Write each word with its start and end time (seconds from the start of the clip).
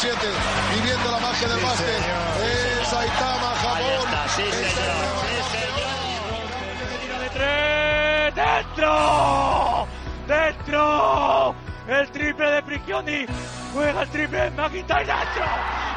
7047. 0.00 0.16
Viviendo 0.74 1.10
la 1.10 1.18
magia 1.18 1.48
del 1.48 1.60
básquet. 1.60 1.88
Es 1.90 2.88
Saitama, 2.88 3.54
Japón. 3.60 4.08
sí, 4.34 4.42
Es 4.42 4.54
señor. 4.72 5.20
de 7.20 7.28
tres, 7.30 8.34
dentro, 8.34 9.86
dentro, 10.26 11.54
el 11.86 12.10
triple 12.12 12.50
de 12.50 12.62
Prigioni, 12.62 13.26
juega 13.74 14.02
el 14.02 14.08
triple 14.08 14.38
de 14.40 14.50
McIntyre, 14.52 15.04
dentro, 15.04 15.44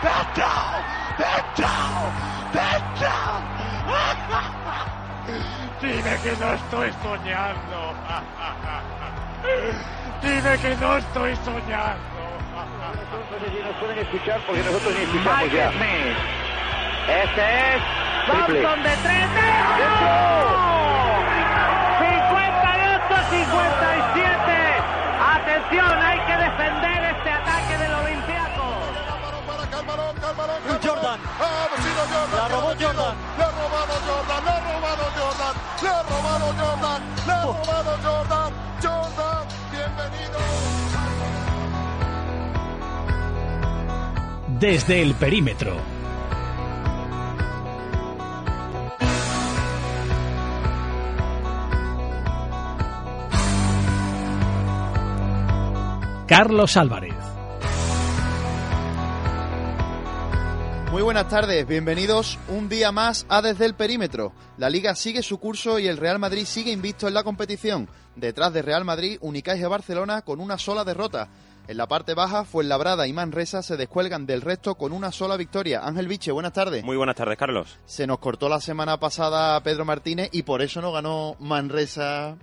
dentro, 0.04 0.48
dentro, 1.24 1.70
dentro. 2.54 3.10
Dime 5.82 6.18
que 6.24 6.32
no 6.40 6.54
estoy 6.54 6.94
soñando. 7.02 7.94
Dime 10.22 10.58
que 10.60 10.76
no 10.76 10.98
estoy 10.98 11.36
soñando. 11.38 12.13
Este 17.08 17.42
es. 17.42 17.82
Thompson 18.28 18.84
de 18.84 18.96
tres. 19.04 19.28
¡Dentro! 19.78 20.74
58-57. 23.34 24.38
Atención, 25.36 25.92
hay 26.02 26.20
que 26.20 26.38
defender 26.38 27.04
este 27.16 27.30
ataque 27.32 27.78
del. 27.78 27.92
Calmarón 29.72 30.16
para. 30.16 30.54
Jordan. 30.84 31.20
Ah. 31.40 31.68
La 32.36 32.48
robó. 32.48 32.74
Jordan. 32.80 33.16
Le 33.38 33.44
ha 33.44 33.50
robado 33.50 33.94
Jordan, 34.06 34.44
le 34.44 34.52
ha 34.52 34.60
robado 34.60 35.06
Jordan, 35.18 35.56
le 35.82 35.90
ha 35.90 36.04
robado 36.04 36.54
Jordan, 36.60 37.02
le 37.26 37.34
robado 37.44 37.98
Jordan. 38.04 38.52
Jordan, 38.82 39.48
bienvenido. 39.72 40.63
Desde 44.64 45.02
el 45.02 45.14
perímetro. 45.16 45.76
Carlos 56.26 56.78
Álvarez. 56.78 57.14
Muy 60.94 61.02
buenas 61.02 61.28
tardes, 61.28 61.68
bienvenidos 61.68 62.40
un 62.48 62.70
día 62.70 62.94
más 62.94 63.26
a 63.28 63.42
Desde 63.42 63.66
el 63.66 63.74
Perímetro. 63.74 64.32
La 64.58 64.70
liga 64.70 64.96
sigue 64.96 65.24
su 65.24 65.40
curso 65.40 65.78
y 65.78 65.88
el 65.88 65.98
Real 65.98 66.20
Madrid 66.20 66.46
sigue 66.46 66.72
invicto 66.72 67.10
en 67.10 67.16
la 67.16 67.26
competición. 67.26 67.90
Detrás 68.16 68.54
de 68.54 68.62
Real 68.62 68.86
Madrid, 68.86 69.18
Unicaja 69.20 69.68
Barcelona 69.68 70.22
con 70.22 70.40
una 70.40 70.58
sola 70.58 70.86
derrota. 70.86 71.28
En 71.66 71.78
la 71.78 71.88
parte 71.88 72.14
baja, 72.14 72.44
Fuenlabrada 72.44 73.08
y 73.08 73.14
Manresa 73.14 73.64
se 73.64 73.78
descuelgan 73.78 74.26
del 74.26 74.42
resto 74.42 74.76
con 74.76 74.92
una 74.92 75.14
sola 75.14 75.38
victoria. 75.38 75.80
Ángel 75.82 76.10
Viche, 76.10 76.34
buenas 76.34 76.52
tardes. 76.52 76.84
Muy 76.84 76.98
buenas 76.98 77.16
tardes, 77.16 77.38
Carlos. 77.38 77.80
Se 77.86 78.06
nos 78.06 78.20
cortó 78.20 78.50
la 78.50 78.60
semana 78.60 79.00
pasada 79.00 79.64
Pedro 79.64 79.86
Martínez 79.86 80.28
y 80.34 80.44
por 80.44 80.62
eso 80.62 80.82
no 80.82 80.92
ganó 80.92 81.38
Manresa 81.40 82.36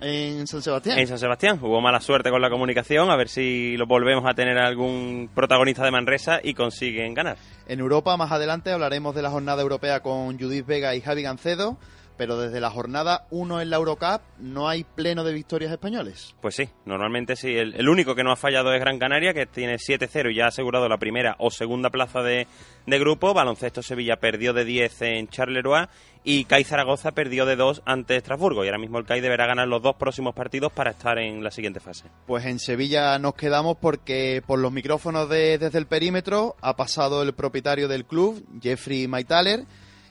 en 0.00 0.48
San 0.48 0.62
Sebastián. 0.62 0.98
En 0.98 1.06
San 1.06 1.18
Sebastián 1.18 1.58
hubo 1.62 1.80
mala 1.80 2.00
suerte 2.00 2.30
con 2.30 2.42
la 2.42 2.50
comunicación, 2.50 3.08
a 3.08 3.16
ver 3.16 3.28
si 3.28 3.76
lo 3.76 3.86
volvemos 3.86 4.24
a 4.26 4.34
tener 4.34 4.58
algún 4.58 5.30
protagonista 5.32 5.84
de 5.84 5.92
Manresa 5.92 6.40
y 6.42 6.54
consiguen 6.54 7.14
ganar. 7.14 7.38
En 7.68 7.78
Europa, 7.78 8.16
más 8.16 8.32
adelante, 8.32 8.72
hablaremos 8.72 9.14
de 9.14 9.22
la 9.22 9.30
jornada 9.30 9.62
europea 9.62 10.00
con 10.00 10.38
Judith 10.38 10.66
Vega 10.66 10.94
y 10.96 11.00
Javi 11.00 11.22
Gancedo, 11.22 11.78
pero 12.16 12.38
desde 12.38 12.60
la 12.60 12.70
jornada 12.70 13.26
1 13.30 13.60
en 13.60 13.70
la 13.70 13.76
Eurocup 13.76 14.22
no 14.38 14.68
hay 14.68 14.84
pleno 14.84 15.24
de 15.24 15.32
victorias 15.32 15.72
españoles. 15.72 16.34
Pues 16.40 16.54
sí, 16.54 16.68
normalmente 16.84 17.36
sí. 17.36 17.56
El, 17.56 17.74
el 17.74 17.88
único 17.88 18.14
que 18.14 18.24
no 18.24 18.32
ha 18.32 18.36
fallado 18.36 18.72
es 18.72 18.80
Gran 18.80 18.98
Canaria, 18.98 19.34
que 19.34 19.46
tiene 19.46 19.76
7-0 19.76 20.32
y 20.32 20.36
ya 20.36 20.44
ha 20.44 20.48
asegurado 20.48 20.88
la 20.88 20.98
primera 20.98 21.36
o 21.38 21.50
segunda 21.50 21.90
plaza 21.90 22.22
de, 22.22 22.46
de 22.86 22.98
grupo. 22.98 23.34
Baloncesto 23.34 23.82
Sevilla 23.82 24.16
perdió 24.16 24.52
de 24.52 24.64
10 24.64 25.02
en 25.02 25.28
Charleroi 25.28 25.86
y 26.24 26.44
CAI 26.44 26.64
Zaragoza 26.64 27.12
perdió 27.12 27.46
de 27.46 27.54
2 27.54 27.82
ante 27.84 28.16
Estrasburgo. 28.16 28.64
Y 28.64 28.68
ahora 28.68 28.78
mismo 28.78 28.98
el 28.98 29.06
CAI 29.06 29.20
deberá 29.20 29.46
ganar 29.46 29.68
los 29.68 29.80
dos 29.80 29.94
próximos 29.96 30.34
partidos 30.34 30.72
para 30.72 30.90
estar 30.90 31.18
en 31.18 31.44
la 31.44 31.50
siguiente 31.50 31.80
fase. 31.80 32.06
Pues 32.26 32.44
en 32.46 32.58
Sevilla 32.58 33.18
nos 33.18 33.34
quedamos 33.34 33.76
porque 33.80 34.42
por 34.44 34.58
los 34.58 34.72
micrófonos 34.72 35.28
de 35.28 35.58
Desde 35.58 35.78
el 35.78 35.86
Perímetro 35.86 36.56
ha 36.60 36.76
pasado 36.76 37.22
el 37.22 37.32
propietario 37.32 37.86
del 37.86 38.04
club, 38.04 38.44
Jeffrey 38.60 39.06
Maitaler, 39.06 39.66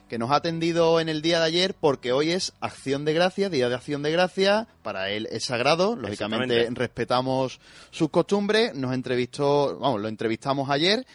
que 0.08 0.18
nos 0.18 0.30
ha 0.30 0.36
atendido 0.36 1.00
en 1.00 1.08
el 1.08 1.22
día 1.22 1.38
de 1.40 1.46
ayer 1.46 1.74
porque 1.78 2.12
hoy 2.12 2.30
es 2.30 2.52
Acción 2.60 3.04
de 3.04 3.12
Gracia, 3.12 3.48
Día 3.48 3.68
de 3.68 3.74
Acción 3.74 4.02
de 4.02 4.12
Gracia, 4.12 4.68
para 4.82 5.10
él 5.10 5.28
es 5.30 5.44
sagrado, 5.44 5.96
lógicamente 5.96 6.68
respetamos 6.70 7.60
sus 7.90 8.10
costumbres, 8.10 8.74
nos 8.74 8.94
entrevistó, 8.94 9.78
vamos, 9.78 10.00
lo 10.00 10.08
entrevistamos 10.08 10.70
ayer 10.70 11.06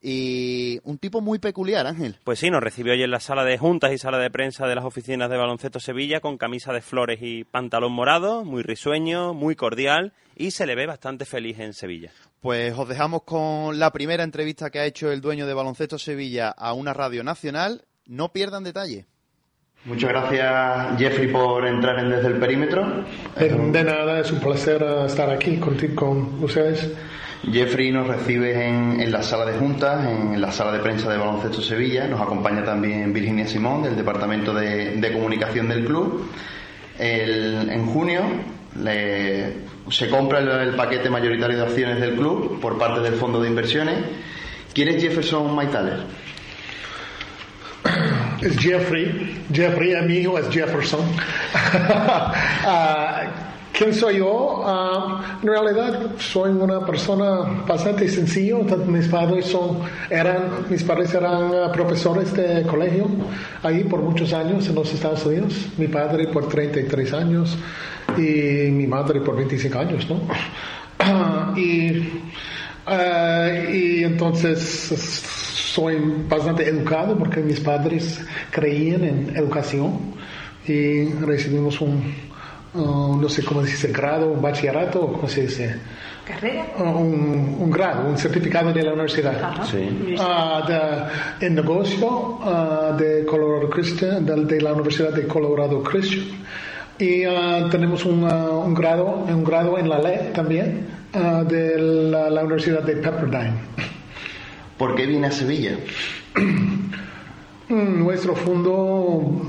y 0.00 0.78
un 0.84 0.98
tipo 0.98 1.20
muy 1.20 1.38
peculiar, 1.38 1.86
Ángel. 1.86 2.16
Pues 2.22 2.38
sí, 2.38 2.50
nos 2.50 2.62
recibió 2.62 2.92
hoy 2.92 3.02
en 3.02 3.10
la 3.10 3.20
sala 3.20 3.44
de 3.44 3.58
juntas 3.58 3.92
y 3.92 3.98
sala 3.98 4.18
de 4.18 4.30
prensa 4.30 4.66
de 4.66 4.74
las 4.74 4.84
oficinas 4.84 5.28
de 5.28 5.36
Baloncesto 5.36 5.80
Sevilla 5.80 6.20
con 6.20 6.38
camisa 6.38 6.72
de 6.72 6.80
flores 6.80 7.18
y 7.20 7.44
pantalón 7.44 7.92
morado, 7.92 8.44
muy 8.44 8.62
risueño, 8.62 9.34
muy 9.34 9.56
cordial 9.56 10.12
y 10.36 10.52
se 10.52 10.66
le 10.66 10.76
ve 10.76 10.86
bastante 10.86 11.24
feliz 11.24 11.58
en 11.58 11.74
Sevilla. 11.74 12.12
Pues 12.40 12.72
os 12.78 12.88
dejamos 12.88 13.24
con 13.24 13.80
la 13.80 13.90
primera 13.90 14.22
entrevista 14.22 14.70
que 14.70 14.78
ha 14.78 14.86
hecho 14.86 15.10
el 15.10 15.20
dueño 15.20 15.46
de 15.46 15.54
Baloncesto 15.54 15.98
Sevilla 15.98 16.50
a 16.50 16.72
una 16.72 16.94
radio 16.94 17.24
nacional. 17.24 17.82
No 18.08 18.32
pierdan 18.32 18.64
detalle. 18.64 19.06
Muchas 19.84 20.10
gracias, 20.10 20.98
Jeffrey, 20.98 21.28
por 21.28 21.66
entrar 21.66 21.98
en 22.00 22.10
Desde 22.10 22.28
el 22.28 22.34
Perímetro. 22.38 23.04
De, 23.38 23.48
de 23.48 23.84
nada, 23.84 24.18
es 24.20 24.30
un 24.32 24.40
placer 24.40 24.82
eh, 24.82 25.06
estar 25.06 25.30
aquí 25.30 25.56
contigo, 25.58 25.94
con 25.94 26.42
ustedes. 26.42 26.90
Jeffrey 27.52 27.92
nos 27.92 28.08
recibe 28.08 28.66
en, 28.66 29.00
en 29.00 29.12
la 29.12 29.22
sala 29.22 29.44
de 29.46 29.56
juntas, 29.58 30.04
en 30.04 30.40
la 30.40 30.50
sala 30.50 30.72
de 30.72 30.80
prensa 30.80 31.08
de 31.08 31.16
Baloncesto 31.16 31.62
Sevilla. 31.62 32.08
Nos 32.08 32.20
acompaña 32.20 32.64
también 32.64 33.12
Virginia 33.12 33.46
Simón, 33.46 33.84
del 33.84 33.94
Departamento 33.94 34.52
de, 34.52 34.96
de 34.96 35.12
Comunicación 35.12 35.68
del 35.68 35.84
club. 35.84 36.28
El- 36.98 37.70
en 37.70 37.86
junio 37.86 38.22
le- 38.82 39.68
se 39.90 40.10
compra 40.10 40.40
el, 40.40 40.48
el 40.48 40.74
paquete 40.74 41.08
mayoritario 41.08 41.56
de 41.56 41.62
acciones 41.62 42.00
del 42.00 42.14
club 42.16 42.58
por 42.60 42.76
parte 42.78 43.00
del 43.00 43.14
Fondo 43.14 43.40
de 43.40 43.48
Inversiones. 43.48 43.98
¿Quién 44.74 44.88
es 44.88 45.00
Jefferson 45.00 45.54
Maitaler? 45.54 46.00
Es 48.40 48.56
Jeffrey. 48.58 49.44
Jeffrey, 49.52 49.94
mi 50.06 50.18
hijo 50.18 50.38
es 50.38 50.48
Jefferson. 50.48 51.00
Ah, 52.70 53.22
¿Quién 53.72 53.94
soy 53.94 54.18
yo? 54.18 54.62
Ah, 54.66 55.38
en 55.40 55.48
realidad 55.48 56.10
soy 56.18 56.50
una 56.50 56.84
persona 56.84 57.62
bastante 57.66 58.08
sencilla. 58.08 58.56
Mis 58.86 59.06
padres 59.06 59.46
son, 59.46 59.78
eran, 60.10 60.66
mis 60.68 60.82
padres 60.82 61.14
eran 61.14 61.52
ah, 61.54 61.72
profesores 61.72 62.34
de 62.34 62.62
colegio 62.64 63.06
ahí 63.62 63.84
por 63.84 64.02
muchos 64.02 64.32
años 64.32 64.66
en 64.68 64.74
los 64.74 64.92
Estados 64.92 65.24
Unidos. 65.24 65.54
Mi 65.78 65.86
padre 65.86 66.26
por 66.28 66.48
33 66.48 67.12
años 67.14 67.56
y 68.16 68.70
mi 68.70 68.86
madre 68.86 69.20
por 69.20 69.36
25 69.36 69.78
años, 69.78 70.06
¿no? 70.08 70.20
Ah, 72.90 73.52
y 73.70 74.02
entonces 74.02 74.90
soy 75.78 75.96
bastante 76.28 76.68
educado 76.68 77.16
porque 77.16 77.40
mis 77.40 77.60
padres 77.60 78.20
creían 78.50 79.04
en 79.04 79.36
educación 79.36 79.92
y 80.66 81.04
recibimos 81.14 81.80
un, 81.80 82.02
uh, 82.74 83.16
no 83.16 83.28
sé 83.28 83.44
cómo 83.44 83.62
se 83.64 83.70
dice, 83.70 83.88
grado, 83.92 84.28
un 84.32 84.42
bachillerato, 84.42 85.06
¿cómo 85.12 85.28
se 85.28 85.42
dice? 85.42 85.76
¿Carrera? 86.26 86.66
Uh, 86.78 86.82
un, 86.82 87.56
un 87.60 87.70
grado, 87.70 88.08
un 88.08 88.18
certificado 88.18 88.72
de 88.72 88.82
la 88.82 88.92
universidad. 88.92 89.62
Sí. 89.70 90.16
Ah, 90.18 90.62
de- 91.40 91.46
en 91.46 91.54
negocio 91.54 92.38
de 92.98 93.24
Colorado 93.24 93.70
Christian, 93.70 94.26
de, 94.26 94.34
de 94.46 94.60
la 94.60 94.72
Universidad 94.72 95.12
de 95.12 95.26
Colorado 95.28 95.80
Christian. 95.82 96.24
Y 96.98 97.22
tenemos 97.70 98.04
un, 98.04 98.24
un 98.24 98.74
grado, 98.74 99.24
un 99.28 99.44
grado 99.44 99.78
en 99.78 99.88
la 99.88 100.00
ley 100.00 100.30
también 100.34 100.86
de 101.46 101.78
la, 101.78 102.28
la 102.28 102.40
Universidad 102.42 102.82
de 102.82 102.96
Pepperdine. 102.96 103.52
¿Por 104.78 104.94
qué 104.94 105.06
viene 105.06 105.26
a 105.26 105.32
Sevilla? 105.32 105.76
Nuestro 107.68 108.36
fondo 108.36 109.42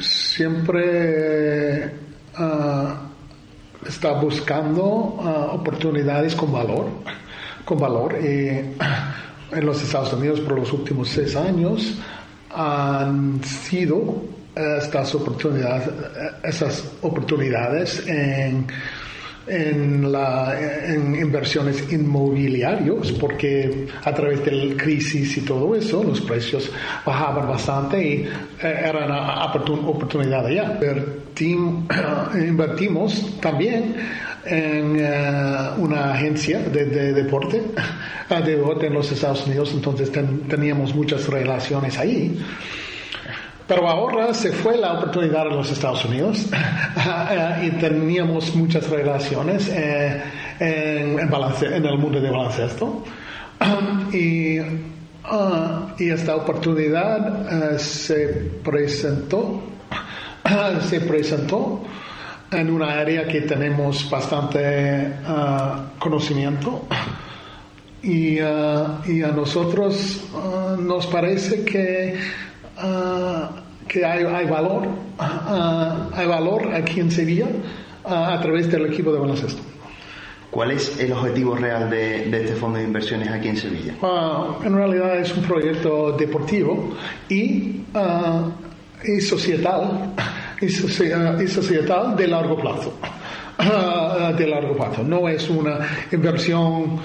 siempre 0.00 1.92
ah, 2.34 3.02
está 3.86 4.12
buscando 4.12 5.18
ah, 5.20 5.50
oportunidades 5.52 6.34
con 6.34 6.50
valor, 6.50 6.86
con 7.66 7.78
valor. 7.78 8.16
Y 8.22 8.48
en 9.52 9.66
los 9.66 9.82
Estados 9.82 10.14
Unidos 10.14 10.40
por 10.40 10.58
los 10.58 10.72
últimos 10.72 11.10
seis 11.10 11.36
años 11.36 11.98
han 12.54 13.44
sido 13.44 14.22
estas 14.56 15.14
oportunidades, 15.14 15.88
esas 16.42 16.84
oportunidades 17.02 18.06
en 18.06 18.66
en, 19.50 20.10
la, 20.10 20.56
en 20.86 21.14
inversiones 21.14 21.92
inmobiliarios 21.92 23.12
porque 23.12 23.86
a 24.04 24.14
través 24.14 24.44
de 24.44 24.52
la 24.52 24.76
crisis 24.76 25.36
y 25.38 25.40
todo 25.40 25.74
eso 25.74 26.02
los 26.04 26.20
precios 26.20 26.70
bajaban 27.04 27.48
bastante 27.48 28.02
y 28.02 28.12
eh, 28.22 28.28
era 28.62 29.06
una 29.06 29.44
oportunidad 29.44 30.46
allá. 30.46 30.78
invertimos 32.34 33.40
también 33.40 33.96
en 34.44 34.96
eh, 34.98 35.70
una 35.78 36.12
agencia 36.14 36.60
de, 36.60 37.12
deporte, 37.12 37.62
de 38.28 38.56
deporte 38.56 38.86
en 38.86 38.94
los 38.94 39.10
Estados 39.10 39.46
Unidos, 39.46 39.72
entonces 39.74 40.10
teníamos 40.48 40.94
muchas 40.94 41.28
relaciones 41.28 41.98
ahí. 41.98 42.38
Pero 43.70 43.88
ahora 43.88 44.34
se 44.34 44.50
fue 44.50 44.76
la 44.76 44.94
oportunidad 44.94 45.46
en 45.46 45.58
los 45.58 45.70
Estados 45.70 46.04
Unidos 46.04 46.44
y 47.62 47.70
teníamos 47.78 48.52
muchas 48.56 48.90
relaciones 48.90 49.68
eh, 49.68 50.20
en, 50.58 51.16
el 51.16 51.98
mundo 51.98 52.20
de 52.20 52.30
baloncesto. 52.30 53.04
Y, 54.12 54.58
ah, 55.22 55.94
y 55.96 56.10
esta 56.10 56.34
oportunidad 56.34 57.74
eh, 57.74 57.78
se 57.78 58.26
presentó, 58.64 59.62
se 60.88 61.00
presentó 61.02 61.84
en 62.50 62.70
una 62.70 62.98
área 62.98 63.28
que 63.28 63.42
tenemos 63.42 64.10
bastante 64.10 65.14
ah, 65.24 65.90
conocimiento. 65.96 66.86
Y, 68.02 68.40
ah, 68.40 69.00
y, 69.06 69.22
a 69.22 69.28
nosotros 69.28 70.24
nos 70.76 71.06
parece 71.06 71.64
que 71.64 72.18
que 73.90 74.04
hay, 74.04 74.46
valor, 74.46 74.86
hay 75.18 76.26
valor 76.26 76.72
aquí 76.74 77.00
en 77.00 77.10
Sevilla 77.10 77.46
a 78.04 78.38
través 78.40 78.70
del 78.70 78.86
equipo 78.86 79.12
de 79.12 79.18
baloncesto. 79.18 79.60
¿Cuál 80.48 80.70
es 80.70 80.98
el 81.00 81.12
objetivo 81.12 81.56
real 81.56 81.90
de, 81.90 82.30
este 82.30 82.54
fondo 82.54 82.78
de 82.78 82.84
inversiones 82.84 83.28
aquí 83.28 83.48
en 83.48 83.56
Sevilla? 83.56 83.94
en 84.64 84.74
realidad 84.74 85.18
es 85.18 85.36
un 85.36 85.42
proyecto 85.42 86.12
deportivo 86.12 86.94
y, 87.28 87.82
y 89.04 89.20
societal, 89.20 90.14
y, 90.60 90.68
societal 90.68 92.16
de 92.16 92.28
largo 92.28 92.56
plazo. 92.56 92.94
de 94.38 94.46
largo 94.46 94.76
plazo. 94.76 95.02
No 95.02 95.28
es 95.28 95.50
una 95.50 95.78
inversión 96.12 97.00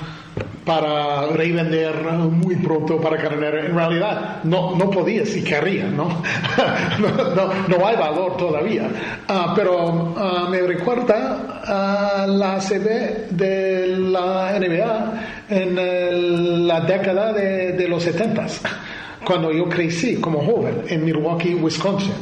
para 0.65 1.27
revender 1.27 1.95
muy 2.31 2.55
pronto 2.55 2.99
para 2.99 3.17
cargar. 3.17 3.55
En 3.55 3.75
realidad, 3.75 4.43
no, 4.43 4.75
no 4.75 4.89
podía 4.89 5.25
si 5.25 5.43
querría, 5.43 5.85
¿no? 5.97 6.21
no, 7.67 7.85
hay 7.85 7.95
valor 7.95 8.35
todavía. 8.35 8.89
Ah, 9.27 9.53
pero 9.55 10.13
ah, 10.17 10.47
me 10.49 10.61
recuerda 10.61 12.25
la 12.27 12.55
ACB 12.55 13.29
de 13.29 13.97
la 13.97 14.59
NBA 14.59 15.13
en 15.49 16.67
la 16.67 16.81
década 16.81 17.31
de, 17.31 17.87
los 17.87 18.03
70 18.03 18.47
cuando 19.23 19.51
yo 19.51 19.69
crecí 19.69 20.15
como 20.17 20.43
joven 20.43 20.83
en 20.87 21.05
Milwaukee, 21.05 21.55
Wisconsin. 21.55 22.13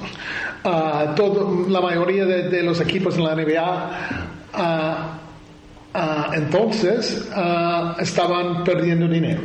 Ah, 0.65 1.13
todo, 1.15 1.65
la 1.69 1.81
mayoría 1.81 2.25
de, 2.25 2.63
los 2.63 2.79
equipos 2.81 3.17
en 3.17 3.23
la 3.23 3.35
NBA 3.35 5.19
Ah, 5.93 6.31
entonces 6.33 7.29
ah, 7.35 7.95
estaban 7.99 8.63
perdiendo 8.63 9.07
dinero 9.07 9.41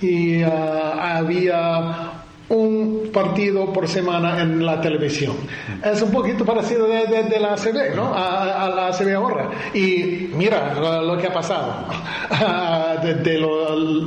y 0.00 0.42
ah, 0.42 1.18
había 1.18 2.12
un 2.48 3.10
partido 3.12 3.72
por 3.72 3.86
semana 3.86 4.40
en 4.40 4.64
la 4.64 4.80
televisión. 4.80 5.36
Es 5.84 6.02
un 6.02 6.10
poquito 6.10 6.44
parecido 6.44 6.88
de, 6.88 7.38
la 7.38 7.52
ACB, 7.52 7.94
¿no? 7.94 8.12
A, 8.12 8.68
la 8.74 8.88
ACB 8.88 9.14
ahora. 9.14 9.50
Y 9.72 10.30
mira 10.34 10.74
lo, 10.74 11.16
que 11.16 11.28
ha 11.28 11.32
pasado. 11.32 11.86
de, 13.04 13.38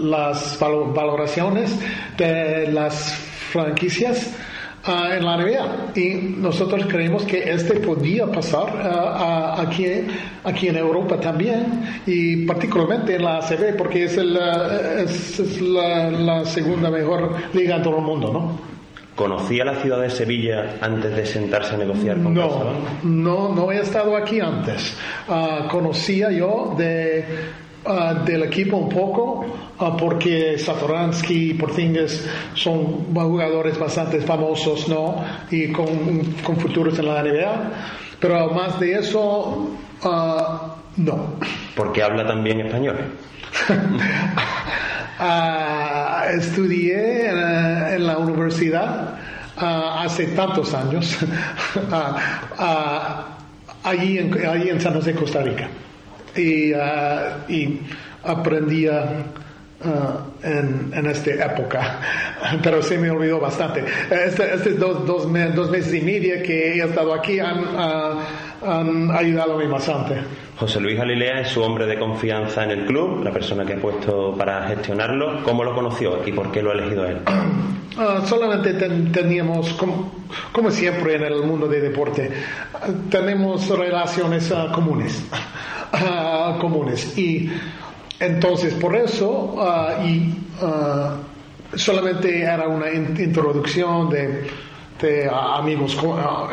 las 0.04 0.60
valoraciones 0.60 1.80
de 2.18 2.68
las 2.72 3.14
franquicias 3.52 4.30
Ah, 4.86 5.12
en 5.16 5.26
la 5.26 5.38
NBA. 5.38 5.92
Y 5.96 6.36
nosotros 6.40 6.86
creemos 6.90 7.24
que 7.24 7.50
este 7.50 7.80
podía 7.80 8.30
pasar 8.30 8.68
ah, 8.84 9.56
aquí, 9.58 9.86
aquí 10.44 10.68
en 10.68 10.76
Europa 10.76 11.18
también, 11.22 12.02
y 12.06 12.46
particularmente 12.46 13.16
en 13.16 13.24
la 13.24 13.38
ACB, 13.38 13.78
porque 13.78 14.04
es, 14.04 14.18
es, 14.18 15.62
la, 15.62 16.44
segunda 16.44 16.90
mejor 16.90 17.34
liga 17.54 17.78
en 17.78 17.82
todo 17.82 18.00
el 18.00 18.04
mundo, 18.04 18.34
¿no? 18.34 18.74
¿Conocía 19.16 19.64
la 19.64 19.76
ciudad 19.76 20.02
de 20.02 20.10
Sevilla 20.10 20.76
antes 20.82 21.16
de 21.16 21.26
sentarse 21.26 21.76
a 21.76 21.78
negociar 21.78 22.22
con 22.22 22.34
No, 22.34 22.74
no, 23.04 23.56
no 23.56 23.72
he 23.72 23.80
estado 23.80 24.18
aquí 24.18 24.42
antes. 24.42 24.98
Conocía 25.70 26.32
yo 26.32 26.74
de 26.78 27.24
Ah, 27.86 28.14
del 28.26 28.44
equipo 28.44 28.78
un 28.78 28.88
poco, 28.88 29.46
uh, 29.80 29.98
porque 29.98 30.58
Satoransky 30.58 31.50
y 31.50 31.54
Porzingis 31.54 32.26
son 32.54 33.14
jugadores 33.14 33.78
bastante 33.78 34.22
famosos, 34.22 34.88
¿no? 34.88 35.22
Y 35.52 35.70
con, 35.74 36.24
con 36.44 36.56
futuros 36.56 36.98
en 37.00 37.08
la 37.08 37.22
NBA. 37.22 37.72
Pero 38.22 38.52
más 38.52 38.80
de 38.80 39.00
eso, 39.00 39.70
ah, 40.02 40.76
no. 40.96 41.34
Porque 41.76 42.02
habla 42.02 42.26
también 42.26 42.62
español. 42.62 43.00
estudié 46.38 47.28
en, 47.28 48.08
la 48.08 48.18
universidad 48.18 49.16
hace 49.58 50.28
tantos 50.28 50.74
años, 50.74 51.18
allí, 53.84 54.20
en, 54.20 54.48
allí 54.48 54.70
en 54.70 54.82
San 54.82 54.94
José, 54.94 55.14
Costa 55.14 55.42
Rica 55.42 55.68
y, 56.36 56.74
uh, 56.74 57.50
y 57.50 57.80
aprendía 58.24 59.26
uh, 59.84 60.46
en, 60.46 60.92
en, 60.94 61.06
esta 61.06 61.32
época, 61.46 62.00
pero 62.64 62.82
se 62.82 62.98
me 62.98 63.10
olvidó 63.10 63.40
bastante. 63.40 63.84
Estos 64.10 64.46
este 64.46 64.74
dos, 64.74 65.06
dos, 65.06 65.32
dos, 65.56 65.70
meses 65.70 65.94
y 65.94 66.02
medio 66.02 66.42
que 66.44 66.74
he 66.74 66.84
estado 66.84 67.14
aquí 67.14 67.40
han, 67.40 67.60
uh, 67.60 68.20
han 68.66 69.12
ayudado 69.12 69.56
a 69.56 69.58
mí 69.58 69.68
bastante. 69.68 70.16
José 70.58 70.80
Luis 70.80 70.98
Galilea 70.98 71.42
es 71.42 71.50
su 71.50 71.62
hombre 71.62 71.86
de 71.86 71.98
confianza 71.98 72.64
en 72.64 72.72
el 72.72 72.86
club, 72.86 73.24
la 73.24 73.32
persona 73.32 73.66
que 73.66 73.74
ha 73.74 73.78
puesto 73.78 74.36
para 74.38 74.68
gestionarlo. 74.68 75.44
¿Cómo 75.44 75.64
lo 75.64 75.74
conoció 75.74 76.26
y 76.26 76.32
por 76.32 76.52
qué 76.52 76.62
lo 76.62 76.72
ha 76.72 76.74
elegido 76.74 77.06
él? 77.06 77.18
solamente 78.26 78.74
teníamos, 78.74 79.74
como, 79.74 80.12
como, 80.52 80.72
siempre 80.72 81.16
en 81.16 81.24
el 81.24 81.44
mundo 81.44 81.68
del 81.68 81.82
deporte, 81.82 82.32
tenemos 83.10 83.68
relaciones 83.70 84.54
comunes. 84.74 85.24
Ah, 85.94 86.58
comunes. 86.60 87.16
Y 87.18 87.50
entonces, 88.20 88.74
por 88.74 88.96
eso, 88.96 89.56
uh, 89.56 90.04
y 90.04 90.34
uh, 90.62 91.78
solamente 91.78 92.42
era 92.42 92.68
una 92.68 92.92
introducción 92.92 94.10
de, 94.10 94.48
de 95.00 95.30
amigos 95.30 95.98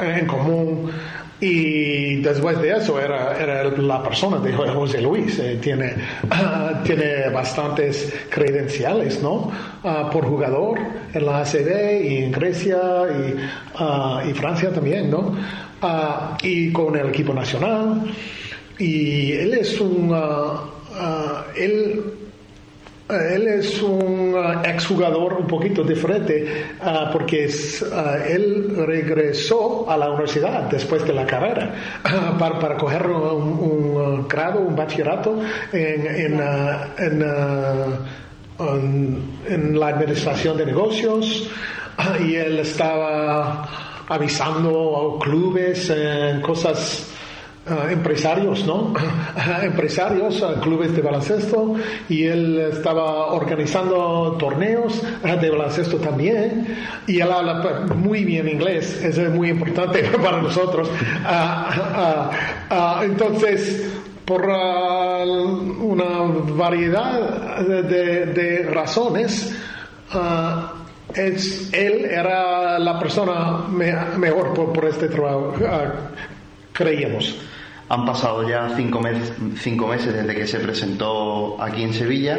en 0.02 0.26
común. 0.26 0.90
Y 1.42 2.16
después 2.16 2.60
de 2.60 2.76
eso 2.76 3.00
era, 3.00 3.34
era 3.40 3.64
la 3.64 4.02
persona 4.02 4.38
de 4.40 4.52
José 4.52 5.00
Luis. 5.00 5.38
Eh, 5.38 5.58
tiene, 5.58 5.94
tiene 6.84 7.30
bastantes 7.30 8.12
credenciales, 8.28 9.22
¿no? 9.22 9.50
por 10.12 10.26
jugador 10.26 10.78
en 11.14 11.24
la 11.24 11.38
ACB 11.38 12.04
y 12.04 12.16
en 12.24 12.32
Grecia 12.32 12.78
y, 13.08 14.28
y 14.28 14.34
Francia 14.34 14.70
también, 14.70 15.10
¿no? 15.10 15.34
y 16.42 16.70
con 16.72 16.94
el 16.94 17.08
equipo 17.08 17.32
nacional 17.32 18.02
y 18.80 19.32
él 19.32 19.54
es 19.54 19.80
un 19.80 20.10
uh, 20.10 20.14
uh, 20.14 21.44
él 21.54 22.02
uh, 23.08 23.12
él 23.12 23.46
es 23.48 23.82
un 23.82 24.34
exjugador 24.64 25.34
un 25.34 25.46
poquito 25.46 25.82
diferente 25.82 26.64
porque 27.12 27.50
él 28.28 28.72
regresó 28.86 29.90
a 29.90 29.96
la 29.96 30.10
universidad 30.10 30.70
después 30.70 31.04
de 31.04 31.12
la 31.12 31.26
carrera 31.26 31.74
para, 32.38 32.58
para 32.60 32.76
coger 32.76 33.08
un, 33.08 34.28
grado, 34.28 34.60
un 34.60 34.76
bachillerato 34.76 35.40
en, 35.72 36.06
en, 36.06 36.40
en, 39.48 39.80
la 39.80 39.88
administración 39.88 40.56
de 40.56 40.66
negocios. 40.66 41.50
Y 42.24 42.36
él 42.36 42.60
estaba 42.60 43.68
avisando 44.08 45.18
a 45.18 45.24
clubes, 45.24 45.90
en 45.90 46.40
cosas 46.40 47.09
uh, 47.70 47.88
empresarios, 47.90 48.66
¿no? 48.66 48.92
empresarios, 49.62 50.42
uh, 50.42 50.60
clubes 50.60 50.94
de 50.94 51.02
baloncesto 51.02 51.74
y 52.08 52.24
él 52.24 52.58
estaba 52.72 53.26
organizando 53.28 54.36
torneos 54.38 55.02
de 55.22 55.50
baloncesto 55.50 55.98
también 55.98 56.76
y 57.06 57.20
él 57.20 57.30
habla 57.30 57.86
muy 57.94 58.24
bien 58.24 58.48
inglés, 58.48 59.02
eso 59.02 59.22
es 59.22 59.30
muy 59.30 59.50
importante 59.50 60.02
para 60.22 60.42
nosotros. 60.42 60.90
entonces, 63.02 63.90
por 64.24 64.46
una 64.46 66.20
variedad 66.54 67.66
de, 67.66 68.68
razones, 68.70 69.52
es, 71.14 71.72
él 71.72 72.04
era 72.04 72.78
la 72.78 72.98
persona 72.98 73.66
mejor 73.68 74.54
por, 74.54 74.84
este 74.84 75.08
trabajo, 75.08 75.54
creíamos. 76.72 77.49
Han 77.90 78.06
pasado 78.06 78.48
ya 78.48 78.70
cinco, 78.76 79.02
cinco 79.58 79.88
meses 79.88 80.14
desde 80.14 80.34
que 80.34 80.46
se 80.46 80.60
presentó 80.60 81.60
aquí 81.60 81.82
en 81.82 81.92
Sevilla. 81.92 82.38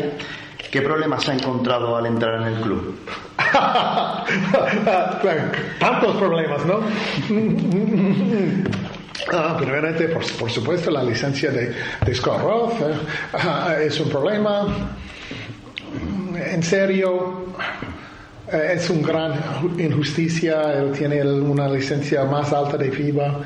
¿Qué 0.71 0.81
problemas 0.81 1.27
ha 1.27 1.33
encontrado 1.33 1.97
al 1.97 2.05
entrar 2.05 2.41
en 2.41 2.47
el 2.53 2.61
club? 2.61 2.95
Tantos 5.79 6.15
problemas, 6.15 6.65
¿no? 6.65 6.79
Ah, 9.31 9.55
primeramente, 9.55 10.07
por, 10.07 10.25
por, 10.33 10.49
supuesto, 10.49 10.89
la 10.89 11.03
licencia 11.03 11.51
de, 11.51 11.75
de 12.03 12.15
Scott 12.15 12.41
Roth 12.41 12.73
eh, 12.81 13.85
es 13.85 13.99
un 13.99 14.09
problema. 14.09 14.65
En 16.33 16.63
serio, 16.63 17.45
es 18.51 18.89
una 18.89 19.07
gran 19.07 19.33
injusticia. 19.77 20.73
Él 20.73 20.91
tiene 20.91 21.23
una 21.23 21.67
licencia 21.69 22.23
más 22.25 22.51
alta 22.51 22.77
de 22.77 22.91
FIBA. 22.91 23.39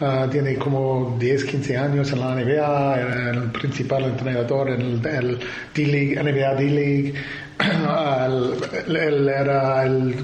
Ah, 0.00 0.26
tiene 0.30 0.56
como 0.56 1.16
10, 1.18 1.44
15 1.44 1.76
años 1.76 2.12
en 2.12 2.20
la 2.20 2.34
NBA. 2.34 3.00
Era 3.00 3.30
el 3.30 3.50
principal 3.52 4.04
entrenador 4.04 4.70
en 4.70 4.80
el, 4.80 5.38
D-League, 5.74 6.22
NBA 6.22 6.54
D-League. 6.54 7.14
él 8.88 9.28
era 9.28 9.84
el, 9.84 10.14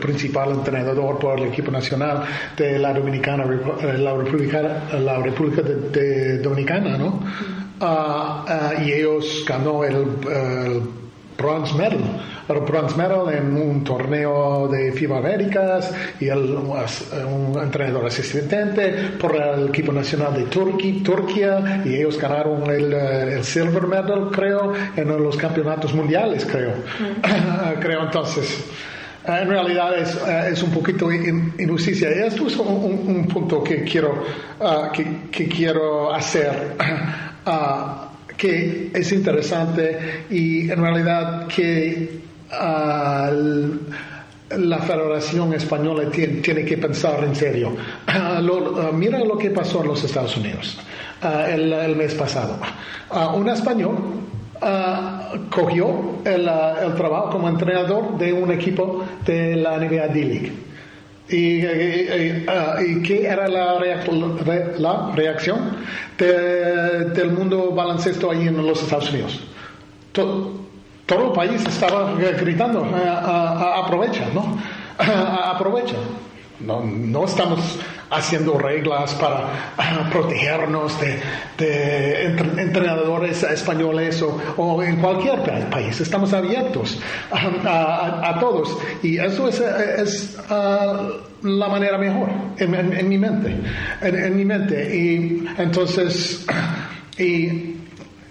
principal 0.00 0.52
entrenador 0.52 1.18
por 1.18 1.38
el 1.38 1.48
equipo 1.48 1.70
nacional 1.70 2.22
de 2.56 2.78
la 2.78 2.94
Dominicana, 2.94 3.44
eh, 3.44 3.98
la 3.98 4.14
República, 4.16 4.62
la 4.98 5.18
República 5.18 5.62
de, 5.62 6.38
Dominicana, 6.38 6.96
¿no? 6.96 7.22
Ah, 7.80 8.44
ah, 8.48 8.82
y 8.82 8.92
ellos 8.92 9.44
ganó 9.46 9.84
el, 9.84 9.96
el 9.96 10.82
bronze 11.40 11.74
medal 11.74 11.98
el 12.48 12.60
bronze 12.60 12.96
medal 12.96 13.32
en 13.32 13.56
un 13.56 13.84
torneo 13.84 14.68
de 14.68 14.92
FIBA 14.92 15.18
Américas 15.18 15.92
y 16.18 16.28
el, 16.28 16.56
un 16.56 17.58
entrenador 17.62 18.06
asistente 18.06 19.12
por 19.20 19.36
el 19.36 19.68
equipo 19.68 19.92
nacional 19.92 20.34
de 20.34 20.44
Turquía 20.44 21.82
y 21.84 21.94
ellos 21.96 22.18
ganaron 22.18 22.68
el, 22.70 22.92
eh, 22.92 23.34
el, 23.34 23.44
silver 23.44 23.86
medal 23.86 24.30
creo 24.32 24.72
en 24.96 25.08
los 25.08 25.36
campeonatos 25.36 25.94
mundiales 25.94 26.44
creo 26.44 26.70
mm. 26.70 27.80
creo 27.80 28.02
entonces 28.02 28.64
eh, 29.26 29.38
en 29.42 29.48
realidad 29.48 29.98
es, 29.98 30.14
eh, 30.16 30.48
es, 30.52 30.62
un 30.62 30.70
poquito 30.70 31.12
injusticia. 31.12 32.08
Y 32.16 32.26
esto 32.26 32.46
es 32.46 32.56
un, 32.56 33.28
punto 33.28 33.62
que 33.62 33.84
quiero, 33.84 34.24
que, 34.94 35.28
que, 35.30 35.46
quiero 35.46 36.12
hacer, 36.12 36.76
que 38.40 38.90
es 38.94 39.12
interesante 39.12 40.24
y 40.30 40.70
en 40.70 40.80
realidad 40.80 41.46
que 41.46 42.20
la 44.56 44.78
Federación 44.78 45.52
Española 45.52 46.10
tiene, 46.10 46.64
que 46.64 46.78
pensar 46.78 47.22
en 47.22 47.36
serio. 47.36 47.76
Ah, 48.06 48.40
ah, 48.40 48.90
mira 48.94 49.18
lo 49.24 49.36
que 49.36 49.50
pasó 49.50 49.82
en 49.82 49.88
los 49.88 50.02
Estados 50.02 50.38
Unidos 50.38 50.78
ah, 51.20 51.50
el, 51.50 51.94
mes 51.96 52.14
pasado. 52.14 52.58
un 53.34 53.48
español 53.50 53.96
cogió 55.50 56.22
el, 56.24 56.44
trabajo 56.96 57.30
como 57.30 57.48
entrenador 57.48 58.16
de 58.16 58.32
un 58.32 58.50
equipo 58.50 59.04
de 59.26 59.56
la 59.56 59.76
NBA 59.76 60.08
D-League. 60.08 60.69
Y, 61.30 61.60
qué 63.02 63.26
era 63.26 63.46
la, 63.48 63.78
reacción 65.14 65.76
del 66.18 67.30
mundo 67.30 67.70
baloncesto 67.70 68.30
ahí 68.30 68.48
en 68.48 68.56
los 68.66 68.82
Estados 68.82 69.10
Unidos? 69.10 69.40
todo 70.12 71.26
el 71.26 71.32
país 71.32 71.64
estaba 71.66 72.14
gritando, 72.14 72.84
eh, 72.84 73.08
aprovecha, 73.84 74.26
¿no? 74.32 74.58
aprovecha. 74.98 75.96
No, 76.60 76.82
no, 76.84 77.24
estamos 77.24 77.78
haciendo 78.10 78.58
reglas 78.58 79.14
para 79.14 80.10
protegernos 80.10 80.96
de, 81.00 82.26
entrenadores 82.58 83.42
españoles 83.44 84.22
o, 84.56 84.82
en 84.82 84.96
cualquier 84.96 85.40
país. 85.70 86.00
Estamos 86.00 86.32
abiertos 86.32 87.00
a, 87.30 88.36
todos. 88.40 88.76
Y 89.02 89.18
eso 89.18 89.48
es, 89.48 90.36
ah, 90.48 91.08
la 91.42 91.68
manera 91.68 91.98
mejor 91.98 92.28
en, 92.58 93.08
mi 93.08 93.18
mente. 93.18 93.56
En, 94.02 94.36
mi 94.36 94.44
mente. 94.44 94.96
Y 94.96 95.44
entonces, 95.58 96.46
y 97.18 97.76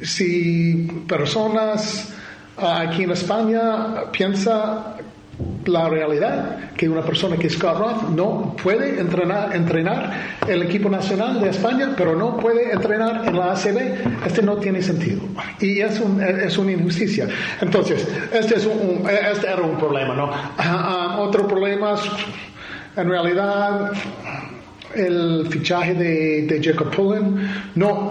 si 0.02 0.88
personas 1.08 2.14
aquí 2.58 3.04
en 3.04 3.12
España 3.12 4.12
piensa 4.12 4.96
la 5.66 5.88
realidad 5.88 6.72
que 6.76 6.90
una 6.90 7.02
persona 7.02 7.38
que 7.38 7.48
es 7.48 7.54
Scott 7.54 7.78
Roth 7.78 8.10
no 8.10 8.56
puede 8.62 9.00
entrenar, 9.00 9.56
entrenar 9.56 10.12
el 10.48 10.64
equipo 10.64 10.90
nacional 10.90 11.40
de 11.40 11.50
España, 11.50 11.94
pero 11.96 12.16
no 12.16 12.38
puede 12.38 12.72
entrenar 12.72 13.28
en 13.28 13.38
la 13.38 13.54
ACB. 13.54 14.26
Este 14.26 14.42
no 14.42 14.58
tiene 14.58 14.82
sentido. 14.82 15.22
Y 15.60 15.80
es, 15.82 16.00
un, 16.00 16.22
es 16.22 16.58
una 16.58 16.72
injusticia. 16.72 17.28
Entonces, 17.62 18.08
este, 18.34 18.56
es 18.56 18.66
un, 18.66 19.08
este 19.10 19.48
era 19.48 19.62
un 19.62 19.78
problema, 19.78 20.16
¿no? 20.16 20.32
Ah, 20.32 20.54
ah, 20.58 21.18
otro 21.20 21.48
problema, 21.48 21.96
en 22.96 23.10
realidad, 23.10 23.92
el 24.96 25.48
fichaje 25.50 25.94
de, 25.94 26.42
de 26.44 26.64
Jacob 26.64 26.90
Pullen 26.96 27.48
no 27.76 28.10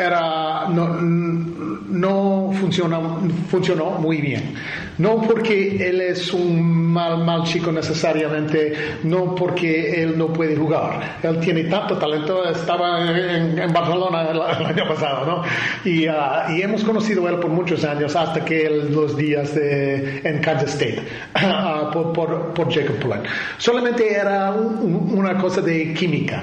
era 0.00 0.66
no, 0.68 0.88
no 1.00 2.52
funcionó, 2.58 3.20
funcionó 3.48 3.90
muy 3.92 4.18
bien. 4.20 4.54
No 4.98 5.20
porque 5.22 5.88
él 5.88 6.00
es 6.00 6.32
un 6.32 6.90
mal 6.90 7.24
mal 7.24 7.44
chico 7.44 7.72
necesariamente 7.72 8.98
no 9.04 9.34
porque 9.34 10.02
él 10.02 10.18
no 10.18 10.28
puede 10.32 10.56
jugar. 10.56 11.18
Él 11.22 11.38
tiene 11.40 11.64
tanto 11.64 11.96
talento 11.96 12.48
estaba 12.48 13.00
en, 13.10 13.72
Barcelona 13.72 14.30
el, 14.30 14.40
año 14.66 14.88
pasado 14.88 15.26
no 15.26 15.42
y, 15.84 16.08
uh, 16.08 16.52
y, 16.56 16.62
hemos 16.62 16.84
conocido 16.84 17.26
a 17.26 17.30
él 17.30 17.36
por 17.36 17.50
muchos 17.50 17.84
años 17.84 18.14
hasta 18.16 18.44
que 18.44 18.66
él, 18.66 18.92
los 18.92 19.16
días 19.16 19.54
de, 19.54 20.20
en 20.24 20.40
Kansas 20.40 20.74
State 20.74 21.02
uh, 21.36 21.90
por, 21.92 22.12
por, 22.12 22.54
por, 22.54 22.72
Jacob 22.72 22.96
Pullen 22.96 23.22
solamente 23.58 24.12
era 24.12 24.52
una 24.52 25.36
cosa 25.38 25.60
de 25.60 25.92
química 25.94 26.42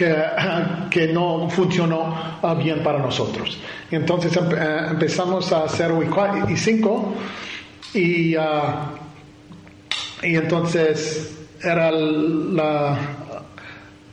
que, 0.00 0.16
que, 0.90 1.12
no 1.12 1.48
funcionó 1.50 2.14
ah, 2.42 2.54
bien 2.54 2.82
para 2.82 2.98
nosotros. 2.98 3.58
Entonces 3.90 4.34
eh, 4.34 4.86
empezamos 4.90 5.52
a 5.52 5.64
hacer 5.64 5.92
y 6.48 6.56
5 6.56 7.14
y, 7.94 8.34
ah, 8.36 8.92
y 10.22 10.36
entonces 10.36 11.36
era 11.62 11.90
la, 11.90 12.98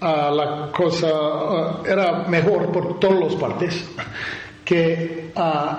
ah, 0.01 0.70
cosa, 0.75 1.08
era 1.88 2.25
mejor 2.27 2.72
por 2.72 3.00
todas 3.00 3.20
las 3.20 3.36
partes 3.36 3.86
que 4.65 5.32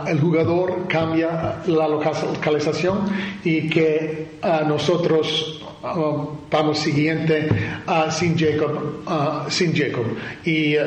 el 0.06 0.18
jugador 0.18 0.88
cambia 0.88 1.56
la 1.66 1.88
localización 1.88 3.00
y 3.44 3.68
que 3.68 4.38
nosotros 4.66 5.60
vamos 6.50 6.78
siguiente 6.78 7.48
sin 8.10 8.36
Jacob, 8.38 9.02
sin 9.48 9.74
Jacob. 9.74 10.06
Y 10.44 10.76
uh, 10.76 10.80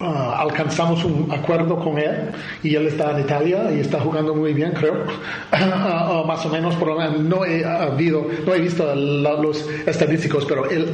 uh, 0.00 0.04
alcanzamos 0.04 1.04
un 1.04 1.30
acuerdo 1.30 1.78
con 1.78 1.98
él 1.98 2.30
y 2.62 2.74
él 2.74 2.86
está 2.86 3.12
en 3.12 3.20
Italia 3.20 3.70
y 3.72 3.80
está 3.80 4.00
jugando 4.00 4.34
muy 4.34 4.52
bien, 4.52 4.72
creo. 4.72 5.04
más 6.26 6.44
o 6.46 6.48
menos, 6.48 6.74
por 6.76 6.88
no 7.18 7.44
he 7.44 7.64
habido, 7.64 8.26
no 8.46 8.54
he 8.54 8.60
visto 8.60 8.94
los 8.94 9.68
estadísticos, 9.86 10.44
pero 10.44 10.68
él 10.70 10.92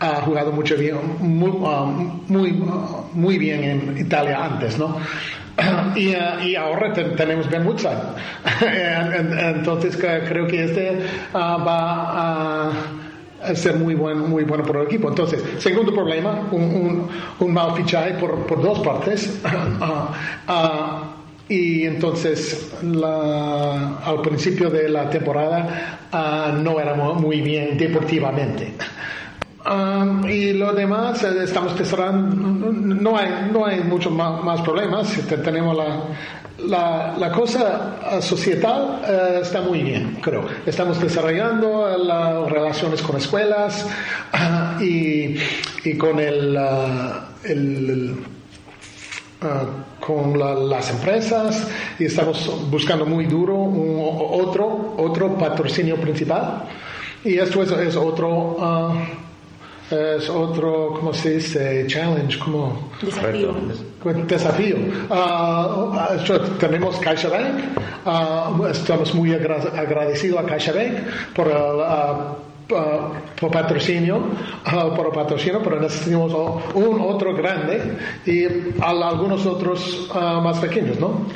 ha 0.00 0.16
jugado 0.22 0.52
mucho 0.52 0.76
bien, 0.76 0.96
muy, 1.20 1.52
muy, 2.28 2.64
muy 3.12 3.38
bien 3.38 3.64
en 3.64 3.98
Italia 3.98 4.44
antes, 4.44 4.78
¿no? 4.78 4.96
y, 5.96 6.14
y, 6.48 6.56
ahora 6.56 6.92
tenemos 6.92 7.48
Ben 7.48 7.66
Woodside. 7.66 7.92
Entonces 9.38 9.96
creo 9.96 10.46
que 10.46 10.64
este 10.64 10.98
ah, 11.32 11.56
va 11.56 12.70
a 13.42 13.54
ser 13.54 13.76
muy 13.76 13.94
bueno, 13.94 14.26
muy 14.26 14.44
bueno 14.44 14.64
por 14.64 14.76
el 14.76 14.86
equipo. 14.86 15.08
Entonces, 15.08 15.42
segundo 15.58 15.94
problema, 15.94 16.48
un, 16.50 17.08
un, 17.38 17.52
mal 17.52 17.74
fichaje 17.74 18.14
por, 18.14 18.46
por 18.46 18.62
dos 18.62 18.80
partes. 18.80 19.40
Ah, 19.78 20.12
ah, 20.48 21.02
y 21.48 21.84
entonces 21.84 22.72
al 22.82 24.20
principio 24.22 24.68
de 24.68 24.88
la 24.88 25.08
temporada 25.08 26.52
no 26.60 26.80
éramos 26.80 27.20
muy 27.20 27.40
bien 27.40 27.78
deportivamente. 27.78 28.72
Um, 29.68 30.24
y 30.28 30.52
lo 30.52 30.72
demás, 30.72 31.24
eh, 31.24 31.42
estamos 31.42 31.74
tesorando, 31.74 32.70
no 32.72 33.16
hay, 33.18 33.50
no 33.52 33.66
hay 33.66 33.80
muchos 33.80 34.12
más, 34.12 34.42
más 34.44 34.60
problemas. 34.60 35.10
Te- 35.28 35.38
Tenemos 35.38 35.76
la, 35.76 36.02
la, 36.68 37.16
la 37.18 37.32
cosa 37.32 37.96
eh, 38.12 38.22
societal 38.22 39.02
eh, 39.08 39.38
está 39.42 39.60
muy 39.62 39.82
bien, 39.82 40.18
creo. 40.22 40.44
Estamos 40.64 41.00
desarrollando 41.00 41.98
las 41.98 42.48
relaciones 42.48 43.02
con 43.02 43.16
escuelas 43.16 43.84
ah, 44.32 44.78
y, 44.80 45.36
y 45.84 45.98
con 45.98 46.20
el, 46.20 46.56
ah, 46.56 47.28
el- 47.42 48.14
ah, 49.42 49.64
con 49.98 50.38
la- 50.38 50.54
las 50.54 50.90
empresas 50.92 51.66
y 51.98 52.04
estamos 52.04 52.70
buscando 52.70 53.04
muy 53.04 53.26
duro 53.26 53.56
un, 53.56 53.98
otro 54.00 54.94
otro 54.98 55.36
patrocinio 55.36 55.96
principal 55.96 56.62
y 57.24 57.36
esto 57.38 57.64
es, 57.64 57.72
es 57.72 57.96
otro 57.96 58.56
ah, 58.60 58.92
es 59.90 60.28
otro 60.28 60.94
cómo 60.98 61.12
se 61.14 61.34
dice 61.36 61.84
challenge 61.86 62.38
como 62.38 62.90
Desafío. 63.00 63.54
desafío 64.26 64.76
Ah, 65.10 65.90
ah, 65.94 66.08
esto- 66.16 66.40
tenemos 66.58 66.96
CaixaBank 66.96 67.54
ah, 68.04 68.50
estamos 68.70 69.14
muy 69.14 69.32
agra- 69.32 69.72
agradecidos 69.76 70.40
a 70.40 70.44
CaixaBank 70.46 70.92
por 71.34 71.46
el 71.48 71.80
ah, 71.82 72.34
ah, 72.74 73.08
por 73.40 73.50
patrocinio, 73.52 74.20
por 74.96 75.06
el 75.06 75.12
patrocinio, 75.12 75.60
pero 75.62 75.80
necesitamos 75.80 76.32
un 76.74 77.00
otro 77.00 77.34
grande 77.36 77.80
y 78.26 78.44
al- 78.82 79.02
algunos 79.02 79.46
otros 79.46 80.08
más 80.42 80.58
pequeños, 80.58 80.98
¿no? 80.98 81.26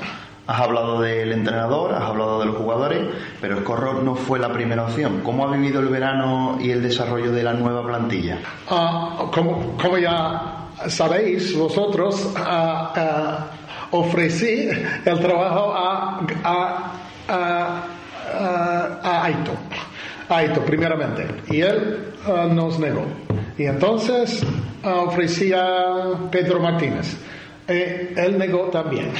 Has 0.51 0.61
hablado 0.63 1.01
del 1.01 1.31
entrenador, 1.31 1.95
has 1.95 2.03
hablado 2.03 2.41
de 2.41 2.47
los 2.47 2.57
jugadores, 2.57 3.03
pero 3.41 3.59
Escorro 3.59 4.03
no 4.03 4.17
fue 4.17 4.41
la 4.41 4.53
primera 4.53 4.83
opción. 4.85 5.21
¿Cómo 5.23 5.47
ha 5.47 5.53
vivido 5.53 5.81
el 5.81 5.87
verano 5.89 6.59
y 6.61 6.71
el 6.73 6.83
desarrollo 6.83 7.31
de 7.31 7.45
la 7.45 7.53
nueva 7.53 7.85
plantilla? 7.87 8.39
Ah, 8.69 9.27
como, 9.33 9.77
como 9.81 9.97
ya 9.99 10.57
sabéis 10.89 11.57
vosotros, 11.57 12.33
ah, 12.37 12.93
ah, 12.97 13.47
ofrecí 13.93 14.69
el 15.05 15.21
trabajo 15.21 15.73
a, 15.73 16.21
a, 16.43 16.93
a, 17.29 17.83
a- 19.05 19.25
Aito, 19.27 19.53
Aito 20.29 20.65
primeramente, 20.65 21.27
y 21.49 21.61
él 21.61 22.13
nos 22.53 22.79
negó. 22.81 23.05
Y 23.57 23.67
entonces 23.67 24.45
ofrecí 24.83 25.53
a 25.53 26.15
Pedro 26.31 26.59
Martínez. 26.61 27.17
Eh, 27.73 28.13
él 28.17 28.37
negó 28.37 28.65
también. 28.65 29.11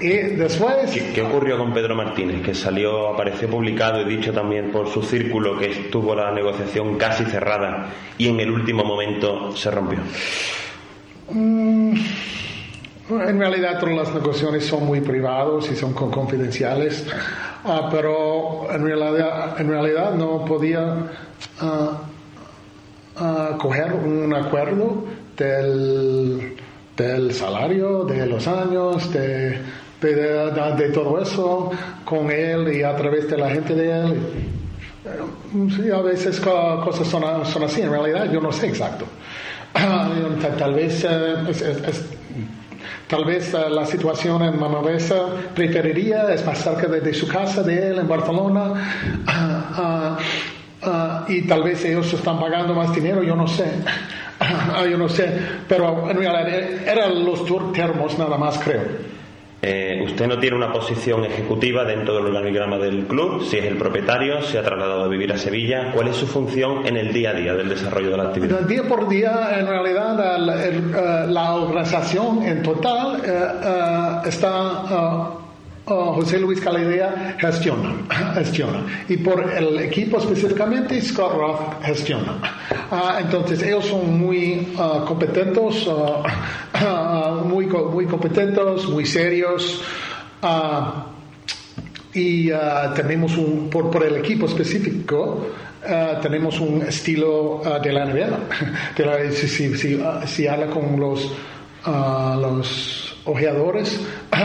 Y 0.00 0.08
después... 0.08 0.90
¿Qué, 0.90 1.12
qué 1.12 1.22
ocurrió 1.22 1.58
con 1.58 1.74
Pedro 1.74 1.94
Martínez? 1.94 2.42
Que 2.42 2.54
salió, 2.54 3.08
apareció 3.12 3.48
publicado 3.50 4.00
y 4.00 4.04
dicho 4.16 4.32
también 4.32 4.70
por 4.72 4.88
su 4.88 5.02
círculo 5.02 5.58
que 5.58 5.70
estuvo 5.70 6.14
la 6.14 6.30
negociación 6.32 6.96
casi 6.96 7.24
cerrada 7.26 7.88
y 8.16 8.28
en 8.28 8.40
el 8.40 8.50
último 8.50 8.84
momento 8.84 9.54
se 9.54 9.70
rompió. 9.70 9.98
Mm, 11.30 11.94
En 13.10 13.38
realidad 13.38 13.78
todas 13.80 13.96
las 13.96 14.14
negociaciones 14.14 14.64
son 14.66 14.86
muy 14.86 15.00
privados 15.00 15.70
y 15.70 15.76
son 15.76 15.92
con- 15.92 16.10
confidenciales, 16.10 17.06
Ah, 17.62 17.88
pero 17.90 18.68
en 18.72 18.82
realidad, 18.86 19.60
en 19.60 19.68
realidad 19.68 20.14
no 20.14 20.46
podía 20.46 21.10
ah, 21.60 22.00
ah, 23.16 23.50
coger 23.58 23.92
un 23.92 24.32
acuerdo 24.34 25.04
del, 25.36 26.56
del 27.00 27.32
salario, 27.32 28.04
de 28.04 28.26
los 28.26 28.46
años, 28.46 29.10
de, 29.12 29.58
de, 30.02 30.90
todo 30.92 31.20
eso 31.20 31.70
con 32.04 32.30
él 32.30 32.74
y 32.76 32.82
a 32.82 32.94
través 32.94 33.28
de 33.30 33.38
la 33.38 33.50
gente 33.50 33.74
de 33.74 33.90
él. 33.90 34.20
Sí, 35.74 35.90
a 35.90 36.02
veces 36.02 36.38
co- 36.40 36.82
cosas 36.84 37.06
son, 37.08 37.22
son 37.46 37.62
así, 37.64 37.80
en 37.80 37.90
realidad 37.90 38.30
yo 38.30 38.40
no 38.40 38.52
sé 38.52 38.68
exacto. 38.68 39.06
Tal, 40.58 40.74
vez 40.74 41.04
eh, 41.04 41.36
tal 43.08 43.24
vez 43.24 43.54
eh, 43.54 43.70
la 43.70 43.86
situación 43.86 44.42
en 44.42 44.58
Manresa 44.58 45.26
preferiría 45.54 46.32
es 46.34 46.44
más 46.44 46.58
cerca 46.58 46.86
de, 46.88 47.14
su 47.14 47.26
casa 47.28 47.62
de 47.62 47.90
él 47.90 47.98
en 47.98 48.08
Barcelona 48.08 48.72
Ah, 49.26 49.64
ah, 49.76 50.18
ah, 50.82 51.24
y 51.28 51.42
tal 51.42 51.62
vez 51.62 51.84
ellos 51.84 52.12
están 52.12 52.40
pagando 52.40 52.74
más 52.74 52.92
dinero 52.94 53.22
yo 53.22 53.36
no 53.36 53.46
sé 53.46 53.66
yo 54.90 54.96
no 54.98 55.08
sé 55.08 55.32
pero 55.68 56.10
en 56.10 56.16
realidad 56.16 56.48
eran 56.86 57.24
los 57.24 57.44
tur- 57.46 57.72
termos 57.72 58.18
nada 58.18 58.36
más 58.36 58.58
creo 58.58 58.82
Eh, 59.62 60.00
usted 60.06 60.26
no 60.26 60.38
tiene 60.38 60.56
una 60.56 60.72
posición 60.72 61.22
ejecutiva 61.26 61.84
dentro 61.84 62.14
del 62.14 62.24
organigrama 62.28 62.78
del 62.78 63.04
club, 63.06 63.44
si 63.44 63.58
es 63.58 63.66
el 63.66 63.76
propietario, 63.76 64.40
se 64.40 64.56
ha 64.58 64.62
trasladado 64.62 65.04
a 65.04 65.08
vivir 65.08 65.30
a 65.34 65.36
Sevilla. 65.36 65.92
¿Cuál 65.92 66.08
es 66.08 66.16
su 66.16 66.26
función 66.26 66.86
en 66.86 66.96
el 66.96 67.12
día 67.12 67.28
a 67.28 67.34
día 67.34 67.52
del 67.52 67.68
desarrollo 67.68 68.08
de 68.10 68.16
la 68.16 68.22
actividad? 68.22 68.60
Día 68.60 68.84
por 68.88 69.06
día, 69.06 69.50
en 69.58 69.66
realidad, 69.66 70.36
el- 70.36 70.48
el, 70.48 70.76
eh, 70.96 71.26
la 71.28 71.52
organización 71.56 72.42
en 72.42 72.62
total 72.62 73.20
eh, 73.22 73.28
eh, 73.28 74.28
está. 74.30 75.32
Eh, 75.90 76.12
José 76.14 76.38
Luis 76.38 76.60
Caladea 76.60 77.36
gestiona, 77.38 77.94
gestiona. 78.34 78.84
Y 79.08 79.16
por 79.18 79.50
el 79.52 79.78
equipo 79.80 80.18
específicamente, 80.18 81.00
Scott 81.02 81.32
Roth 81.34 81.82
gestiona. 81.84 82.38
Ah, 82.90 83.18
entonces, 83.20 83.62
ellos 83.62 83.86
son 83.86 84.18
muy 84.18 84.68
ah, 84.78 85.04
competentes, 85.06 85.86
ah, 86.74 87.40
muy, 87.44 87.66
muy 87.66 88.06
competentes, 88.06 88.86
muy 88.86 89.04
serios. 89.04 89.82
y 92.14 92.50
tenemos 92.96 93.36
un, 93.36 93.68
por, 93.70 93.90
por 93.90 94.04
el 94.04 94.16
equipo 94.16 94.46
específico, 94.46 95.46
tenemos 96.22 96.58
un 96.60 96.82
estilo 96.82 97.62
de 97.82 97.92
la 97.92 98.04
NBA. 98.06 98.38
De 98.96 99.06
la- 99.06 99.30
si, 99.32 99.46
si, 99.48 99.76
si, 99.76 100.00
si 100.26 100.46
habla 100.48 100.66
con 100.66 100.98
los, 100.98 101.32
los 101.86 103.16
ojeadores, 103.24 104.00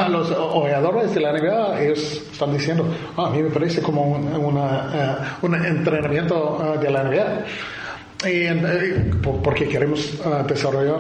los 0.10 0.32
ojeadores 0.32 1.14
de 1.16 1.22
la 1.22 1.32
NBA, 1.32 1.82
ellos 1.82 2.24
están 2.32 2.54
diciendo, 2.54 2.86
"Ah, 3.18 3.28
a 3.28 3.30
mí 3.30 3.42
me 3.42 3.50
parece 3.50 3.82
como 3.82 4.04
un, 4.04 4.58
ah, 4.58 5.38
un 5.42 5.56
entrenamiento 5.56 6.60
ah, 6.62 6.78
de 6.78 6.90
la 6.92 7.04
NBA. 7.04 7.46
Y, 8.26 8.48
eh, 8.48 9.12
por- 9.22 9.42
porque 9.42 9.68
queremos 9.68 10.20
ah, 10.26 10.44
desarrollar 10.48 11.00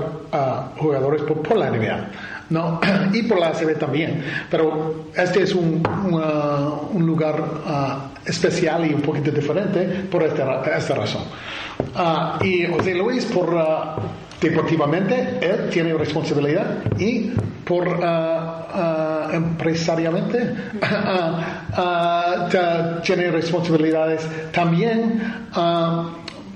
jugadores 0.77 1.21
por, 1.23 1.57
la 1.57 1.69
NBA 1.71 2.07
¿no? 2.49 2.79
y 3.13 3.23
por 3.23 3.39
la 3.39 3.47
ACB 3.47 3.79
también 3.79 4.23
pero 4.51 5.05
este 5.15 5.43
es 5.43 5.55
un, 5.55 5.81
un 6.93 7.05
lugar 7.05 7.41
ah, 7.65 8.09
especial 8.25 8.85
y 8.85 8.93
un 8.93 9.01
poquito 9.01 9.31
diferente 9.31 9.81
por 10.11 10.21
esta, 10.23 10.61
esta 10.77 10.93
razón 10.95 11.23
Ah, 11.95 12.37
y 12.43 12.65
José 12.67 12.93
Luis 12.93 13.25
por 13.25 13.55
ah, 13.57 13.95
deportivamente 14.41 15.39
él 15.41 15.69
tiene 15.71 15.93
responsabilidad 15.93 16.77
y 16.99 17.31
por 17.65 17.87
ah, 18.03 18.54
ah, 18.75 19.29
empresariamente 19.33 20.53
ah, 20.81 21.63
ah, 21.73 22.47
ta- 22.51 23.01
tiene 23.01 23.31
responsabilidades 23.31 24.27
también 24.51 25.21
ah, 25.53 26.09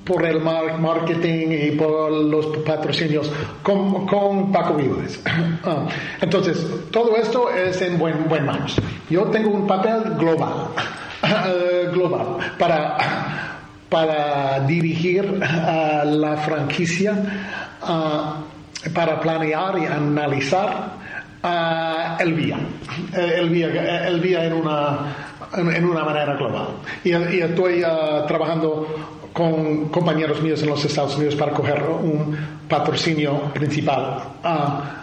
por 0.04 0.26
el 0.26 0.40
mar- 0.42 0.80
marketing 0.80 1.48
y 1.52 1.72
por 1.72 2.12
los 2.12 2.48
patrocinios 2.66 3.32
con, 3.64 4.52
Paco 4.52 4.74
Vives. 4.76 5.22
Ah, 5.66 5.86
Entonces, 6.22 6.66
todo 6.92 7.16
esto 7.18 7.50
es 7.50 7.82
en 7.82 7.98
buen, 8.00 8.28
buen 8.30 8.46
manos. 8.46 8.76
Yo 9.10 9.24
tengo 9.26 9.50
un 9.52 9.68
papel 9.68 10.16
global, 10.18 10.54
eh, 11.24 11.90
global, 11.94 12.38
para, 12.58 12.98
para 13.90 14.62
dirigir 14.62 15.26
la 16.06 16.38
franquicia, 16.38 17.14
ah, 17.82 18.38
para 18.94 19.20
planear 19.20 19.78
y 19.80 19.86
analizar 19.86 20.99
vía, 21.42 22.58
eh, 23.16 23.34
el 23.38 23.50
vía, 23.50 24.08
el 24.08 24.20
vía 24.20 24.46
en 24.46 24.54
una, 24.54 25.00
en, 25.56 25.86
una 25.86 26.04
manera 26.04 26.36
global. 26.36 26.68
Y, 27.04 27.10
y 27.10 27.42
estoy 27.42 27.84
ah, 27.86 28.26
trabajando 28.28 28.88
con 29.34 29.90
compañeros 29.90 30.42
míos 30.42 30.62
en 30.64 30.70
los 30.70 30.84
Estados 30.84 31.16
Unidos 31.16 31.36
para 31.36 31.52
coger 31.54 31.82
un 31.84 32.36
patrocinio 32.68 33.40
principal 33.54 34.20
ah, 34.44 34.96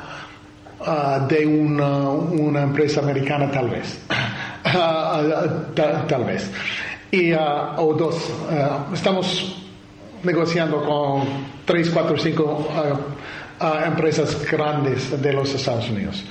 de 1.29 1.47
una, 1.47 2.09
una 2.11 2.63
empresa 2.63 3.01
americana 3.01 3.51
tal 3.51 3.71
vez. 3.71 4.01
Ta- 4.63 6.07
tal 6.07 6.25
vez. 6.25 6.51
Y, 7.11 7.33
o 7.33 7.95
dos. 7.97 8.31
estamos 8.93 9.63
negociando 10.23 10.85
con 10.85 11.23
tres, 11.65 11.89
cuatro, 11.91 12.19
cinco 12.19 12.69
ah, 13.61 13.85
empresas 13.87 14.45
grandes 14.51 15.21
de 15.21 15.33
los 15.33 15.55
Estados 15.55 15.89
Unidos. 15.91 16.25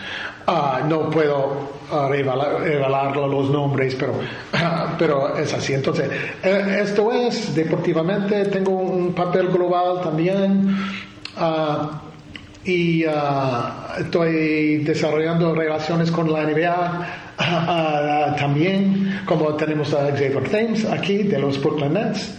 Ah, 0.48 0.82
no 0.88 1.10
puedo 1.10 1.72
ah, 1.92 2.08
revelar, 2.10 3.16
los 3.16 3.50
nombres, 3.50 3.96
pero, 3.96 4.14
pero 5.00 5.38
es 5.38 5.54
así. 5.54 5.74
Entonces, 5.74 6.10
eh, 6.44 6.80
esto 6.84 7.12
es, 7.12 7.56
deportivamente, 7.56 8.46
tengo 8.46 8.72
un 8.72 9.14
papel 9.14 9.48
global 9.48 10.02
también. 10.02 10.76
ah, 11.38 12.02
y 12.64 13.06
estoy 14.00 14.78
desarrollando 14.78 15.54
relaciones 15.54 16.10
con 16.10 16.34
la 16.34 16.46
NBA 16.46 18.36
también, 18.40 19.22
como 19.26 19.54
tenemos 19.54 19.94
a 19.94 20.08
Xavier 20.08 20.50
Thames 20.50 20.84
aquí 20.86 21.24
de 21.24 21.38
los 21.38 21.62
Brooklyn 21.62 21.94
Nets. 21.94 22.34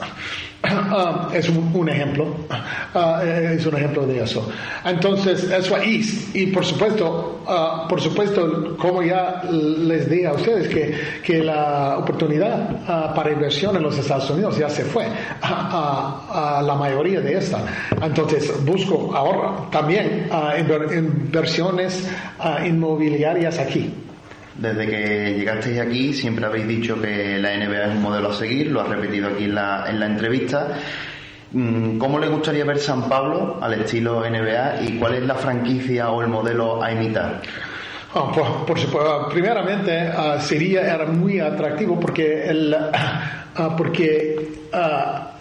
Ah, 0.69 1.29
es 1.33 1.49
un, 1.49 1.89
ejemplo, 1.89 2.27
Ah, 2.95 3.23
es 3.25 3.65
un 3.67 3.77
ejemplo 3.77 4.07
de 4.07 4.23
eso. 4.23 4.49
Entonces, 4.85 5.45
eso 5.45 5.77
es, 5.77 6.35
y 6.35 6.47
por 6.49 6.65
supuesto, 6.65 7.43
ah, 7.47 7.87
por 7.89 8.01
supuesto, 8.01 8.77
como 8.79 9.03
ya 9.03 9.43
les 9.51 10.09
di 10.11 10.25
a 10.25 10.33
ustedes, 10.33 10.69
que, 10.69 10.95
que 11.23 11.43
la 11.45 11.99
oportunidad 11.99 13.15
para 13.15 13.31
inversión 13.33 13.77
en 13.77 13.83
los 13.83 13.99
Estados 13.99 14.29
Unidos 14.31 14.59
ya 14.59 14.69
se 14.69 14.85
fue 14.85 15.07
a, 15.43 16.63
la 16.65 16.75
mayoría 16.75 17.21
de 17.21 17.39
esta. 17.39 17.59
Entonces, 18.03 18.53
busco 18.65 19.13
ahora 19.15 19.69
también 19.71 20.29
inver- 20.31 20.97
inversiones 20.97 22.09
inmobiliarias 22.67 23.59
aquí. 23.59 23.93
Desde 24.59 24.87
que 24.87 25.35
llegasteis 25.37 25.81
aquí 25.81 26.13
siempre 26.15 26.47
habéis 26.47 26.67
dicho 26.67 27.01
que 27.01 27.39
la 27.39 27.57
NBA 27.57 27.85
es 27.85 27.97
un 27.97 28.03
modelo 28.03 28.31
a 28.31 28.35
seguir, 28.35 28.71
lo 28.71 28.81
has 28.81 28.89
repetido 28.89 29.29
aquí 29.29 29.45
en 29.45 29.55
la, 29.55 29.85
en 29.89 30.01
la 30.01 30.07
entrevista. 30.07 30.69
Mm, 31.53 31.99
¿Cómo 31.99 32.19
le 32.19 32.29
gustaría 32.29 32.65
ver 32.65 32.79
San 32.79 33.09
Pablo 33.09 33.59
al 33.61 33.75
estilo 33.75 34.29
NBA 34.29 34.83
y 34.83 34.99
cuál 34.99 35.15
es 35.15 35.23
la 35.25 35.35
franquicia 35.35 36.11
o 36.11 36.23
el 36.23 36.29
modelo 36.29 36.83
a 36.83 36.91
imitar? 36.91 37.43
Ah, 38.15 38.33
por, 38.33 38.65
por 38.65 38.79
supuesto, 38.79 39.29
primeramente 39.31 40.09
ah, 40.09 40.41
sería 40.41 40.81
era 40.81 41.05
muy 41.05 41.39
atractivo 41.39 42.01
porque 42.01 42.49
el, 42.49 42.75
ah, 42.75 43.75
porque 43.77 44.49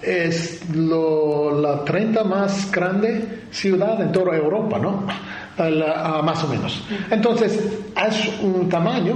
es 0.01 0.69
lo, 0.75 1.60
la 1.62 1.86
30 1.86 2.23
más 2.25 2.69
grande 2.71 3.43
ciudad 3.51 4.01
en 4.01 4.12
toda 4.12 4.36
Europa, 4.36 4.78
¿no? 4.78 5.08
Más 5.57 6.43
o 6.43 6.47
menos. 6.47 6.83
Entonces 7.09 7.59
es 7.95 8.39
un 8.41 8.67
tamaño 8.69 9.15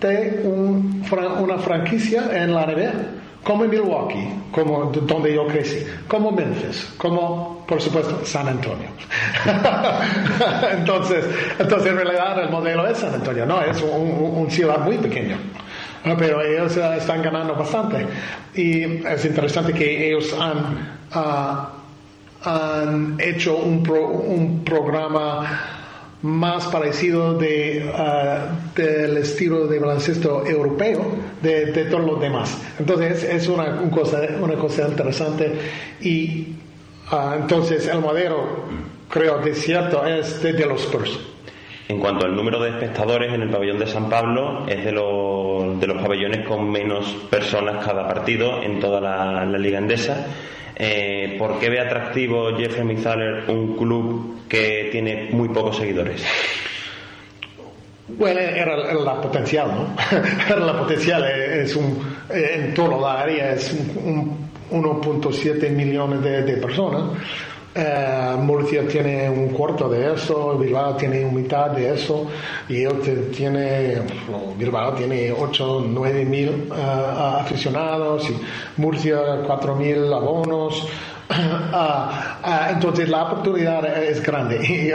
de 0.00 0.42
un 0.44 1.04
una 1.40 1.58
franquicia 1.58 2.24
en 2.32 2.54
la 2.54 2.66
NBA, 2.66 2.92
como 3.44 3.64
en 3.64 3.70
Milwaukee, 3.70 4.28
como 4.50 4.90
donde 4.90 5.34
yo 5.34 5.46
crecí, 5.46 5.86
como 6.08 6.32
Memphis, 6.32 6.94
como 6.98 7.64
por 7.66 7.80
supuesto 7.80 8.24
San 8.24 8.48
Antonio. 8.48 8.88
entonces, 10.72 11.24
entonces 11.58 11.90
en 11.90 11.96
realidad 11.96 12.42
el 12.42 12.50
modelo 12.50 12.86
es 12.88 12.98
San 12.98 13.14
Antonio, 13.14 13.46
no 13.46 13.62
es 13.62 13.80
un, 13.82 14.50
ciudad 14.50 14.80
muy 14.80 14.98
pequeño. 14.98 15.36
Pero 16.18 16.40
ellos 16.40 16.76
eh, 16.76 16.96
están 16.98 17.20
ganando 17.20 17.54
bastante. 17.54 18.06
Y 18.54 18.82
es 19.04 19.24
interesante 19.24 19.72
que 19.72 20.08
ellos 20.08 20.32
han, 20.38 20.98
ah, 21.12 21.68
han 22.44 23.16
hecho 23.20 23.56
un 23.56 24.62
programa 24.64 25.75
más 26.22 26.66
parecido 26.68 27.34
de, 27.34 27.90
ah, 27.94 28.48
del 28.74 29.16
estilo 29.18 29.66
de 29.66 29.78
baloncesto 29.78 30.46
europeo 30.46 31.14
de, 31.42 31.66
de 31.66 31.84
todos 31.84 32.04
los 32.04 32.20
demás. 32.20 32.58
Entonces 32.78 33.22
es 33.24 33.48
una, 33.48 33.80
un 33.80 33.90
cosa, 33.90 34.22
una 34.40 34.54
cosa 34.54 34.88
interesante 34.88 35.52
y 36.00 36.48
ah, 37.10 37.36
entonces 37.40 37.86
el 37.86 38.00
modelo, 38.00 38.64
creo 39.08 39.40
que 39.42 39.50
es 39.50 39.62
cierto, 39.62 40.04
es 40.06 40.42
de, 40.42 40.52
de 40.52 40.66
los 40.66 40.82
Spurs. 40.82 41.18
En 41.88 42.00
cuanto 42.00 42.26
al 42.26 42.34
número 42.34 42.60
de 42.60 42.70
espectadores 42.70 43.32
en 43.32 43.42
el 43.42 43.50
pabellón 43.50 43.78
de 43.78 43.86
San 43.86 44.08
Pablo, 44.08 44.66
es 44.66 44.84
de 44.84 44.90
los, 44.90 45.78
de 45.78 45.86
los 45.86 46.02
pabellones 46.02 46.44
con 46.44 46.68
menos 46.68 47.06
personas 47.30 47.84
cada 47.84 48.08
partido 48.08 48.60
en 48.60 48.80
toda 48.80 49.00
la, 49.00 49.44
la 49.44 49.58
liga 49.58 49.78
endesa. 49.78 50.26
Eh, 50.78 51.36
¿Por 51.38 51.58
qué 51.58 51.70
ve 51.70 51.80
atractivo 51.80 52.54
Jeffrey 52.56 52.84
Mizaler 52.84 53.48
un 53.48 53.76
club 53.76 54.46
que 54.46 54.88
tiene 54.92 55.30
muy 55.30 55.48
pocos 55.48 55.78
seguidores? 55.78 56.22
Bueno, 58.08 58.38
era, 58.38 58.76
la 58.94 59.20
potencial, 59.20 59.68
¿no? 59.68 59.96
Era 60.48 60.60
la 60.60 60.78
potencial, 60.78 61.24
eh, 61.24 61.62
es 61.62 61.74
un, 61.74 61.98
eh, 62.30 62.52
en 62.54 62.74
toda 62.74 62.98
la 62.98 63.22
área 63.22 63.52
es 63.52 63.72
un, 63.72 64.48
un 64.70 65.02
1.7 65.02 65.70
millones 65.70 66.22
de 66.22 66.56
personas. 66.58 67.02
Eh, 67.78 68.36
Murcia 68.38 68.88
tiene 68.88 69.28
un 69.28 69.48
cuarto 69.48 69.86
de 69.86 70.14
eso, 70.14 70.56
Bilbao 70.56 70.96
tiene 70.96 71.26
mitad 71.26 71.70
de 71.72 71.92
eso, 71.92 72.26
y 72.70 72.84
él 72.84 73.30
tiene, 73.36 74.00
Bilbao 74.56 74.94
tiene 74.94 75.30
8, 75.30 75.84
9 75.86 76.24
mil 76.24 76.48
eh, 76.48 77.38
aficionados, 77.38 78.30
y 78.30 78.80
Murcia 78.80 79.42
4 79.46 79.76
mil 79.76 80.10
abonos. 80.10 80.88
Ah, 81.28 82.38
ah, 82.42 82.68
entonces 82.72 83.08
la 83.08 83.24
oportunidad 83.24 83.84
es 84.02 84.22
grande. 84.22 84.60
Y, 84.64 84.90
eh, 84.90 84.94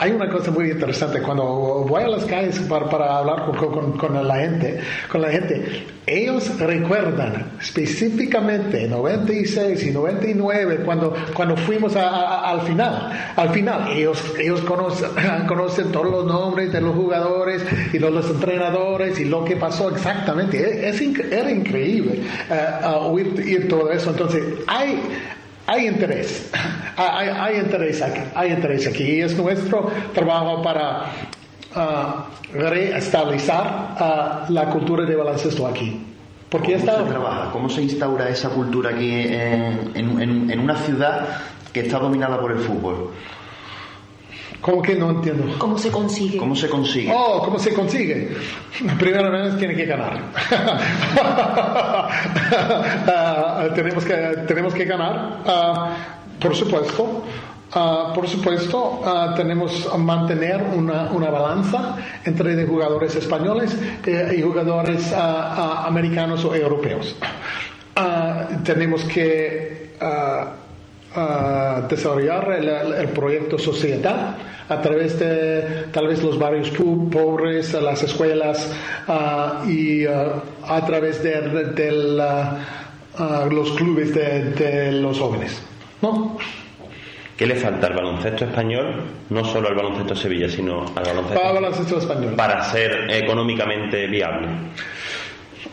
hay 0.00 0.12
una 0.12 0.28
cosa 0.30 0.50
muy 0.50 0.70
interesante 0.70 1.20
cuando 1.20 1.44
voy 1.86 2.02
a 2.04 2.08
las 2.08 2.24
calles 2.24 2.58
para, 2.60 2.88
para 2.88 3.18
hablar 3.18 3.44
con, 3.46 3.70
con- 3.72 3.92
con 3.98 4.26
la 4.28 4.36
gente, 4.36 4.80
con 5.10 5.20
la 5.20 5.28
gente, 5.30 5.86
ellos 6.06 6.58
recuerdan 6.58 7.52
específicamente 7.60 8.88
96 8.88 9.84
y 9.84 9.90
99 9.90 10.80
cuando, 10.86 11.14
cuando 11.34 11.54
fuimos 11.56 11.94
a- 11.96 12.08
a- 12.08 12.50
al 12.50 12.62
final. 12.62 13.12
Al 13.36 13.50
final 13.50 13.88
ellos, 13.92 14.24
ellos 14.38 14.60
conocen, 14.62 15.10
conocen 15.46 15.92
todos 15.92 16.10
los 16.10 16.24
nombres 16.26 16.72
de 16.72 16.80
los 16.80 16.94
jugadores 16.94 17.62
y 17.92 17.98
de 17.98 18.10
los 18.10 18.28
entrenadores 18.30 19.20
y 19.20 19.26
lo 19.26 19.44
que 19.44 19.56
pasó 19.56 19.90
exactamente. 19.90 20.88
Es, 20.88 20.94
es 20.94 21.02
inc- 21.06 21.30
era 21.30 21.50
increíble 21.50 22.22
eh, 22.50 22.66
ah, 22.82 22.96
oír, 23.02 23.34
oír 23.36 23.68
todo 23.68 23.90
eso. 23.92 24.10
Entonces 24.10 24.42
hay 24.66 24.98
hay 25.68 25.86
interés, 25.86 26.50
hay, 26.96 27.28
hay 27.28 27.56
interés 27.60 28.00
aquí, 28.02 28.20
hay 28.34 28.52
interés 28.52 28.86
aquí 28.86 29.04
y 29.04 29.20
es 29.20 29.36
nuestro 29.36 29.90
trabajo 30.14 30.62
para 30.62 31.04
ah, 31.74 32.26
reestabilizar 32.52 33.94
ah, 33.98 34.46
la 34.48 34.64
cultura 34.70 35.04
de 35.04 35.14
baloncesto 35.14 35.66
aquí. 35.66 36.04
Porque 36.48 36.72
¿Cómo 36.72 36.78
está 36.84 37.04
se 37.04 37.10
trabaja? 37.10 37.50
¿Cómo 37.52 37.68
se 37.68 37.82
instaura 37.82 38.28
esa 38.30 38.48
cultura 38.48 38.90
aquí 38.90 39.10
en, 39.12 39.90
en- 39.94 40.20
en- 40.22 40.50
en 40.50 40.60
una 40.60 40.76
ciudad 40.76 41.28
que 41.72 41.80
está 41.80 41.98
dominada 41.98 42.40
por 42.40 42.50
el 42.52 42.58
fútbol? 42.60 43.10
¿Cómo 44.60 44.82
que 44.82 44.94
no 44.96 45.10
entiendo? 45.10 45.44
¿Cómo 45.58 45.78
se 45.78 45.90
consigue? 45.90 46.36
¿Cómo 46.38 46.56
se 46.56 46.68
consigue? 46.68 47.12
Oh, 47.14 47.42
¿cómo 47.44 47.58
se 47.58 47.72
consigue? 47.72 48.36
Primero 48.98 49.30
vez 49.30 49.56
tiene 49.58 49.74
que 49.74 49.86
ganar. 49.86 50.18
Ah, 53.10 53.68
tenemos, 53.74 54.04
que, 54.04 54.14
tenemos 54.46 54.72
que 54.72 54.84
ganar, 54.84 55.42
ah, 55.46 55.96
por 56.40 56.54
supuesto. 56.54 57.24
Ah, 57.72 58.12
por 58.14 58.26
supuesto, 58.26 59.02
tenemos 59.36 59.86
que 59.90 59.98
mantener 59.98 60.62
una, 60.74 61.10
una 61.10 61.28
balanza 61.28 61.96
entre 62.24 62.56
de 62.56 62.64
jugadores 62.64 63.14
españoles 63.16 63.76
eh, 64.06 64.36
y 64.38 64.42
jugadores 64.42 65.12
americanos 65.12 66.44
o 66.44 66.54
europeos. 66.54 67.16
Tenemos 68.64 69.04
que 69.04 69.90
a 71.18 71.86
desarrollar 71.88 72.52
el, 72.52 72.68
el 72.94 73.08
proyecto 73.08 73.58
sociedad 73.58 74.36
a 74.68 74.80
través 74.82 75.18
de 75.18 75.86
tal 75.92 76.06
vez 76.08 76.22
los 76.22 76.38
barrios 76.38 76.70
pobres, 76.70 77.72
las 77.74 78.02
escuelas 78.02 78.70
ah, 79.08 79.64
y 79.66 80.04
ah, 80.06 80.42
a 80.66 80.84
través 80.86 81.22
de, 81.22 81.40
de- 81.40 81.64
del, 81.72 82.20
ah, 82.20 82.58
ah, 83.18 83.46
los 83.50 83.72
clubes 83.72 84.14
de, 84.14 84.42
de 84.52 84.92
los 84.92 85.18
jóvenes. 85.18 85.60
¿no? 86.02 86.38
¿Qué 87.36 87.46
le 87.46 87.54
falta 87.54 87.86
al 87.86 87.94
baloncesto 87.94 88.44
español, 88.46 89.04
no 89.30 89.44
solo 89.44 89.68
al 89.68 89.74
baloncesto 89.76 90.14
de 90.14 90.20
Sevilla, 90.20 90.48
sino 90.48 90.84
al 90.96 91.04
baloncesto, 91.54 91.98
español. 91.98 92.34
para 92.36 92.62
ser 92.64 93.10
económicamente 93.10 94.06
viable? 94.08 94.48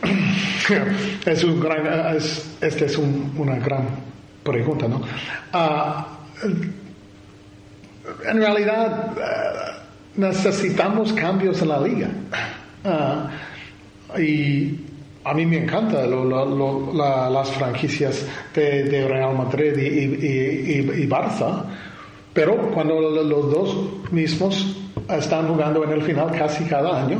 es 1.26 1.44
un 1.44 1.60
gran, 1.60 2.16
es, 2.16 2.56
esta 2.60 2.84
es 2.84 2.96
un- 2.98 3.32
una 3.36 3.56
gran 3.58 3.88
pregunta, 4.46 4.88
¿no? 4.88 5.02
Ah, 5.52 6.06
en 8.30 8.36
realidad 8.38 9.10
ah, 9.22 9.78
necesitamos 10.16 11.12
cambios 11.12 11.60
en 11.62 11.68
la 11.68 11.80
liga. 11.80 12.08
Ah, 12.84 13.28
y 14.18 14.80
a 15.24 15.34
mí 15.34 15.44
me 15.44 15.58
encanta 15.64 16.06
lo- 16.06 16.24
lo- 16.24 16.46
lo- 16.46 16.92
la- 16.94 17.28
las 17.28 17.50
franquicias 17.50 18.24
de, 18.54 19.06
Real 19.08 19.34
Madrid 19.36 19.76
y, 19.76 19.88
y- 20.26 21.02
y- 21.02 21.08
Barça, 21.08 21.64
pero 22.32 22.70
cuando 22.72 23.00
lo- 23.00 23.22
los 23.24 23.50
dos 23.52 24.12
mismos 24.12 24.76
están 25.10 25.48
jugando 25.48 25.82
en 25.84 25.90
el 25.90 26.02
final 26.02 26.30
casi 26.32 26.64
cada 26.64 27.04
año, 27.04 27.18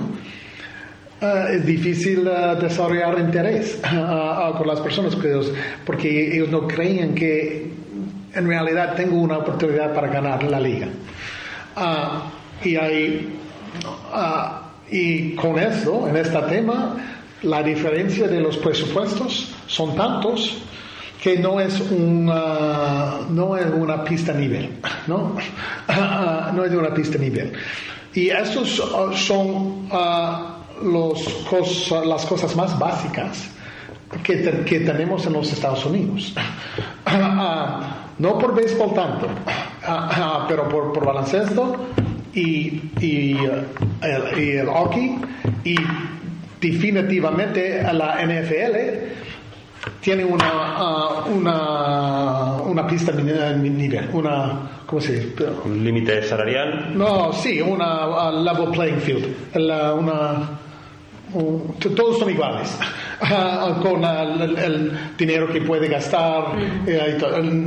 Ah, 1.21 1.47
es 1.51 1.65
difícil 1.65 2.29
ah, 2.29 2.55
desarrollar 2.57 3.19
interés 3.19 3.81
ah, 3.85 4.51
ah, 4.53 4.59
con 4.59 4.67
las 4.67 4.81
personas 4.81 5.17
porque 5.87 6.35
ellos, 6.35 6.51
no 6.51 6.69
creen 6.69 7.15
que 7.15 7.71
en 8.35 8.47
realidad 8.47 8.95
tengo 8.95 9.17
una 9.17 9.39
oportunidad 9.39 9.95
para 9.95 10.09
ganar 10.09 10.43
la 10.43 10.61
liga. 10.61 10.89
Y, 12.63 12.77
hay, 12.77 13.35
y 14.91 15.35
con 15.35 15.59
eso, 15.59 16.07
en 16.09 16.17
este 16.17 16.39
tema, 16.43 16.97
la 17.43 17.63
diferencia 17.63 18.29
de 18.29 18.41
los 18.41 18.59
presupuestos 18.59 19.55
son 19.67 19.95
tantos 19.97 20.59
que 21.23 21.39
no 21.39 21.61
es 21.61 21.81
una, 21.81 23.21
no 23.31 23.57
es 23.57 23.67
una 23.67 24.05
pista 24.05 24.35
nivel, 24.35 24.71
¿no? 25.07 25.35
No 26.55 26.65
es 26.65 26.73
una 26.73 26.93
pista 26.93 27.17
nivel. 27.17 27.53
Y 28.15 28.29
estos 28.29 28.83
son 29.15 29.89
los 30.83 31.23
cosas, 31.49 32.07
las 32.07 32.27
cosas 32.27 32.55
más 32.57 32.79
básicas 32.79 33.51
que, 34.23 34.65
que 34.65 34.81
tenemos 34.81 35.27
en 35.27 35.35
los 35.35 35.53
Estados 35.53 35.85
Unidos. 35.85 36.35
Ah, 37.09 38.09
no 38.19 38.37
por 38.37 38.53
béisbol 38.53 38.93
tanto, 38.93 39.29
ah, 39.87 40.45
pero 40.49 40.69
por, 40.69 40.93
por 40.93 41.07
baloncesto 41.07 41.77
y, 42.35 42.83
y, 43.01 43.39
el, 44.03 44.43
y 44.43 44.51
el 44.57 44.67
hockey 44.67 45.19
y 45.63 45.77
definitivamente 46.61 47.81
la 47.93 48.19
NFL 48.27 49.97
tiene 50.01 50.25
una, 50.25 51.25
una, 51.27 52.53
una 52.63 52.87
pista 52.87 53.13
nivel, 53.13 54.09
una, 54.13 54.83
¿cómo 54.87 55.01
se 55.01 55.13
dice? 55.21 55.45
¿Un 55.65 55.85
límite 55.85 56.23
salarial? 56.23 56.97
No, 56.97 57.33
sí, 57.33 57.61
una 57.61 58.31
level 58.33 58.71
playing 58.71 59.01
field, 59.01 59.27
una 59.55 60.66
todos 61.33 62.19
son 62.19 62.31
iguales 62.31 62.77
con 63.83 64.05
el, 64.05 64.93
dinero 65.19 65.53
que 65.53 65.61
puede 65.61 65.89
gastar. 65.89 66.45
Eh, 66.87 67.19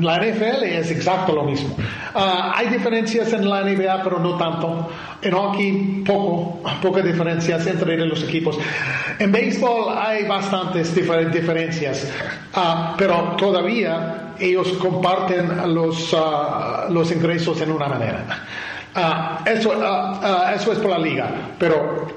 la 0.01 0.17
NFL 0.17 0.63
es 0.63 0.91
exacto 0.91 1.33
lo 1.33 1.43
mismo. 1.43 1.75
Ah, 2.13 2.53
hay 2.55 2.67
diferencias 2.67 3.33
en 3.33 3.49
la 3.49 3.61
NBA, 3.63 4.03
pero 4.03 4.19
no 4.19 4.37
tanto. 4.37 4.89
En 5.21 5.33
hockey, 5.33 6.03
poco, 6.05 6.61
pocas 6.81 7.03
diferencias 7.03 7.65
entre 7.67 7.97
los 8.05 8.23
equipos. 8.23 8.57
En 9.17 9.31
béisbol 9.31 9.93
hay 9.97 10.25
bastantes 10.25 10.95
diferencias, 10.95 12.09
ah, 12.53 12.95
pero 12.97 13.35
todavía 13.37 14.33
ellos 14.39 14.69
comparten 14.79 15.73
los, 15.73 16.15
ah, 16.17 16.87
los 16.89 17.11
ingresos 17.11 17.59
en 17.61 17.71
una 17.71 17.87
manera. 17.87 18.25
eso, 19.45 19.73
eso 20.55 20.71
es 20.71 20.79
por 20.79 20.91
la 20.91 20.97
liga, 20.97 21.29
pero 21.59 22.07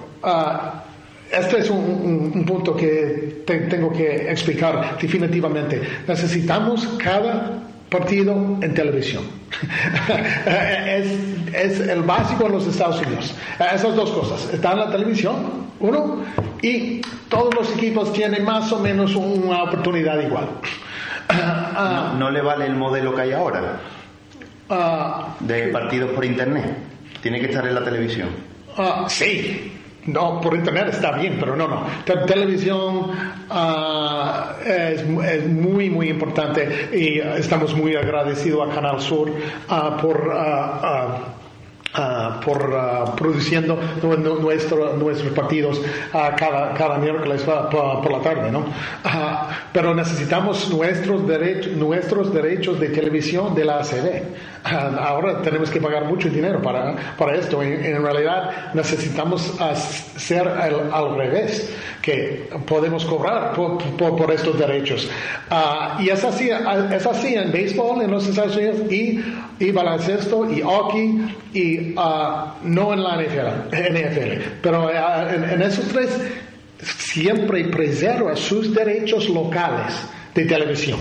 este 1.33 1.59
es 1.61 1.71
un, 1.71 2.45
punto 2.47 2.77
que 2.77 3.43
tengo 3.47 3.93
que 3.93 4.31
explicar 4.31 4.99
definitivamente. 5.01 5.81
Necesitamos 6.07 6.87
cada 7.03 7.63
partido 7.89 8.59
en 8.61 8.75
televisión. 8.75 9.25
es, 11.55 11.81
el 11.81 12.03
básico 12.03 12.47
en 12.47 12.53
los 12.53 12.67
Estados 12.67 13.01
Unidos. 13.01 13.35
Esas 13.59 13.97
dos 13.97 14.11
cosas. 14.11 14.53
Está 14.53 14.73
en 14.73 14.79
la 14.81 14.91
televisión, 14.91 15.69
uno, 15.81 16.23
y 16.61 17.01
todos 17.29 17.55
los 17.55 17.77
equipos 17.77 18.13
tienen 18.13 18.45
más 18.45 18.71
o 18.73 18.79
menos 18.79 19.15
una 19.15 19.63
oportunidad 19.63 20.21
igual. 20.21 20.49
no, 22.19 22.31
le 22.31 22.43
vale 22.43 22.67
el 22.67 22.75
modelo 22.75 23.15
que 23.15 23.23
hay 23.23 23.33
ahora 23.33 23.81
ah, 24.69 25.35
de 25.41 25.69
partidos 25.69 26.11
por 26.11 26.25
internet. 26.25 26.77
Tiene 27.23 27.41
que 27.41 27.47
estar 27.47 27.67
en 27.67 27.75
la 27.75 27.85
televisión. 27.85 28.29
Ah, 28.77 29.07
sí, 29.09 29.73
no, 30.07 30.41
por 30.41 30.55
internet 30.55 30.89
está 30.91 31.13
bien, 31.13 31.37
pero 31.39 31.55
no, 31.55 31.69
no. 31.69 31.87
televisión 32.27 33.11
ah, 33.51 34.57
es, 34.65 35.07
muy, 35.49 35.91
muy 35.91 36.09
importante 36.09 36.89
y 36.93 37.19
estamos 37.19 37.75
muy 37.77 37.95
agradecidos 37.95 38.69
a 38.69 38.75
Canal 38.75 39.01
Sur 39.01 39.31
uh, 39.31 40.01
por 40.01 40.33
ah, 40.35 41.35
Uh, 41.95 42.41
por 42.41 42.71
uh, 42.73 43.15
produciendo 43.15 43.79
nuestro, 44.41 44.97
nuestros 44.97 45.31
partidos 45.35 45.79
uh, 45.79 46.35
cada, 46.39 46.73
cada 46.73 46.97
miércoles 46.97 47.43
por, 47.43 48.11
la 48.11 48.19
tarde, 48.21 48.51
¿no? 48.51 48.65
pero 49.75 49.95
necesitamos 49.95 50.71
nuestros, 50.71 51.29
derechos 51.29 51.77
nuestros 51.77 52.33
derechos 52.33 52.81
de 52.81 52.89
televisión 52.89 53.55
de 53.55 53.67
la 53.67 53.81
ACB. 53.81 54.23
ahora 54.65 55.43
tenemos 55.43 55.71
que 55.71 55.83
pagar 55.83 56.07
mucho 56.07 56.31
dinero 56.31 56.63
para, 56.63 56.97
para 57.19 57.37
esto. 57.37 57.63
En, 57.63 58.03
realidad 58.03 58.73
necesitamos 58.73 59.61
hacer 59.61 60.49
al 60.49 61.15
revés, 61.15 61.75
que 62.01 62.49
podemos 62.67 63.05
cobrar 63.05 63.53
por, 63.53 63.79
por, 63.97 64.31
estos 64.33 64.59
derechos. 64.59 65.11
y 65.99 66.09
es 66.09 66.25
así, 66.25 66.49
es 66.49 67.07
así 67.07 67.35
en 67.35 67.53
béisbol 67.53 68.01
en 68.01 68.11
los 68.11 68.27
Estados 68.27 68.57
Unidos 68.57 68.91
y, 68.91 69.21
y 69.59 69.71
baloncesto 69.71 70.51
y 70.51 70.63
hockey 70.63 71.37
y 71.53 71.82
Ah, 71.97 72.55
no 72.63 72.93
en 72.93 73.03
la 73.03 73.17
NFL, 73.17 74.61
pero 74.63 74.89
ah, 74.89 75.29
en, 75.33 75.63
esos 75.63 75.87
tres 75.89 76.11
siempre 76.81 77.65
preserva 77.65 78.37
sus 78.37 78.75
derechos 78.75 79.29
locales 79.29 79.95
de 80.35 80.45
televisión. 80.45 80.99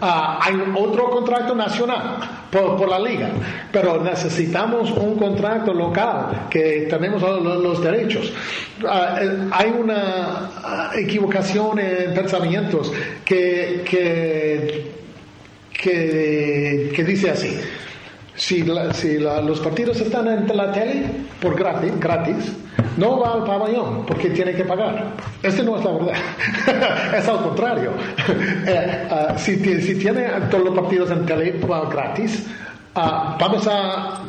Ah, 0.00 0.38
hay 0.42 0.54
otro 0.76 1.08
contrato 1.10 1.54
nacional 1.54 2.18
por, 2.50 2.88
la 2.88 2.98
liga, 2.98 3.30
pero 3.72 4.02
necesitamos 4.02 4.90
un 4.90 5.16
contrato 5.16 5.72
local 5.72 6.48
que 6.50 6.86
tenemos 6.90 7.22
los, 7.22 7.82
derechos. 7.82 8.30
Eh, 8.80 9.48
hay 9.50 9.70
una 9.70 10.90
equivocación 10.94 11.78
en 11.78 12.12
pensamientos 12.12 12.92
que, 13.24 13.82
que, 13.88 14.92
que 16.94 17.04
dice 17.04 17.30
así 17.30 17.58
si, 18.40 18.62
los 19.18 19.60
partidos 19.60 20.00
están 20.00 20.26
en 20.26 20.56
la 20.56 20.72
tele 20.72 21.04
por 21.42 21.54
gratis, 21.54 21.92
gratis, 22.00 22.52
no 22.96 23.20
va 23.20 23.34
al 23.34 23.44
pabellón 23.44 24.06
porque 24.06 24.30
tiene 24.30 24.54
que 24.54 24.64
pagar. 24.64 25.12
Este 25.42 25.62
no 25.62 25.76
es 25.76 25.84
la 25.84 25.92
verdad. 25.92 26.14
es 27.18 27.28
al 27.28 27.42
contrario. 27.42 27.92
Eh, 28.66 29.08
ah, 29.10 29.34
si, 29.36 29.56
si, 29.80 29.94
tiene 29.96 30.28
todos 30.50 30.64
los 30.64 30.74
partidos 30.74 31.10
en 31.10 31.26
tele 31.26 31.60
gratis, 31.90 32.46
ah, 32.94 33.36
vamos 33.40 33.66
a, 33.66 34.20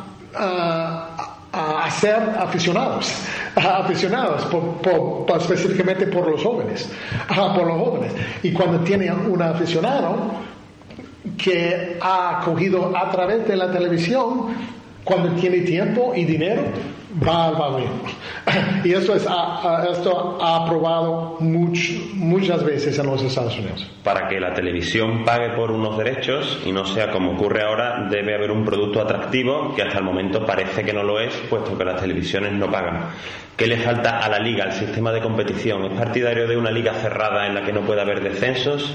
a, 1.52 1.90
ser 1.90 2.16
aficionados, 2.38 3.12
aficionados 3.56 4.46
específicamente 5.38 6.06
por 6.06 6.28
los 6.30 6.42
jóvenes, 6.42 6.90
por 7.28 7.66
los 7.66 7.78
jóvenes. 7.78 8.12
Y 8.42 8.52
cuando 8.52 8.80
tiene 8.80 9.12
un 9.12 9.40
aficionado, 9.42 10.16
que 11.36 11.98
ha 12.00 12.42
cogido 12.44 12.96
a 12.96 13.10
través 13.10 13.46
de 13.46 13.56
la 13.56 13.70
televisión, 13.70 14.48
cuando 15.04 15.30
tiene 15.40 15.60
tiempo 15.60 16.12
y 16.14 16.24
dinero, 16.24 16.62
va 17.20 17.46
al. 17.46 17.84
Y 18.84 18.92
esto, 18.92 19.14
es, 19.14 19.26
esto 19.90 20.38
ha 20.40 20.64
aprobado 20.64 21.36
muchas 21.40 22.64
veces 22.64 22.98
en 22.98 23.06
los 23.06 23.22
Estados 23.22 23.58
Unidos. 23.58 23.88
Para 24.02 24.28
que 24.28 24.40
la 24.40 24.54
televisión 24.54 25.24
pague 25.24 25.50
por 25.50 25.70
unos 25.70 25.96
derechos 25.98 26.60
y 26.64 26.72
no 26.72 26.84
sea 26.84 27.10
como 27.10 27.32
ocurre 27.32 27.62
ahora, 27.62 28.08
debe 28.10 28.34
haber 28.34 28.50
un 28.50 28.64
producto 28.64 29.00
atractivo 29.00 29.74
que 29.74 29.82
hasta 29.82 29.98
el 29.98 30.04
momento 30.04 30.44
parece 30.44 30.84
que 30.84 30.92
no 30.92 31.02
lo 31.02 31.20
es, 31.20 31.34
puesto 31.48 31.76
que 31.76 31.84
las 31.84 32.00
televisiones 32.00 32.52
no 32.52 32.70
pagan. 32.70 33.10
¿Qué 33.56 33.66
le 33.66 33.76
falta 33.76 34.18
a 34.18 34.28
la 34.28 34.38
liga, 34.38 34.64
al 34.64 34.72
sistema 34.72 35.12
de 35.12 35.20
competición? 35.20 35.84
¿Es 35.84 35.92
partidario 35.92 36.48
de 36.48 36.56
una 36.56 36.70
liga 36.70 36.94
cerrada 36.94 37.46
en 37.46 37.54
la 37.54 37.64
que 37.64 37.72
no 37.72 37.82
pueda 37.82 38.02
haber 38.02 38.22
descensos? 38.22 38.94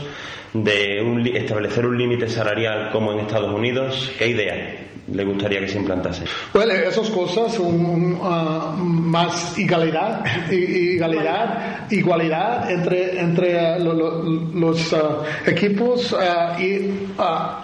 ¿De 0.54 1.00
establecer 1.36 1.86
un 1.86 1.98
límite 1.98 2.28
salarial 2.28 2.90
como 2.92 3.14
en 3.14 3.20
Estados 3.20 3.54
Unidos? 3.54 4.12
¿Qué 4.18 4.28
idea 4.28 4.88
le 5.12 5.24
gustaría 5.24 5.60
que 5.62 5.68
se 5.68 5.78
implantase? 5.78 6.26
Bueno, 6.54 6.74
esas 6.74 7.10
cosas 7.10 7.54
son 7.54 8.14
uh, 8.14 8.76
más 8.78 9.58
igualdad, 9.58 10.24
igualdad, 10.52 11.90
igualdad 11.90 12.70
entre, 12.70 13.20
entre 13.20 13.82
uh, 13.82 14.50
los 14.54 14.94
uh, 14.94 14.98
equipos 15.46 16.16
y, 16.60 16.92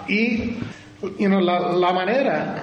y 0.08 1.28
la, 1.28 1.60
la 1.72 1.92
manera 1.92 2.54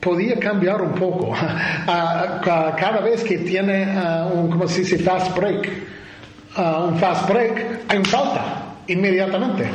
podía 0.00 0.38
cambiar 0.38 0.80
un 0.82 0.92
poco. 0.92 1.34
cada 1.86 3.00
vez 3.00 3.24
que 3.24 3.38
tiene 3.38 3.88
un, 4.32 4.50
como 4.50 4.68
se 4.68 4.80
dice, 4.80 4.98
fast 4.98 5.36
break, 5.36 5.70
un 6.56 6.98
fast 6.98 7.28
break, 7.28 7.84
hay 7.88 7.98
un 7.98 8.04
falta 8.04 8.63
inmediatamente. 8.88 9.68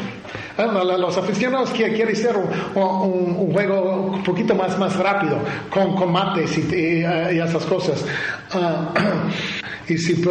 Los 0.58 1.18
aficionados 1.18 1.70
que 1.70 1.92
quieren 1.94 2.14
hacer 2.14 2.36
un, 2.36 3.52
juego 3.54 4.12
un 4.14 4.24
poquito 4.24 4.54
más, 4.56 4.78
más 4.78 4.96
rápido, 4.98 5.38
con, 5.70 5.96
con 5.96 6.12
mates 6.12 6.58
y, 6.58 6.76
y, 6.76 7.40
esas 7.40 7.66
cosas. 7.66 8.06
Ah, 8.52 8.94
y, 9.88 9.98
si, 9.98 10.22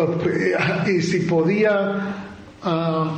y 0.87 1.01
si 1.01 1.21
podía 1.21 2.15
ah, 2.63 3.11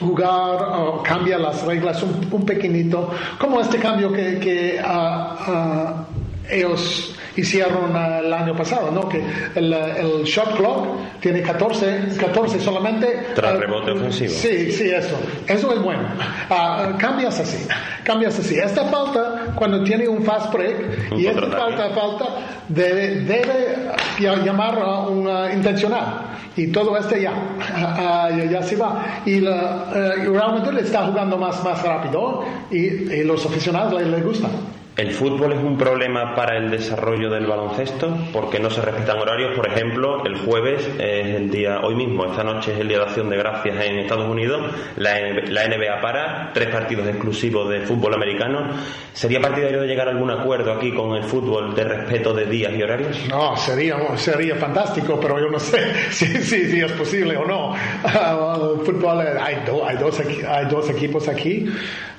jugar 0.00 0.62
o 0.78 1.02
cambiar 1.02 1.40
las 1.40 1.62
reglas 1.62 2.02
un, 2.02 2.26
un, 2.30 2.46
pequeñito, 2.46 3.10
como 3.38 3.60
este 3.60 3.78
cambio 3.78 4.10
que, 4.10 4.38
que 4.38 4.80
ah, 4.82 6.06
ellos 6.50 7.14
hicieron 7.36 7.94
el 7.96 8.32
año 8.32 8.56
pasado, 8.56 8.90
¿no? 8.90 9.08
Que 9.08 9.22
el, 9.54 9.72
el 9.72 10.24
shot 10.24 10.56
clock 10.56 11.20
tiene 11.20 11.42
14, 11.42 12.16
14 12.18 12.60
solamente. 12.60 13.26
Tras 13.34 13.54
uh, 13.54 13.58
rebote 13.58 13.90
ofensivo. 13.92 14.30
Sí, 14.30 14.72
sí, 14.72 14.90
eso. 14.90 15.18
Eso 15.46 15.72
es 15.72 15.82
bueno. 15.82 16.02
Uh, 16.50 16.96
cambias 16.98 17.38
así. 17.40 17.66
Cambias 18.04 18.38
así. 18.38 18.56
Esta 18.56 18.84
falta, 18.86 19.52
cuando 19.54 19.82
tiene 19.84 20.08
un 20.08 20.24
fast 20.24 20.52
break, 20.52 21.12
y 21.16 21.26
esta 21.26 21.46
falta, 21.46 21.90
falta, 21.90 22.26
debe, 22.68 23.20
debe 23.20 23.76
llamar 24.18 24.78
a 24.78 25.00
un 25.00 25.28
intencional. 25.54 26.26
Y 26.56 26.66
todo 26.68 26.96
este 26.96 27.22
ya, 27.22 27.32
uh, 28.30 28.50
ya, 28.50 28.62
se 28.62 28.76
va. 28.76 29.22
Y 29.24 29.40
la, 29.40 29.86
realmente 29.92 30.72
le 30.72 30.82
está 30.82 31.06
jugando 31.06 31.38
más, 31.38 31.62
más 31.64 31.82
rápido 31.82 32.44
y, 32.70 32.78
y 32.78 33.24
los 33.24 33.44
aficionados 33.46 34.02
les, 34.02 34.10
les 34.10 34.24
gustan. 34.24 34.79
¿El 34.96 35.12
fútbol 35.12 35.52
es 35.52 35.58
un 35.60 35.78
problema 35.78 36.34
para 36.34 36.56
el 36.56 36.70
desarrollo 36.70 37.30
del 37.30 37.46
baloncesto? 37.46 38.12
Porque 38.32 38.58
no 38.58 38.70
se 38.70 38.82
respetan 38.82 39.18
horarios. 39.18 39.56
Por 39.56 39.66
ejemplo, 39.68 40.24
el 40.26 40.36
jueves 40.36 40.86
es 40.98 41.26
el 41.36 41.50
día, 41.50 41.80
hoy 41.82 41.94
mismo, 41.94 42.26
esta 42.26 42.42
noche 42.42 42.74
es 42.74 42.80
el 42.80 42.88
día 42.88 42.98
de 42.98 43.04
acción 43.04 43.30
de 43.30 43.36
gracias 43.36 43.82
en 43.82 44.00
Estados 44.00 44.28
Unidos. 44.28 44.60
La, 44.96 45.18
NBA 45.20 46.00
para, 46.02 46.50
tres 46.52 46.68
partidos 46.68 47.06
exclusivos 47.06 47.70
de 47.70 47.80
fútbol 47.82 48.14
americano. 48.14 48.68
¿Sería 49.12 49.40
partidario 49.40 49.80
de 49.80 49.86
llegar 49.86 50.08
a 50.08 50.10
algún 50.10 50.30
acuerdo 50.30 50.72
aquí 50.72 50.92
con 50.92 51.14
el 51.14 51.22
fútbol 51.22 51.74
de 51.74 51.84
respeto 51.84 52.34
de 52.34 52.46
días 52.46 52.72
y 52.74 52.82
horarios? 52.82 53.16
No, 53.28 53.56
sería, 53.56 53.96
sería 54.16 54.56
fantástico, 54.56 55.18
pero 55.20 55.38
yo 55.38 55.48
no 55.48 55.58
sé 55.60 56.10
si, 56.10 56.80
es 56.80 56.92
posible 56.92 57.36
o 57.36 57.46
no. 57.46 57.74
Fútbol, 58.84 59.20
hay, 59.20 59.56
hay, 59.86 59.96
dos, 59.96 60.20
hay 60.20 60.66
dos 60.66 60.90
equipos 60.90 61.28
aquí, 61.28 61.66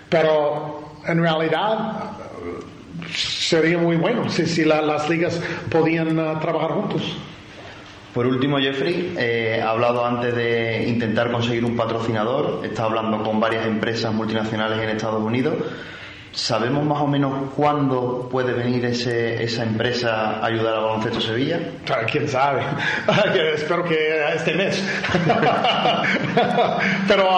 pero 0.10 0.80
en 1.06 1.22
realidad 1.22 2.21
sería 3.14 3.78
muy 3.78 3.98
bueno 3.98 4.30
si, 4.30 4.46
si 4.46 4.64
las 4.66 5.10
ligas 5.10 5.42
podían 5.70 6.18
uh, 6.18 6.40
trabajar 6.40 6.72
juntos. 6.72 7.18
Por 8.14 8.28
último, 8.28 8.60
Jeffrey, 8.60 9.14
eh, 9.18 9.62
ha 9.64 9.70
hablado 9.70 10.06
antes 10.06 10.36
de 10.36 10.84
intentar 10.86 11.32
conseguir 11.32 11.64
un 11.64 11.78
patrocinador, 11.78 12.60
está 12.66 12.84
hablando 12.84 13.24
con 13.24 13.40
varias 13.40 13.66
empresas 13.66 14.14
multinacionales 14.14 14.80
en 14.80 14.90
Estados 14.90 15.24
Unidos. 15.24 15.56
¿Sabemos 16.34 16.86
más 16.86 17.02
o 17.02 17.08
menos 17.08 17.52
cuándo 17.56 18.28
puede 18.30 18.54
venir 18.54 18.86
ese, 18.86 19.42
esa 19.44 19.64
empresa 19.64 20.40
a 20.40 20.46
ayudar 20.46 20.76
a 20.76 20.80
Baloncesto 20.80 21.22
Sevilla? 21.22 21.60
¿Quién 22.10 22.28
sabe? 22.28 22.64
Espero 23.54 23.84
que 23.84 23.96
este 24.36 24.56
mes. 24.56 24.82
Pero 27.08 27.30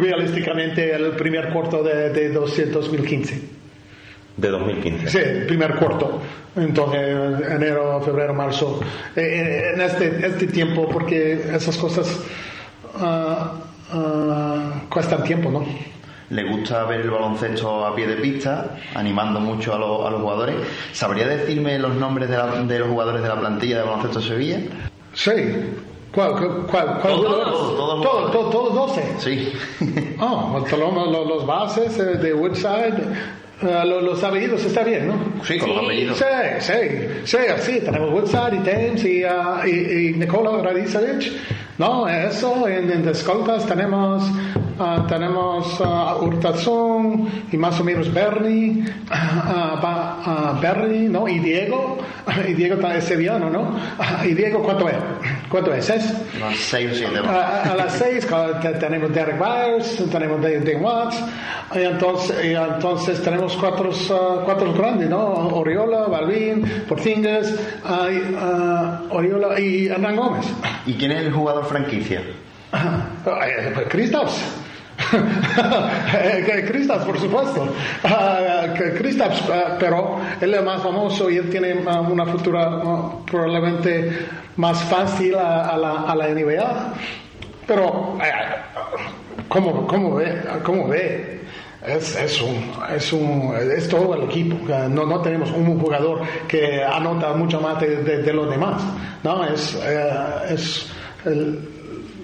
realísticamente 0.00 0.94
el 0.94 1.12
primer 1.12 1.50
cuarto 1.50 1.82
de, 1.82 2.10
de 2.10 2.30
2015 2.30 3.63
de 4.36 4.48
2015. 4.48 5.08
Sí, 5.08 5.46
primer 5.46 5.74
cuarto. 5.76 6.20
Entonces, 6.56 7.00
enero, 7.50 8.00
febrero, 8.00 8.34
marzo. 8.34 8.80
Eh, 9.16 9.20
eh, 9.22 9.72
en 9.74 9.80
este, 9.80 10.26
este 10.26 10.46
tiempo, 10.46 10.88
porque 10.88 11.32
esas 11.54 11.76
cosas 11.76 12.20
uh, 13.00 13.96
uh, 13.96 14.88
cuestan 14.88 15.24
tiempo, 15.24 15.50
¿no? 15.50 15.64
Le 16.30 16.42
gusta 16.48 16.84
ver 16.84 17.02
el 17.02 17.10
baloncesto 17.10 17.84
a 17.84 17.94
pie 17.94 18.06
de 18.06 18.16
pista, 18.16 18.76
animando 18.94 19.40
mucho 19.40 19.72
a, 19.72 20.08
a 20.08 20.10
los 20.10 20.20
jugadores. 20.20 20.56
¿Sabría 20.92 21.26
decirme 21.28 21.78
los 21.78 21.94
nombres 21.94 22.30
de, 22.30 22.36
de, 22.66 22.78
los 22.78 22.88
jugadores 22.88 23.22
de 23.22 23.28
la 23.28 23.38
plantilla 23.38 23.78
de 23.78 23.82
baloncesto 23.84 24.20
Sevilla? 24.20 24.58
Sí. 25.12 25.32
¿Cuál? 26.14 26.34
¿Cuál? 26.34 26.66
cuál, 27.00 27.00
todos, 27.02 27.76
todos, 27.76 28.30
todos, 28.30 28.50
todos, 28.50 28.74
12. 28.74 29.14
Sí. 29.18 29.52
Oh, 30.20 30.64
los, 30.70 31.26
los 31.28 31.46
bases 31.46 31.98
eh, 31.98 32.16
de 32.16 32.32
Woodside, 32.32 32.94
Uh, 33.62 33.86
los, 33.86 34.02
los, 34.02 34.24
apellidos 34.24 34.64
está 34.64 34.82
bien, 34.82 35.06
¿no? 35.06 35.14
Sí, 35.44 35.58
con 35.58 35.70
los 35.70 35.84
apellidos. 35.84 36.18
Sí, 36.18 36.24
sí, 36.58 36.72
sí, 37.24 37.38
sí, 37.60 37.80
tenemos 37.84 38.10
Woodside 38.10 38.56
y 38.56 38.58
Thames 38.58 39.04
y, 39.04 39.24
uh, 39.24 39.64
y, 39.64 40.08
y 40.08 40.12
Nicola 40.14 40.60
Radicevich, 40.60 41.32
¿no? 41.78 42.08
Eso, 42.08 42.66
en, 42.66 42.90
en 42.90 43.08
escoltas 43.08 43.64
tenemos, 43.64 44.28
uh, 44.78 45.06
tenemos 45.06 45.80
uh, 45.80 47.28
y 47.52 47.56
más 47.56 47.78
o 47.78 47.84
menos 47.84 48.12
Bernie, 48.12 48.84
Bernie, 50.60 51.08
¿no? 51.08 51.28
Y 51.28 51.38
Diego, 51.38 51.98
y 52.48 52.54
Diego 52.54 52.88
es 52.88 53.04
sevillano, 53.04 53.50
¿no? 53.50 53.78
y 54.24 54.34
Diego, 54.34 54.62
¿cuánto 54.64 54.88
es? 54.88 54.96
¿Cuánto 55.54 55.72
es? 55.72 55.88
¿Es? 55.88 56.12
Las 56.40 56.56
seis 56.56 56.90
o 56.90 56.94
siete. 56.96 57.18
a 57.18 57.76
las 57.76 57.92
seis 57.92 58.26
tenemos 58.80 59.14
Derek 59.14 59.38
Byers, 59.38 60.10
tenemos 60.10 60.42
Dave 60.42 60.76
Watts, 60.80 61.16
y 61.76 61.78
entonces, 61.78 62.44
y 62.44 62.54
entonces 62.56 63.22
tenemos 63.22 63.54
cuatro, 63.54 63.90
uh, 63.90 64.44
cuatro 64.44 64.72
grandes, 64.72 65.08
¿no? 65.08 65.22
Oriola, 65.22 66.08
Balvin, 66.08 66.68
Portingas, 66.88 67.54
uh, 67.84 69.14
Oriola 69.14 69.60
y 69.60 69.86
Hernán 69.86 70.16
Gómez. 70.16 70.44
¿Y 70.86 70.94
quién 70.94 71.12
es 71.12 71.20
el 71.20 71.32
jugador 71.32 71.64
franquicia? 71.66 72.20
Uh, 73.24 73.88
Kristaps. 73.88 74.63
Kristaps, 76.66 77.04
por 77.04 77.18
supuesto. 77.18 77.62
Uh, 78.02 78.08
uh, 78.08 79.78
pero 79.78 80.18
él 80.40 80.54
es 80.54 80.62
más 80.62 80.82
famoso 80.82 81.30
y 81.30 81.36
él 81.36 81.50
tiene 81.50 81.74
uh, 81.74 82.10
una 82.10 82.26
futura 82.26 82.80
probablemente 83.30 84.26
más 84.56 84.82
fácil 84.84 85.34
a, 85.34 85.76
la, 85.76 86.02
a 86.02 86.14
la 86.14 86.28
NBA. 86.28 86.94
Pero, 87.66 88.18
¿cómo, 89.48 89.86
cómo 89.86 90.16
ve? 90.16 90.42
¿Cómo 90.62 90.88
ve? 90.88 91.40
Es, 91.86 92.16
es, 92.16 92.40
un, 92.40 92.72
es, 92.94 93.12
un, 93.12 93.54
es 93.76 93.88
todo 93.88 94.14
el 94.14 94.24
equipo. 94.24 94.56
No, 94.88 95.04
no 95.04 95.20
tenemos 95.20 95.50
un 95.50 95.78
jugador 95.78 96.22
que 96.48 96.82
anota 96.82 97.34
mucho 97.34 97.60
más 97.60 97.78
de, 97.80 98.02
de, 98.02 98.32
los 98.32 98.48
demás. 98.50 98.82
No, 99.22 99.44
es, 99.44 99.78
eh, 99.84 100.10
es 100.50 100.90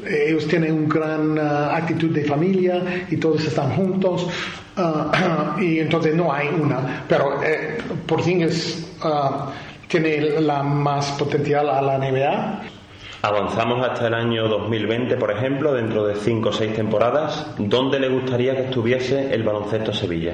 ellos 0.07 0.47
tienen 0.47 0.73
una 0.73 0.95
gran 0.95 1.39
eh, 1.39 1.41
actitud 1.73 2.11
de 2.11 2.25
familia 2.25 3.07
y 3.11 3.17
todos 3.17 3.45
están 3.45 3.71
juntos. 3.73 4.27
Uh, 4.77 5.61
y 5.61 5.81
entonces 5.81 6.15
no 6.15 6.33
hay 6.33 6.49
una. 6.49 7.05
Pero 7.09 7.43
eh, 7.43 7.79
por 8.07 8.23
fin 8.23 8.43
es, 8.43 8.87
tiene 9.89 10.41
la 10.41 10.63
más 10.63 11.11
potencial 11.13 11.69
a 11.69 11.83
la 11.83 11.99
NBA 11.99 12.63
Avanzamos 13.23 13.87
hasta 13.87 14.07
el 14.07 14.15
año 14.15 14.49
2020, 14.49 15.15
por 15.19 15.31
ejemplo, 15.31 15.75
dentro 15.75 16.07
de 16.07 16.15
cinco 16.15 16.49
o 16.49 16.53
seis 16.55 16.75
temporadas. 16.75 17.49
¿Dónde 17.59 18.01
le 18.01 18.09
gustaría 18.09 18.57
que 18.57 18.63
estuviese 18.63 19.35
el 19.35 19.43
baloncesto 19.43 19.93
Sevilla? 19.93 20.33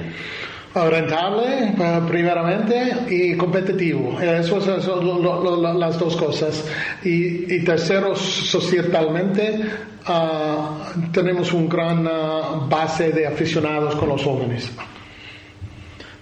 Rentable, 0.73 1.69
eh, 1.69 2.01
primeramente, 2.07 2.95
y 3.09 3.35
competitivo. 3.35 4.19
Eso 4.19 4.61
son 4.61 5.79
las 5.79 5.99
dos 5.99 6.15
cosas. 6.15 6.65
Y, 7.03 7.63
tercero, 7.63 8.15
socialmente, 8.15 9.59
ah, 10.05 10.93
tenemos 11.11 11.51
una 11.53 11.67
gran 11.67 12.07
ah, 12.07 12.67
base 12.69 13.11
de 13.11 13.25
aficionados 13.25 13.95
con 13.95 14.09
los 14.09 14.23
jóvenes. 14.23 14.71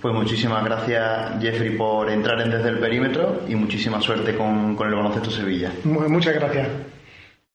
Pues 0.01 0.13
muchísimas 0.13 0.63
gracias 0.63 1.41
Jeffrey 1.41 1.71
por 1.75 2.11
entrar 2.11 2.39
en 2.39 2.51
desde 2.51 2.69
el 2.69 2.77
perímetro 2.77 3.41
y 3.49 3.55
muchísima 3.55 3.99
suerte 3.99 4.35
con, 4.35 4.75
con 4.75 4.87
el 4.87 4.93
baloncesto 4.93 5.31
Sevilla. 5.31 5.71
Muchas 5.83 6.35
gracias. 6.35 6.67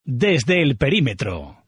Desde 0.05 0.61
el 0.61 0.77
perímetro. 0.77 1.60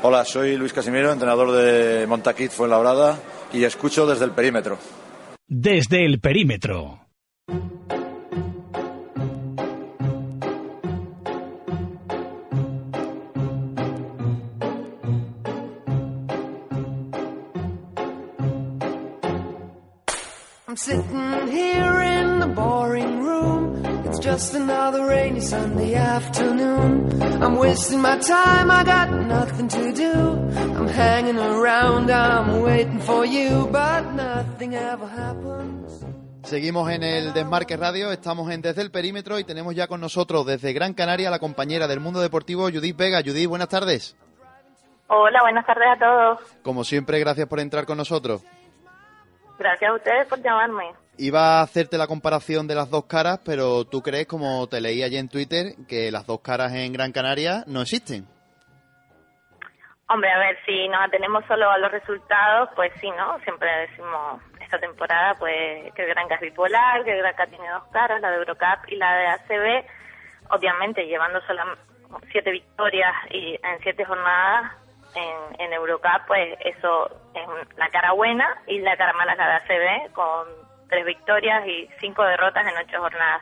Hola, 0.03 0.23
soy 0.25 0.57
Luis 0.57 0.73
Casimiro, 0.73 1.11
entrenador 1.11 1.51
de 1.51 2.05
Montaquit 2.07 2.51
Fuenlabrada 2.51 3.17
y 3.51 3.63
escucho 3.63 4.05
desde 4.05 4.25
el 4.25 4.31
perímetro. 4.31 4.77
Desde 5.47 6.05
el 6.05 6.19
perímetro. 6.19 6.99
Sitting 20.77 21.47
here 21.47 22.01
in 22.01 22.39
the 22.39 22.47
boring 22.47 23.23
room. 23.23 23.83
It's 24.05 24.19
just 24.19 24.53
another 24.53 25.05
rainy 25.05 25.41
Sunday 25.41 25.95
afternoon. 25.95 27.21
I'm 27.41 27.57
wasting 27.57 28.01
my 28.01 28.17
time, 28.19 28.69
I 28.69 28.83
got 28.83 29.09
nothing 29.11 29.67
to 29.69 29.91
do. 29.91 30.13
I'm 30.77 30.87
hanging 30.87 31.37
around, 31.37 32.11
I'm 32.11 32.61
waiting 32.61 32.99
for 32.99 33.25
you, 33.25 33.67
but 33.71 34.13
nothing 34.13 34.75
ever 34.75 35.07
happens. 35.07 36.05
Seguimos 36.43 36.89
en 36.91 37.03
el 37.03 37.33
Desmarque 37.33 37.75
Radio, 37.75 38.11
estamos 38.11 38.49
en 38.51 38.61
Desde 38.61 38.81
el 38.81 38.91
Perímetro 38.91 39.37
y 39.37 39.43
tenemos 39.43 39.75
ya 39.75 39.87
con 39.87 39.99
nosotros 39.99 40.45
desde 40.45 40.71
Gran 40.71 40.93
Canaria 40.93 41.29
la 41.29 41.39
compañera 41.39 41.87
del 41.87 41.99
mundo 41.99 42.21
deportivo 42.21 42.69
Judith 42.69 42.95
Vega. 42.95 43.21
Judith, 43.25 43.49
buenas 43.49 43.67
tardes. 43.67 44.15
Hola, 45.09 45.41
buenas 45.41 45.65
tardes 45.65 45.87
a 45.95 45.99
todos. 45.99 46.39
Como 46.63 46.83
siempre, 46.83 47.19
gracias 47.19 47.47
por 47.47 47.59
entrar 47.59 47.85
con 47.85 47.97
nosotros. 47.97 48.43
Gracias 49.57 49.89
a 49.89 49.93
ustedes 49.93 50.27
por 50.27 50.41
llamarme. 50.41 50.91
Iba 51.17 51.59
a 51.59 51.61
hacerte 51.63 51.97
la 51.97 52.07
comparación 52.07 52.67
de 52.67 52.75
las 52.75 52.91
dos 52.91 53.05
caras, 53.05 53.39
pero 53.43 53.85
tú 53.85 54.01
crees, 54.01 54.27
como 54.27 54.67
te 54.67 54.81
leí 54.81 55.01
ayer 55.01 55.19
en 55.19 55.29
Twitter, 55.29 55.73
que 55.87 56.11
las 56.11 56.27
dos 56.27 56.41
caras 56.41 56.73
en 56.73 56.93
Gran 56.93 57.11
Canaria 57.11 57.63
no 57.65 57.81
existen. 57.81 58.27
Hombre, 60.09 60.31
a 60.31 60.39
ver, 60.39 60.57
si 60.65 60.87
nos 60.87 61.01
atenemos 61.01 61.43
solo 61.47 61.69
a 61.69 61.77
los 61.79 61.91
resultados, 61.91 62.69
pues 62.75 62.93
sí, 63.01 63.09
¿no? 63.11 63.39
Siempre 63.39 63.69
decimos 63.89 64.41
esta 64.61 64.79
temporada, 64.79 65.35
pues 65.35 65.93
que 65.93 66.03
el 66.03 66.09
Granca 66.09 66.35
es 66.35 66.41
bipolar, 66.41 67.03
que 67.03 67.11
el 67.11 67.17
Granca 67.17 67.47
tiene 67.47 67.69
dos 67.69 67.83
caras, 67.91 68.21
la 68.21 68.29
de 68.29 68.37
Eurocup 68.37 68.87
y 68.87 68.95
la 68.95 69.13
de 69.17 69.27
ACB. 69.27 69.85
Obviamente, 70.51 71.05
llevando 71.07 71.41
solo 71.41 71.63
siete 72.31 72.51
victorias 72.51 73.13
y 73.31 73.55
en 73.55 73.79
siete 73.81 74.05
jornadas 74.05 74.71
en, 75.15 75.61
en 75.61 75.73
Eurocup, 75.73 76.25
pues 76.27 76.57
eso 76.63 77.09
es 77.33 77.77
la 77.77 77.89
cara 77.89 78.11
buena 78.13 78.61
y 78.67 78.79
la 78.79 78.97
cara 78.97 79.13
mala 79.13 79.33
es 79.33 79.37
la 79.37 79.47
de 79.47 79.53
ACB, 79.53 80.11
con 80.13 80.47
tres 80.89 81.05
victorias 81.05 81.67
y 81.67 81.89
cinco 81.99 82.23
derrotas 82.23 82.65
en 82.65 82.77
ocho 82.77 82.99
jornadas. 82.99 83.41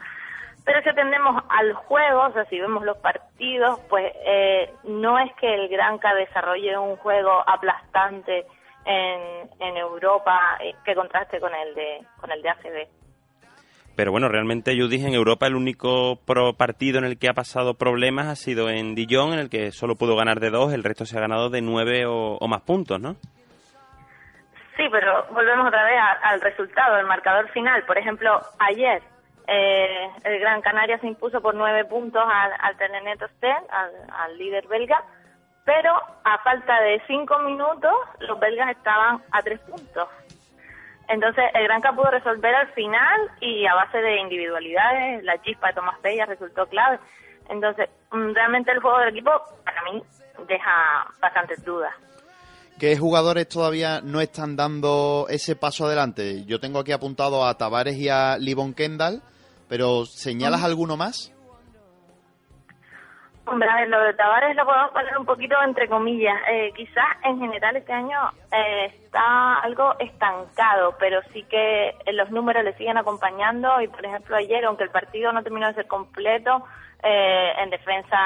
Pero 0.66 0.82
si 0.82 0.89
atendemos 0.89 1.43
al 1.49 1.74
juego, 1.74 2.22
o 2.22 2.32
sea, 2.34 2.45
si 2.45 2.59
vemos 2.59 2.84
los 2.84 2.97
partidos, 2.97 3.80
pues 3.88 4.11
eh, 4.26 4.74
no 4.84 5.20
es 5.20 5.32
que 5.36 5.53
el 5.53 5.70
Granca 5.70 6.16
desarrolle 6.16 6.78
un 6.78 6.95
juego 6.97 7.43
aplastante 7.45 8.47
en, 8.86 9.49
en 9.59 9.78
Europa 9.78 10.57
eh, 10.59 10.74
que 10.84 10.95
contraste 10.95 11.39
con 11.39 11.53
el 11.53 11.76
de 11.76 12.01
con 12.20 12.32
el 12.32 12.41
de 12.41 12.49
ACB. 12.49 13.05
Pero 13.95 14.11
bueno, 14.11 14.27
realmente 14.27 14.75
yo 14.75 14.87
dije 14.87 15.07
en 15.07 15.13
Europa 15.13 15.47
el 15.47 15.55
único 15.55 16.17
pro 16.25 16.53
partido 16.53 16.97
en 16.99 17.05
el 17.05 17.17
que 17.17 17.29
ha 17.29 17.33
pasado 17.33 17.75
problemas 17.75 18.27
ha 18.27 18.35
sido 18.35 18.69
en 18.69 18.93
Dijon, 18.93 19.33
en 19.33 19.39
el 19.39 19.49
que 19.49 19.71
solo 19.71 19.95
pudo 19.95 20.15
ganar 20.17 20.39
de 20.39 20.49
dos, 20.49 20.73
el 20.73 20.83
resto 20.83 21.05
se 21.05 21.17
ha 21.17 21.21
ganado 21.21 21.49
de 21.49 21.61
nueve 21.61 22.05
o, 22.05 22.45
más 22.47 22.61
puntos, 22.61 22.99
¿no? 22.99 23.15
Sí, 24.75 24.83
pero 24.91 25.25
volvemos 25.31 25.67
otra 25.67 25.85
vez 25.85 25.95
a- 25.97 26.29
al 26.29 26.41
resultado, 26.41 26.97
el 26.97 27.05
marcador 27.05 27.47
final. 27.51 27.83
Por 27.85 27.97
ejemplo, 27.97 28.41
ayer 28.59 29.01
eh, 29.47 30.09
el 30.25 30.39
Gran 30.39 30.61
Canaria 30.61 30.97
se 30.99 31.07
impuso 31.07 31.39
por 31.39 31.55
nueve 31.55 31.85
puntos 31.85 32.21
al, 32.25 32.51
al 32.59 32.75
Telenet 32.77 33.21
Osten, 33.21 33.55
al 34.11 34.37
líder 34.37 34.67
belga, 34.67 35.01
pero 35.63 35.93
a 36.25 36.37
falta 36.39 36.81
de 36.81 37.01
cinco 37.07 37.39
minutos 37.39 37.93
los 38.19 38.37
belgas 38.39 38.71
estaban 38.71 39.21
a 39.31 39.41
tres 39.41 39.59
puntos. 39.61 40.09
Entonces 41.08 41.43
el 41.53 41.64
Granca 41.64 41.93
pudo 41.93 42.12
resolver 42.12 42.53
al 42.56 42.68
final 42.74 43.30
y 43.41 43.66
a 43.66 43.76
base 43.76 43.99
de 43.99 44.20
individualidades, 44.22 45.24
la 45.24 45.41
chispa 45.41 45.68
de 45.68 45.74
Tomás 45.74 46.01
Bella 46.01 46.26
resultó 46.26 46.66
clave. 46.68 46.99
Entonces, 47.49 47.89
mm, 48.12 48.34
realmente 48.34 48.72
el 48.72 48.80
juego 48.80 48.97
del 48.99 49.10
equipo, 49.10 49.32
para 49.64 49.84
mí, 49.84 50.01
deja 50.47 51.08
bastantes 51.22 51.64
dudas. 51.64 51.93
¿Qué 52.80 52.97
jugadores 52.97 53.47
todavía 53.47 54.01
no 54.01 54.20
están 54.20 54.56
dando 54.56 55.28
ese 55.30 55.56
paso 55.56 55.86
adelante? 55.86 56.43
Yo 56.45 56.60
tengo 56.60 56.80
aquí 56.80 56.91
apuntado 56.91 57.45
a 57.45 57.58
Tavares 57.58 57.95
y 57.95 58.10
a 58.10 58.38
Livon 58.38 58.74
Kendall, 58.74 59.22
pero 59.70 60.06
¿señalas 60.06 60.64
alguno 60.64 60.97
más? 60.97 61.34
Hombre, 63.47 63.69
a 63.69 63.85
lo 63.85 64.01
de 64.01 64.13
Tavares 64.15 64.55
lo 64.55 64.65
podemos 64.65 64.91
poner 64.91 65.17
un 65.17 65.25
poquito 65.25 65.55
entre 65.63 65.87
comillas. 65.87 66.35
Eh, 66.49 66.71
quizás 66.75 67.05
en 67.23 67.39
general 67.39 67.75
este 67.75 67.93
año 67.93 68.19
eh, 68.51 68.85
está 69.03 69.59
algo 69.59 69.93
estancado, 69.99 70.95
pero 70.97 71.21
sí 71.31 71.43
que 71.43 71.95
los 72.11 72.31
números 72.31 72.63
le 72.63 72.73
siguen 72.73 72.97
acompañando 72.97 73.79
y, 73.81 73.87
por 73.87 74.03
ejemplo, 74.03 74.35
ayer, 74.35 74.65
aunque 74.65 74.83
el 74.85 74.89
partido 74.89 75.31
no 75.31 75.43
terminó 75.43 75.67
de 75.67 75.75
ser 75.75 75.87
completo, 75.87 76.63
eh, 77.03 77.53
en 77.59 77.69
defensa 77.69 78.17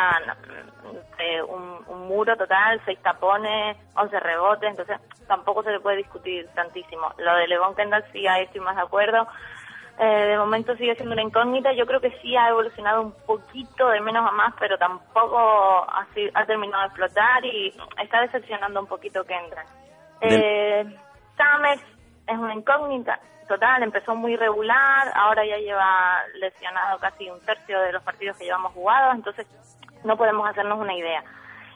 eh, 1.18 1.42
un, 1.42 1.84
un 1.88 2.08
muro 2.08 2.38
total, 2.38 2.82
seis 2.86 2.98
tapones, 3.02 3.76
11 3.96 4.20
rebotes, 4.22 4.70
entonces 4.70 4.98
tampoco 5.28 5.64
se 5.64 5.72
le 5.72 5.82
puede 5.82 5.98
discutir 5.98 6.48
tantísimo. 6.56 7.14
Lo 7.18 7.36
de 7.36 7.48
Levon 7.48 7.76
Kendall 7.76 8.06
sí, 8.14 8.26
ahí 8.26 8.44
estoy 8.44 8.62
más 8.62 8.78
de 8.78 8.84
acuerdo. 8.84 9.28
Eh, 10.02 10.28
de 10.28 10.38
momento 10.38 10.76
sigue 10.78 10.96
siendo 10.96 11.14
una 11.14 11.24
incógnita. 11.24 11.74
Yo 11.74 11.86
creo 11.86 12.00
que 12.00 12.18
sí 12.22 12.36
ha 12.36 12.50
evolucionado 12.50 13.02
un 13.02 13.12
poquito 13.26 13.90
de 13.90 14.00
menos 14.00 14.26
a 14.26 14.32
más, 14.32 14.54
pero 14.58 14.78
tampoco 14.78 15.38
ha, 15.38 16.08
ha 16.34 16.46
terminado 16.46 16.84
de 16.84 16.88
explotar 16.88 17.46
y 17.46 17.74
está 18.02 18.22
decepcionando 18.22 18.80
un 18.80 18.88
poquito 18.88 19.26
Kendra. 19.26 19.66
Eh, 20.22 20.86
Summers 21.38 21.84
es 22.28 22.38
una 22.38 22.54
incógnita 22.54 23.20
total, 23.50 23.84
empezó 23.84 24.16
muy 24.16 24.38
regular, 24.38 25.12
ahora 25.16 25.46
ya 25.46 25.58
lleva 25.58 26.24
lesionado 26.36 27.00
casi 27.00 27.30
un 27.30 27.40
tercio 27.42 27.82
de 27.82 27.92
los 27.92 28.04
partidos 28.04 28.38
que 28.38 28.46
llevamos 28.46 28.72
jugados, 28.74 29.16
entonces 29.16 29.48
no 30.04 30.16
podemos 30.16 30.48
hacernos 30.48 30.80
una 30.80 30.94
idea. 30.94 31.24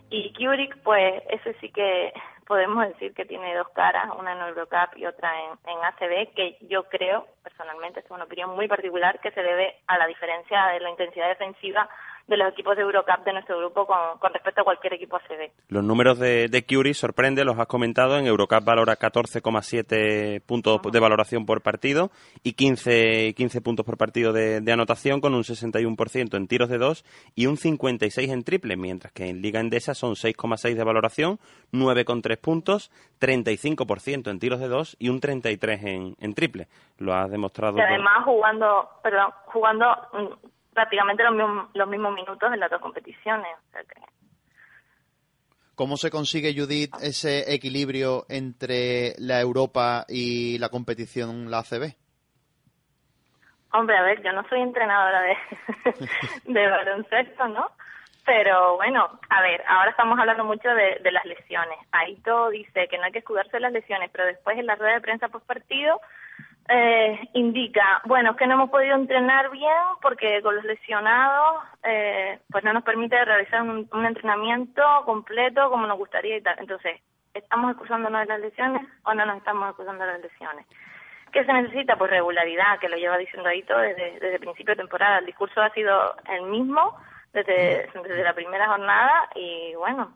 Y 0.09 0.31
Kurik, 0.33 0.77
pues 0.83 1.23
ese 1.29 1.55
sí 1.55 1.69
que 1.71 2.13
podemos 2.45 2.87
decir 2.87 3.13
que 3.13 3.25
tiene 3.25 3.55
dos 3.55 3.69
caras, 3.69 4.09
una 4.17 4.33
en 4.33 4.41
Eurocup 4.41 4.95
y 4.97 5.05
otra 5.05 5.31
en, 5.39 5.51
en 5.69 5.83
ACB, 5.83 6.33
que 6.33 6.57
yo 6.61 6.83
creo, 6.83 7.27
personalmente, 7.43 7.99
es 7.99 8.11
una 8.11 8.25
opinión 8.25 8.55
muy 8.55 8.67
particular, 8.67 9.19
que 9.19 9.31
se 9.31 9.41
debe 9.41 9.75
a 9.87 9.97
la 9.97 10.07
diferencia 10.07 10.67
de 10.67 10.79
la 10.79 10.89
intensidad 10.89 11.29
defensiva 11.29 11.89
de 12.27 12.37
los 12.37 12.53
equipos 12.53 12.75
de 12.75 12.83
Eurocup 12.83 13.25
de 13.25 13.33
nuestro 13.33 13.57
grupo 13.57 13.85
con, 13.85 14.17
con 14.19 14.33
respecto 14.33 14.61
a 14.61 14.63
cualquier 14.63 14.93
equipo 14.93 15.17
ACB. 15.17 15.51
Los 15.67 15.83
números 15.83 16.19
de, 16.19 16.47
de 16.47 16.65
Curie 16.65 16.93
sorprende, 16.93 17.43
los 17.43 17.59
has 17.59 17.67
comentado. 17.67 18.17
En 18.17 18.25
Eurocup 18.25 18.63
valora 18.63 18.95
14,7 18.95 20.41
puntos 20.45 20.79
de 20.89 20.99
valoración 20.99 21.45
por 21.45 21.61
partido 21.61 22.11
y 22.41 22.53
15, 22.53 23.33
15 23.35 23.61
puntos 23.61 23.85
por 23.85 23.97
partido 23.97 24.31
de, 24.31 24.61
de 24.61 24.71
anotación, 24.71 25.19
con 25.19 25.33
un 25.33 25.43
61% 25.43 26.37
en 26.37 26.47
tiros 26.47 26.69
de 26.69 26.77
dos 26.77 27.03
y 27.35 27.47
un 27.47 27.57
56 27.57 28.31
en 28.31 28.43
triple, 28.43 28.77
mientras 28.77 29.11
que 29.11 29.29
en 29.29 29.41
Liga 29.41 29.59
Endesa 29.59 29.93
son 29.93 30.13
6,6 30.13 30.75
de 30.75 30.83
valoración, 30.83 31.39
9,3 31.73 32.39
puntos, 32.39 32.91
35% 33.19 34.29
en 34.29 34.39
tiros 34.39 34.59
de 34.59 34.67
dos 34.69 34.95
y 34.99 35.09
un 35.09 35.19
33 35.19 35.83
en, 35.83 36.15
en 36.19 36.33
triple. 36.33 36.67
Lo 36.99 37.13
has 37.13 37.29
demostrado. 37.29 37.77
Y 37.77 37.81
además 37.81 38.23
jugando, 38.23 38.89
perdón, 39.01 39.31
jugando 39.45 39.85
mm, 40.13 40.52
prácticamente 40.73 41.23
los 41.23 41.33
mismos, 41.33 41.69
los 41.73 41.87
mismos 41.87 42.13
minutos 42.13 42.51
en 42.53 42.59
las 42.59 42.69
dos 42.69 42.81
competiciones. 42.81 43.47
O 43.67 43.71
sea 43.71 43.83
que 43.83 44.01
¿Cómo 45.75 45.97
se 45.97 46.11
consigue, 46.11 46.53
Judith, 46.55 46.93
ese 47.01 47.51
equilibrio 47.51 48.25
entre 48.29 49.15
la 49.17 49.41
Europa 49.41 50.05
y 50.07 50.59
la 50.59 50.69
competición, 50.69 51.49
la 51.49 51.59
ACB? 51.59 51.95
Hombre, 53.71 53.97
a 53.97 54.03
ver, 54.03 54.21
yo 54.21 54.31
no 54.33 54.47
soy 54.49 54.61
entrenadora 54.61 55.21
de, 55.21 55.35
de 56.53 56.69
baloncesto, 56.69 57.47
¿no? 57.47 57.71
Pero 58.23 58.75
bueno, 58.75 59.19
a 59.29 59.41
ver, 59.41 59.63
ahora 59.67 59.89
estamos 59.89 60.19
hablando 60.19 60.45
mucho 60.45 60.69
de, 60.69 60.99
de 61.03 61.11
las 61.11 61.25
lesiones. 61.25 61.79
Aito 61.91 62.51
dice 62.51 62.87
que 62.87 62.99
no 62.99 63.05
hay 63.05 63.11
que 63.11 63.19
escudarse 63.19 63.57
de 63.57 63.61
las 63.61 63.73
lesiones, 63.73 64.11
pero 64.11 64.27
después 64.27 64.57
en 64.59 64.67
la 64.67 64.75
rueda 64.75 64.93
de 64.93 65.01
prensa 65.01 65.27
post 65.29 65.45
partido 65.47 65.99
eh, 66.69 67.19
indica, 67.33 68.01
bueno, 68.05 68.35
que 68.35 68.47
no 68.47 68.53
hemos 68.53 68.69
podido 68.69 68.95
entrenar 68.95 69.51
bien 69.51 69.73
porque 70.01 70.41
con 70.41 70.55
los 70.55 70.63
lesionados 70.63 71.63
eh, 71.83 72.39
pues 72.49 72.63
no 72.63 72.71
nos 72.73 72.83
permite 72.83 73.23
realizar 73.25 73.61
un, 73.61 73.89
un 73.91 74.05
entrenamiento 74.05 74.81
completo 75.05 75.69
como 75.69 75.87
nos 75.87 75.97
gustaría 75.97 76.37
y 76.37 76.41
tal. 76.41 76.55
Entonces, 76.59 77.01
¿estamos 77.33 77.71
excusándonos 77.71 78.21
de 78.21 78.27
las 78.27 78.39
lesiones 78.39 78.87
o 79.03 79.13
no 79.13 79.25
nos 79.25 79.37
estamos 79.37 79.69
excusando 79.69 80.05
de 80.05 80.11
las 80.13 80.21
lesiones? 80.21 80.65
¿Qué 81.33 81.43
se 81.43 81.51
necesita? 81.51 81.97
Pues 81.97 82.11
regularidad, 82.11 82.79
que 82.79 82.89
lo 82.89 82.95
lleva 82.95 83.17
diciendo 83.17 83.49
Aito 83.49 83.77
desde, 83.77 84.11
desde 84.13 84.35
el 84.35 84.39
principio 84.39 84.75
de 84.75 84.81
temporada. 84.81 85.17
El 85.17 85.25
discurso 85.25 85.61
ha 85.61 85.69
sido 85.71 86.15
el 86.29 86.43
mismo 86.43 86.95
desde, 87.33 87.89
desde 87.93 88.23
la 88.23 88.33
primera 88.33 88.67
jornada 88.67 89.29
y 89.35 89.73
bueno, 89.75 90.13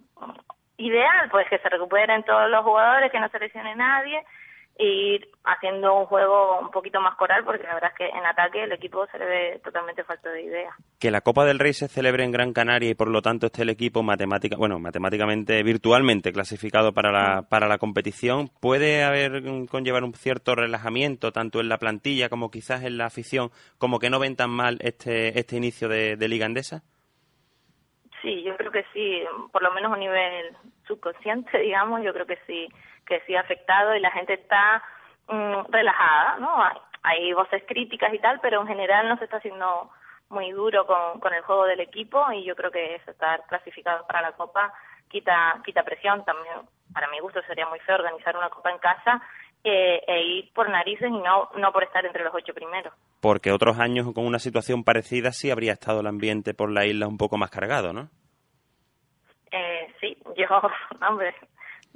ideal 0.77 1.27
pues 1.29 1.49
que 1.49 1.57
se 1.57 1.69
recuperen 1.69 2.23
todos 2.23 2.49
los 2.49 2.63
jugadores, 2.63 3.11
que 3.11 3.19
no 3.19 3.27
se 3.29 3.39
lesione 3.39 3.75
nadie 3.75 4.23
y 4.79 5.15
ir 5.15 5.29
haciendo 5.43 5.95
un 5.95 6.05
juego 6.05 6.59
un 6.59 6.71
poquito 6.71 7.01
más 7.01 7.15
coral 7.15 7.43
porque 7.43 7.63
la 7.63 7.73
verdad 7.75 7.91
es 7.91 7.97
que 7.97 8.09
en 8.09 8.25
ataque 8.25 8.63
el 8.63 8.71
equipo 8.71 9.07
se 9.07 9.17
le 9.17 9.25
ve 9.25 9.61
totalmente 9.63 10.03
falto 10.03 10.29
de 10.29 10.43
idea. 10.43 10.75
que 10.99 11.11
la 11.11 11.21
Copa 11.21 11.45
del 11.45 11.59
Rey 11.59 11.73
se 11.73 11.87
celebre 11.87 12.23
en 12.23 12.31
Gran 12.31 12.53
Canaria 12.53 12.89
y 12.89 12.95
por 12.95 13.09
lo 13.09 13.21
tanto 13.21 13.47
esté 13.47 13.63
el 13.63 13.69
equipo 13.69 14.03
matemática, 14.03 14.55
bueno, 14.57 14.79
matemáticamente, 14.79 15.63
virtualmente 15.63 16.31
clasificado 16.31 16.93
para 16.93 17.11
la, 17.11 17.43
para 17.49 17.67
la 17.67 17.77
competición, 17.77 18.49
puede 18.61 19.03
haber 19.03 19.41
mm, 19.41 19.67
conllevar 19.67 20.03
un 20.03 20.13
cierto 20.13 20.55
relajamiento 20.55 21.31
tanto 21.31 21.59
en 21.59 21.69
la 21.69 21.77
plantilla 21.77 22.29
como 22.29 22.51
quizás 22.51 22.83
en 22.83 22.97
la 22.97 23.05
afición, 23.05 23.49
como 23.77 23.99
que 23.99 24.09
no 24.09 24.19
ven 24.19 24.35
tan 24.35 24.49
mal 24.49 24.77
este, 24.81 25.39
este 25.39 25.55
inicio 25.57 25.87
de, 25.89 26.17
de 26.17 26.27
Liga 26.27 26.45
Endesa. 26.45 26.83
Sí, 28.21 28.43
yo 28.43 28.55
creo 28.57 28.71
que 28.71 28.83
sí, 28.93 29.21
por 29.51 29.61
lo 29.61 29.71
menos 29.73 29.93
a 29.93 29.97
nivel 29.97 30.55
subconsciente, 30.87 31.57
digamos, 31.59 32.03
yo 32.03 32.13
creo 32.13 32.25
que 32.25 32.37
sí, 32.47 32.67
que 33.07 33.21
sí 33.21 33.35
ha 33.35 33.41
afectado 33.41 33.95
y 33.95 33.99
la 33.99 34.11
gente 34.11 34.33
está 34.33 34.83
mm, 35.27 35.71
relajada, 35.71 36.37
¿no? 36.39 36.63
Hay, 36.63 36.77
hay 37.03 37.33
voces 37.33 37.63
críticas 37.67 38.13
y 38.13 38.19
tal, 38.19 38.39
pero 38.41 38.61
en 38.61 38.67
general 38.67 39.07
no 39.07 39.17
se 39.17 39.25
está 39.25 39.37
haciendo 39.37 39.89
muy 40.29 40.51
duro 40.51 40.85
con, 40.85 41.19
con 41.19 41.33
el 41.33 41.41
juego 41.41 41.65
del 41.65 41.79
equipo 41.79 42.31
y 42.31 42.43
yo 42.43 42.55
creo 42.55 42.71
que 42.71 42.95
eso, 42.95 43.11
estar 43.11 43.43
clasificado 43.47 44.05
para 44.07 44.21
la 44.21 44.33
Copa 44.33 44.73
quita 45.09 45.61
quita 45.65 45.83
presión 45.83 46.23
también. 46.25 46.55
Para 46.93 47.07
mi 47.09 47.19
gusto 47.19 47.41
sería 47.43 47.67
muy 47.67 47.79
feo 47.79 47.95
organizar 47.95 48.35
una 48.35 48.49
Copa 48.49 48.71
en 48.71 48.79
casa 48.79 49.21
eh, 49.63 50.01
e 50.05 50.21
ir 50.21 50.53
por 50.53 50.69
narices 50.69 51.09
y 51.09 51.17
no 51.17 51.49
no 51.57 51.71
por 51.71 51.83
estar 51.83 52.05
entre 52.05 52.23
los 52.23 52.33
ocho 52.33 52.53
primeros. 52.53 52.93
Porque 53.21 53.51
otros 53.51 53.79
años 53.79 54.11
con 54.13 54.25
una 54.25 54.39
situación 54.39 54.83
parecida 54.83 55.31
sí 55.31 55.49
habría 55.49 55.73
estado 55.73 56.01
el 56.01 56.07
ambiente 56.07 56.53
por 56.53 56.71
la 56.71 56.85
isla 56.85 57.07
un 57.07 57.17
poco 57.17 57.37
más 57.37 57.49
cargado, 57.49 57.93
¿no? 57.93 58.09
Eh, 59.51 59.93
sí, 60.01 60.17
yo, 60.35 60.45
hombre, 61.07 61.33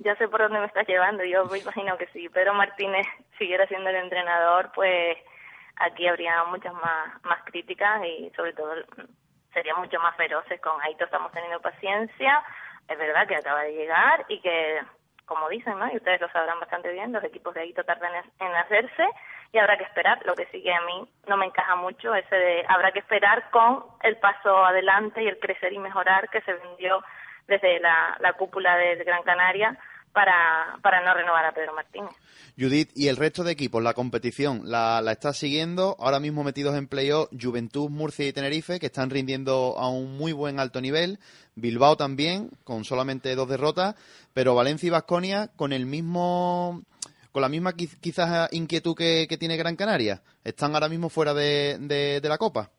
ya 0.04 0.16
sé 0.16 0.28
por 0.28 0.41
dónde 0.41 0.60
me 0.60 0.66
estás 0.66 0.88
llevando, 0.88 1.24
yo 1.24 1.45
me 1.45 1.60
imagino 1.60 1.97
que 1.97 2.08
si 2.08 2.28
Pedro 2.30 2.54
Martínez 2.54 3.08
siguiera 3.38 3.68
siendo 3.68 3.89
el 3.89 3.97
entrenador, 3.97 4.72
pues 4.74 5.18
aquí 5.78 6.08
habría 6.08 6.43
muchas 6.45 6.74
más, 6.74 7.24
más 7.24 7.43
críticas 7.45 8.04
y 8.06 8.32
sobre 8.36 8.54
todo 8.54 8.74
serían 9.54 9.80
mucho 9.80 9.99
más 9.99 10.16
feroces 10.16 10.60
con 10.62 10.82
Aito 10.82 11.06
estamos 11.06 11.32
teniendo 11.32 11.60
paciencia, 11.62 12.43
es 12.88 12.97
verdad 12.97 13.28
que 13.28 13.36
acaba 13.36 13.64
de 13.64 13.74
llegar 13.74 14.26
y 14.30 14.39
que 14.39 14.82
como 15.26 15.47
dicen, 15.47 15.80
¿no? 15.80 15.89
Y 15.89 15.95
ustedes 15.95 16.20
lo 16.20 16.30
sabrán 16.30 16.60
bastante 16.60 16.91
bien, 16.91 17.14
los 17.14 17.24
equipos 17.24 17.54
de 17.54 17.62
Aito 17.62 17.86
tardan 17.86 18.12
en 18.39 18.56
hacerse 18.56 19.08
y 19.54 19.60
habrá 19.60 19.78
que 19.78 19.86
esperar. 19.86 20.20
Lo 20.26 20.36
que 20.36 20.45
sí 20.47 20.62
que 20.62 20.74
a 20.74 20.82
mí 20.82 21.08
no 21.28 21.38
me 21.38 21.45
encaja 21.45 21.76
mucho 21.78 22.14
ese 22.14 22.36
de 22.36 22.66
habrá 22.68 22.91
que 22.91 22.99
esperar 22.99 23.49
con 23.49 23.86
el 24.04 24.18
paso 24.18 24.66
adelante 24.66 25.24
y 25.24 25.28
el 25.30 25.39
crecer 25.39 25.72
y 25.72 25.80
mejorar 25.80 26.30
que 26.30 26.41
se 26.41 26.54
vendió 26.54 27.02
desde 27.47 27.80
la, 27.80 28.18
la 28.20 28.34
cúpula 28.34 28.76
de 28.76 28.95
Gran 29.06 29.24
Canaria 29.24 29.78
para, 30.14 30.78
para 30.82 31.01
no 31.01 31.14
renovar 31.14 31.45
a 31.45 31.51
Pedro 31.53 31.74
Martínez. 31.74 32.12
Judith, 32.57 32.91
¿y 32.95 33.07
el 33.07 33.18
resto 33.18 33.43
de 33.43 33.51
equipos, 33.51 33.82
la 33.82 33.93
competición, 33.93 34.62
la, 34.66 35.01
la 35.01 35.14
estás 35.14 35.38
siguiendo? 35.38 35.95
Ahora 35.99 36.20
mismo 36.20 36.43
metidos 36.43 36.76
en 36.76 36.88
playoff, 36.88 37.30
Juventud, 37.39 37.89
Murcia 37.89 38.28
y 38.28 38.34
Tenerife, 38.34 38.80
que 38.80 38.88
están 38.88 39.09
rindiendo 39.09 39.76
a 39.78 39.89
un 39.89 40.18
muy 40.18 40.34
buen 40.34 40.59
alto 40.59 40.82
nivel. 40.82 41.20
Bilbao 41.55 41.95
también, 41.95 42.49
con 42.64 42.84
solamente 42.84 43.36
dos 43.36 43.49
derrotas. 43.49 43.95
Pero 44.34 44.55
Valencia 44.55 44.88
y 44.88 44.91
Vasconia 44.91 45.49
con 45.55 45.74
el 45.74 45.86
mismo 45.86 46.84
con 47.32 47.41
la 47.41 47.49
misma 47.49 47.72
quizás 47.74 48.51
inquietud 48.51 48.93
que, 48.93 49.26
que, 49.30 49.38
tiene 49.38 49.55
Gran 49.55 49.78
Canaria. 49.78 50.22
¿Están 50.43 50.74
ahora 50.74 50.89
mismo 50.89 51.07
fuera 51.07 51.34
de, 51.34 51.78
de, 51.80 52.20
de 52.20 52.30
la 52.30 52.38
Copa? 52.38 52.70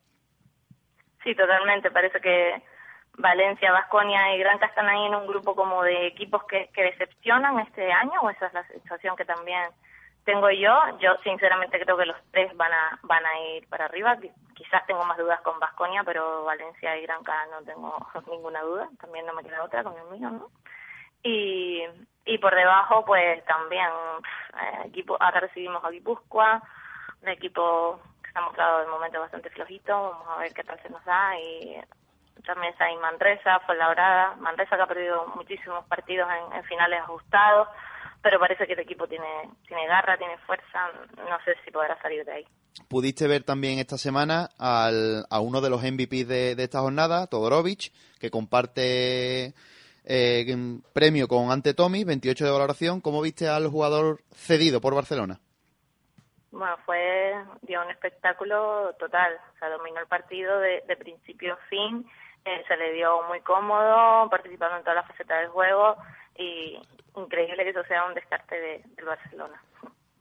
Sí, 1.23 1.33
totalmente. 1.35 1.89
Parece 1.89 2.19
que 2.19 2.61
Valencia, 3.17 3.71
Vasconia 3.71 4.35
y 4.35 4.39
Granca 4.39 4.65
están 4.65 4.89
ahí 4.89 5.05
en 5.05 5.15
un 5.15 5.27
grupo 5.27 5.55
como 5.55 5.83
de 5.83 6.07
equipos 6.07 6.43
que, 6.45 6.69
que 6.73 6.83
decepcionan 6.83 7.59
este 7.59 7.91
año, 7.91 8.19
o 8.21 8.29
esa 8.29 8.47
es 8.47 8.53
la 8.53 8.67
sensación 8.67 9.15
que 9.15 9.25
también 9.25 9.69
tengo 10.25 10.49
yo. 10.49 10.73
Yo 10.99 11.15
sinceramente 11.23 11.79
creo 11.79 11.97
que 11.97 12.05
los 12.05 12.17
tres 12.31 12.55
van 12.55 12.71
a 12.73 12.99
van 13.03 13.25
a 13.25 13.39
ir 13.55 13.67
para 13.69 13.85
arriba. 13.85 14.17
Quizás 14.55 14.85
tengo 14.87 15.03
más 15.05 15.17
dudas 15.17 15.41
con 15.41 15.59
Vasconia, 15.59 16.03
pero 16.03 16.43
Valencia 16.43 16.97
y 16.97 17.03
Granca 17.03 17.45
no 17.51 17.61
tengo 17.63 17.95
ninguna 18.27 18.61
duda. 18.61 18.89
También 18.99 19.25
no 19.25 19.33
me 19.33 19.43
queda 19.43 19.63
otra 19.63 19.83
con 19.83 19.95
el 19.97 20.05
mío, 20.17 20.29
¿no? 20.29 20.49
Y, 21.21 21.83
y 22.25 22.37
por 22.37 22.53
debajo, 22.53 23.05
pues 23.05 23.43
también 23.45 23.89
eh, 24.59 24.87
equipo. 24.87 25.17
Ahora 25.19 25.41
recibimos 25.41 25.83
a 25.83 25.89
Guipúzcoa, 25.89 26.61
un 27.21 27.29
equipo 27.29 28.01
que 28.23 28.31
se 28.31 28.37
ha 28.37 28.41
mostrado 28.41 28.79
de 28.79 28.87
momento 28.87 29.19
bastante 29.19 29.49
flojito. 29.51 29.93
Vamos 29.93 30.27
a 30.29 30.39
ver 30.39 30.53
qué 30.53 30.63
tal 30.63 30.81
se 30.81 30.89
nos 30.89 31.03
da 31.05 31.39
y 31.39 31.79
también 32.45 32.73
está 32.73 32.85
ahí 32.85 32.97
Manresa, 32.97 33.59
Fuenlabrada, 33.65 34.35
Manresa 34.35 34.75
que 34.75 34.81
ha 34.81 34.87
perdido 34.87 35.27
muchísimos 35.35 35.85
partidos 35.85 36.27
en, 36.53 36.63
finales 36.65 36.99
ajustados, 37.01 37.67
pero 38.21 38.39
parece 38.39 38.65
que 38.65 38.73
el 38.73 38.79
equipo 38.79 39.07
tiene, 39.07 39.49
tiene 39.67 39.87
garra, 39.87 40.17
tiene 40.17 40.37
fuerza, 40.39 40.91
no 41.17 41.37
sé 41.45 41.55
si 41.63 41.71
podrá 41.71 41.99
salir 42.01 42.25
de 42.25 42.31
ahí. 42.31 42.45
Pudiste 42.89 43.27
ver 43.27 43.43
también 43.43 43.79
esta 43.79 43.97
semana 43.97 44.49
al, 44.57 45.25
a 45.29 45.39
uno 45.39 45.61
de 45.61 45.69
los 45.69 45.83
MVP 45.83 46.25
de, 46.25 46.55
de 46.55 46.63
esta 46.63 46.79
jornada, 46.79 47.27
Todorovic, 47.27 47.91
que 48.19 48.31
comparte 48.31 49.53
eh, 50.05 50.45
premio 50.91 51.27
con 51.27 51.51
Ante 51.51 51.73
Tommy, 51.73 52.03
28 52.03 52.45
de 52.45 52.51
valoración. 52.51 53.01
¿Cómo 53.01 53.21
viste 53.21 53.47
al 53.47 53.67
jugador 53.67 54.21
cedido 54.31 54.81
por 54.81 54.95
Barcelona? 54.95 55.39
Bueno, 56.51 56.77
fue 56.85 57.33
dio 57.61 57.81
un 57.81 57.89
espectáculo 57.89 58.93
total, 58.99 59.33
o 59.55 59.59
sea, 59.59 59.69
dominó 59.69 59.99
el 59.99 60.07
partido 60.07 60.59
de, 60.59 60.83
de 60.87 60.95
principio 60.95 61.53
a 61.53 61.57
fin 61.69 62.05
eh, 62.45 62.63
se 62.67 62.77
le 62.77 62.93
dio 62.93 63.23
muy 63.23 63.41
cómodo, 63.41 64.29
participando 64.29 64.77
en 64.77 64.83
todas 64.83 64.97
las 64.97 65.07
facetas 65.07 65.39
del 65.41 65.49
juego 65.49 65.95
y 66.37 66.77
increíble 67.15 67.63
que 67.63 67.69
eso 67.69 67.83
sea 67.83 68.05
un 68.05 68.13
descarte 68.13 68.59
de, 68.59 68.81
del 68.95 69.05
Barcelona. 69.05 69.61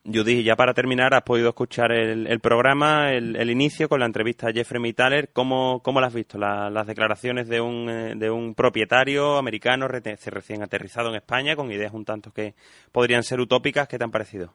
Judy, 0.05 0.43
ya 0.43 0.57
para 0.57 0.75
terminar, 0.75 1.15
has 1.15 1.23
podido 1.23 1.51
escuchar 1.51 1.93
el, 1.93 2.41
programa, 2.41 3.13
el, 3.13 3.51
inicio 3.51 3.89
con 3.89 4.01
la 4.01 4.07
entrevista 4.07 4.49
a 4.49 4.53
Jeffrey 4.53 4.81
Mittaler. 4.81 5.33
¿Cómo, 5.33 5.81
cómo 5.81 6.01
las 6.01 6.09
has 6.09 6.15
visto? 6.15 6.39
las 6.39 6.87
declaraciones 6.89 7.49
de 7.49 7.61
un, 7.61 7.89
eh, 7.89 8.15
de 8.17 8.29
un 8.29 8.57
propietario 8.57 9.37
americano 9.37 9.87
recién 9.87 10.63
aterrizado 10.63 11.09
en 11.11 11.15
España 11.15 11.55
con 11.55 11.71
ideas 11.71 11.93
un 11.93 12.05
tanto 12.05 12.33
que 12.33 12.55
podrían 12.91 13.23
ser 13.23 13.39
utópicas. 13.39 13.87
¿Qué 13.87 13.97
te 13.97 14.03
han 14.03 14.11
parecido? 14.11 14.53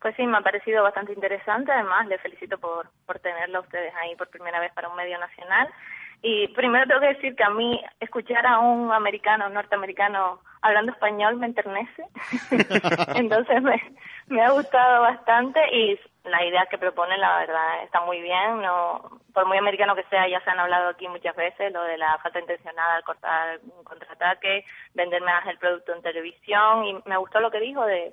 Pues 0.00 0.16
sí, 0.16 0.26
me 0.26 0.38
ha 0.38 0.40
parecido 0.40 0.82
bastante 0.82 1.12
interesante. 1.12 1.70
Además, 1.70 2.08
le 2.08 2.18
felicito 2.18 2.58
por, 2.58 2.88
por 3.06 3.20
tenerlo 3.20 3.58
a 3.58 3.62
ustedes 3.62 3.94
ahí 3.94 4.16
por 4.16 4.28
primera 4.28 4.58
vez 4.58 4.72
para 4.72 4.88
un 4.88 4.96
medio 4.96 5.18
nacional. 5.18 5.68
Y 6.22 6.48
primero 6.48 6.86
tengo 6.86 7.00
que 7.00 7.14
decir 7.14 7.36
que 7.36 7.44
a 7.44 7.50
mí 7.50 7.80
escuchar 8.00 8.46
a 8.46 8.58
un 8.58 8.92
americano, 8.92 9.48
norteamericano, 9.48 10.40
hablando 10.62 10.92
español 10.92 11.36
me 11.36 11.46
enternece. 11.46 12.04
Entonces 13.14 13.62
me, 13.62 13.80
me 14.28 14.42
ha 14.42 14.50
gustado 14.50 15.02
bastante 15.02 15.60
y 15.72 15.98
la 16.24 16.44
idea 16.44 16.66
que 16.66 16.78
propone, 16.78 17.16
la 17.18 17.38
verdad, 17.38 17.82
está 17.84 18.00
muy 18.00 18.20
bien. 18.20 18.60
no 18.60 19.20
Por 19.32 19.46
muy 19.46 19.58
americano 19.58 19.94
que 19.94 20.04
sea, 20.04 20.28
ya 20.28 20.40
se 20.40 20.50
han 20.50 20.58
hablado 20.58 20.88
aquí 20.88 21.06
muchas 21.08 21.36
veces, 21.36 21.72
lo 21.72 21.82
de 21.84 21.98
la 21.98 22.18
falta 22.18 22.40
intencionada 22.40 22.96
al 22.96 23.04
cortar 23.04 23.60
un 23.62 23.84
contraataque, 23.84 24.64
vender 24.94 25.22
más 25.22 25.46
el 25.46 25.58
producto 25.58 25.94
en 25.94 26.02
televisión. 26.02 26.84
Y 26.84 26.98
me 27.04 27.16
gustó 27.16 27.40
lo 27.40 27.50
que 27.50 27.60
dijo 27.60 27.84
de 27.84 28.12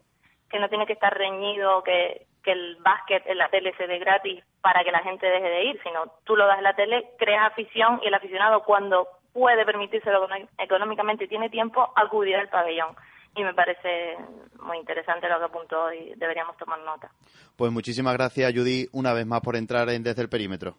que 0.50 0.60
no 0.60 0.70
tiene 0.70 0.86
que 0.86 0.94
estar 0.94 1.18
reñido, 1.18 1.84
que 1.84 2.28
que 2.44 2.52
el 2.52 2.78
básquet 2.78 3.26
en 3.26 3.38
la 3.38 3.50
tele 3.50 3.74
se 3.78 3.88
dé 3.88 4.00
gratis 4.00 4.44
para 4.62 4.84
que 4.84 4.92
la 4.92 5.00
gente 5.00 5.26
deje 5.26 5.50
de 5.50 5.64
ir, 5.66 5.82
sino 5.84 6.06
tú 6.24 6.36
lo 6.36 6.46
das 6.46 6.58
en 6.58 6.64
la 6.64 6.76
tele, 6.76 7.12
creas 7.18 7.48
afición 7.48 8.00
y 8.04 8.08
el 8.08 8.14
aficionado 8.14 8.64
cuando 8.64 9.08
puede 9.32 9.66
permitírselo 9.66 10.28
económicamente 10.58 11.26
y 11.26 11.28
tiene 11.28 11.50
tiempo, 11.50 11.92
acudirá 11.96 12.42
al 12.42 12.50
pabellón. 12.50 12.96
Y 13.36 13.44
me 13.44 13.54
parece 13.56 14.16
muy 14.60 14.78
interesante 14.78 15.28
lo 15.28 15.40
que 15.40 15.46
apuntó 15.46 15.92
y 15.92 16.14
deberíamos 16.16 16.56
tomar 16.58 16.80
nota. 16.80 17.10
Pues 17.56 17.72
muchísimas 17.72 18.14
gracias, 18.14 18.54
Judy, 18.54 18.88
una 18.92 19.12
vez 19.14 19.26
más 19.26 19.42
por 19.42 19.56
entrar 19.56 19.90
en 19.90 20.04
Desde 20.04 20.22
el 20.22 20.30
Perímetro. 20.30 20.76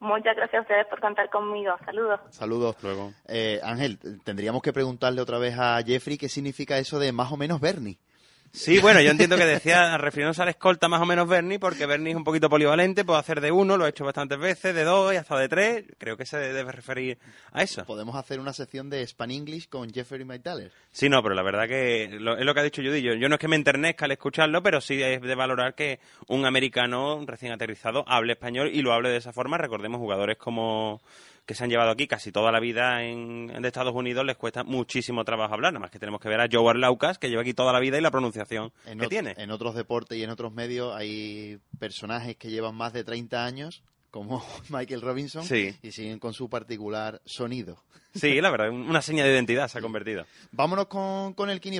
Muchas 0.00 0.34
gracias 0.34 0.58
a 0.58 0.62
ustedes 0.62 0.86
por 0.88 1.00
contar 1.00 1.30
conmigo. 1.30 1.76
Saludos. 1.84 2.18
Saludos. 2.30 2.76
Luego. 2.82 3.12
Eh, 3.28 3.60
Ángel, 3.62 4.00
tendríamos 4.24 4.60
que 4.60 4.72
preguntarle 4.72 5.20
otra 5.20 5.38
vez 5.38 5.56
a 5.56 5.80
Jeffrey 5.84 6.18
qué 6.18 6.28
significa 6.28 6.76
eso 6.78 6.98
de 6.98 7.12
más 7.12 7.30
o 7.30 7.36
menos 7.36 7.60
Bernie. 7.60 8.00
Sí, 8.54 8.80
bueno, 8.80 9.00
yo 9.00 9.10
entiendo 9.10 9.38
que 9.38 9.46
decía, 9.46 9.96
refiriéndose 9.96 10.42
a 10.42 10.44
la 10.44 10.50
escolta 10.50 10.86
más 10.86 11.00
o 11.00 11.06
menos 11.06 11.26
Bernie, 11.26 11.58
porque 11.58 11.86
Bernie 11.86 12.10
es 12.10 12.16
un 12.16 12.22
poquito 12.22 12.50
polivalente, 12.50 13.02
puede 13.02 13.18
hacer 13.18 13.40
de 13.40 13.50
uno, 13.50 13.78
lo 13.78 13.86
ha 13.86 13.88
hecho 13.88 14.04
bastantes 14.04 14.38
veces, 14.38 14.74
de 14.74 14.84
dos 14.84 15.10
y 15.14 15.16
hasta 15.16 15.38
de 15.38 15.48
tres, 15.48 15.84
creo 15.96 16.18
que 16.18 16.26
se 16.26 16.36
debe 16.36 16.70
referir 16.70 17.16
a 17.52 17.62
eso. 17.62 17.82
Podemos 17.86 18.14
hacer 18.14 18.38
una 18.40 18.52
sección 18.52 18.90
de 18.90 19.06
Span 19.06 19.30
English 19.30 19.70
con 19.70 19.90
Jeffrey 19.90 20.26
McDaller. 20.26 20.70
Sí, 20.90 21.08
no, 21.08 21.22
pero 21.22 21.34
la 21.34 21.42
verdad 21.42 21.66
que 21.66 22.04
es 22.04 22.12
lo 22.20 22.54
que 22.54 22.60
ha 22.60 22.62
dicho 22.62 22.82
Judy, 22.82 23.00
yo, 23.00 23.14
yo 23.14 23.30
no 23.30 23.36
es 23.36 23.40
que 23.40 23.48
me 23.48 23.56
enternezca 23.56 24.04
al 24.04 24.12
escucharlo, 24.12 24.62
pero 24.62 24.82
sí 24.82 25.02
es 25.02 25.22
de 25.22 25.34
valorar 25.34 25.74
que 25.74 25.98
un 26.28 26.44
americano 26.44 27.24
recién 27.26 27.52
aterrizado 27.52 28.04
hable 28.06 28.34
español 28.34 28.70
y 28.70 28.82
lo 28.82 28.92
hable 28.92 29.08
de 29.08 29.16
esa 29.16 29.32
forma, 29.32 29.56
recordemos 29.56 29.98
jugadores 29.98 30.36
como 30.36 31.00
que 31.46 31.54
se 31.54 31.64
han 31.64 31.70
llevado 31.70 31.90
aquí 31.90 32.06
casi 32.06 32.30
toda 32.30 32.52
la 32.52 32.60
vida 32.60 33.02
en, 33.02 33.48
de 33.48 33.68
Estados 33.68 33.94
Unidos 33.94 34.24
les 34.24 34.36
cuesta 34.36 34.64
muchísimo 34.64 35.24
trabajo 35.24 35.54
hablar, 35.54 35.72
nada 35.72 35.80
más 35.80 35.90
que 35.90 35.98
tenemos 35.98 36.20
que 36.20 36.28
ver 36.28 36.40
a 36.40 36.48
Joe 36.50 36.74
Laucas, 36.74 37.18
que 37.18 37.28
lleva 37.28 37.42
aquí 37.42 37.54
toda 37.54 37.72
la 37.72 37.80
vida 37.80 37.98
y 37.98 38.00
la 38.00 38.10
pronunciación 38.10 38.72
que 38.84 39.08
tiene. 39.08 39.34
En 39.36 39.50
otros 39.50 39.74
deportes 39.74 40.18
y 40.18 40.22
en 40.22 40.30
otros 40.30 40.52
medios 40.52 40.94
hay 40.94 41.58
personajes 41.78 42.36
que 42.36 42.50
llevan 42.50 42.74
más 42.74 42.92
de 42.92 43.04
30 43.04 43.44
años 43.44 43.82
como 44.10 44.44
Michael 44.68 45.00
Robinson 45.00 45.44
y 45.82 45.92
siguen 45.92 46.18
con 46.18 46.34
su 46.34 46.48
particular 46.48 47.20
sonido. 47.24 47.82
Sí, 48.14 48.40
la 48.42 48.50
verdad, 48.50 48.68
una 48.70 49.00
seña 49.00 49.24
de 49.24 49.32
identidad 49.32 49.68
se 49.68 49.78
ha 49.78 49.80
convertido. 49.80 50.26
Vámonos 50.50 50.86
con, 50.86 51.32
con 51.32 51.48
el 51.48 51.60
Kini 51.60 51.78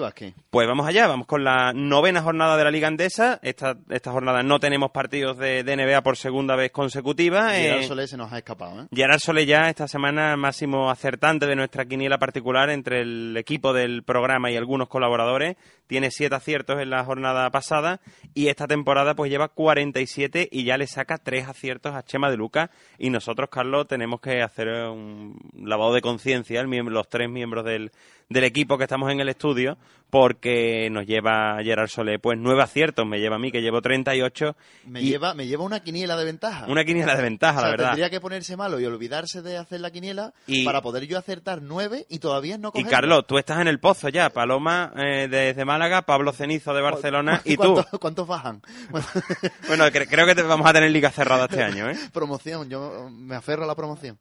Pues 0.50 0.66
vamos 0.66 0.86
allá, 0.86 1.06
vamos 1.06 1.26
con 1.26 1.44
la 1.44 1.74
novena 1.74 2.22
jornada 2.22 2.56
de 2.56 2.64
la 2.64 2.70
Liga 2.70 2.88
Andesa. 2.88 3.38
Esta, 3.42 3.76
esta 3.90 4.12
jornada 4.12 4.42
no 4.42 4.58
tenemos 4.58 4.92
partidos 4.92 5.36
de, 5.36 5.62
NBA 5.62 6.02
por 6.02 6.16
segunda 6.16 6.56
vez 6.56 6.72
consecutiva. 6.72 7.50
Gerard 7.50 7.82
eh, 7.82 7.86
Solé 7.86 8.06
se 8.06 8.16
nos 8.16 8.32
ha 8.32 8.38
escapado. 8.38 8.82
¿eh? 8.82 8.86
Gerard 8.94 9.18
Solé 9.18 9.44
ya 9.44 9.68
esta 9.68 9.86
semana 9.88 10.36
máximo 10.36 10.90
acertante 10.90 11.46
de 11.46 11.54
nuestra 11.54 11.84
quiniela 11.84 12.18
particular 12.18 12.70
entre 12.70 13.02
el 13.02 13.36
equipo 13.36 13.74
del 13.74 14.02
programa 14.02 14.50
y 14.50 14.56
algunos 14.56 14.88
colaboradores. 14.88 15.56
Tiene 15.86 16.10
siete 16.10 16.34
aciertos 16.34 16.80
en 16.80 16.88
la 16.88 17.04
jornada 17.04 17.50
pasada 17.50 18.00
y 18.32 18.48
esta 18.48 18.66
temporada 18.66 19.14
pues 19.14 19.30
lleva 19.30 19.48
47 19.48 20.48
y 20.50 20.64
ya 20.64 20.78
le 20.78 20.86
saca 20.86 21.18
tres 21.18 21.46
aciertos 21.46 21.94
a 21.94 22.02
Chema 22.02 22.30
de 22.30 22.38
Luca. 22.38 22.70
Y 22.96 23.10
nosotros, 23.10 23.50
Carlos, 23.50 23.86
tenemos 23.86 24.20
que 24.20 24.40
hacer 24.40 24.68
un 24.68 25.38
lavado 25.54 25.92
de 25.92 26.00
conciencia 26.00 26.21
ciencia, 26.22 26.62
los 26.62 27.08
tres 27.08 27.28
miembros 27.28 27.64
del, 27.64 27.90
del 28.28 28.44
equipo 28.44 28.78
que 28.78 28.84
estamos 28.84 29.10
en 29.10 29.20
el 29.20 29.28
estudio, 29.28 29.76
porque 30.10 30.90
nos 30.90 31.06
lleva 31.06 31.56
Gerard 31.62 31.88
Solé, 31.88 32.18
pues 32.18 32.38
nueve 32.38 32.62
aciertos, 32.62 33.06
me 33.06 33.18
lleva 33.18 33.36
a 33.36 33.38
mí, 33.38 33.50
que 33.50 33.62
llevo 33.62 33.80
38. 33.80 34.56
Me, 34.86 35.02
lleva, 35.02 35.32
me 35.32 35.46
lleva 35.46 35.64
una 35.64 35.80
quiniela 35.80 36.16
de 36.16 36.24
ventaja. 36.26 36.66
Una 36.68 36.84
quiniela 36.84 37.16
de 37.16 37.22
ventaja, 37.22 37.62
la 37.62 37.70
verdad. 37.70 37.86
Tendría 37.86 38.10
que 38.10 38.20
ponerse 38.20 38.54
malo 38.54 38.78
y 38.78 38.84
olvidarse 38.84 39.40
de 39.40 39.56
hacer 39.56 39.80
la 39.80 39.90
quiniela 39.90 40.34
para 40.66 40.82
poder 40.82 41.06
yo 41.06 41.18
acertar 41.18 41.62
nueve 41.62 42.04
y 42.10 42.18
todavía 42.18 42.58
no 42.58 42.72
coger. 42.72 42.86
Y 42.86 42.90
Carlos, 42.90 43.26
tú 43.26 43.38
estás 43.38 43.60
en 43.60 43.68
el 43.68 43.80
pozo 43.80 44.10
ya, 44.10 44.28
Paloma 44.30 44.92
eh, 44.96 45.28
desde 45.28 45.64
Málaga, 45.64 46.02
Pablo 46.02 46.32
Cenizo 46.32 46.74
de 46.74 46.82
Barcelona 46.82 47.40
y 47.44 47.56
tú. 47.56 47.82
¿Cuántos 47.98 48.26
bajan? 48.26 48.60
bueno, 49.68 49.84
creo 49.90 50.26
que 50.26 50.42
vamos 50.42 50.66
a 50.66 50.72
tener 50.74 50.90
liga 50.90 51.10
cerrada 51.10 51.46
este 51.46 51.62
año, 51.62 51.88
¿eh? 51.88 51.96
Promoción, 52.12 52.68
yo 52.68 53.08
me 53.10 53.36
aferro 53.36 53.64
a 53.64 53.66
la 53.66 53.74
promoción. 53.74 54.18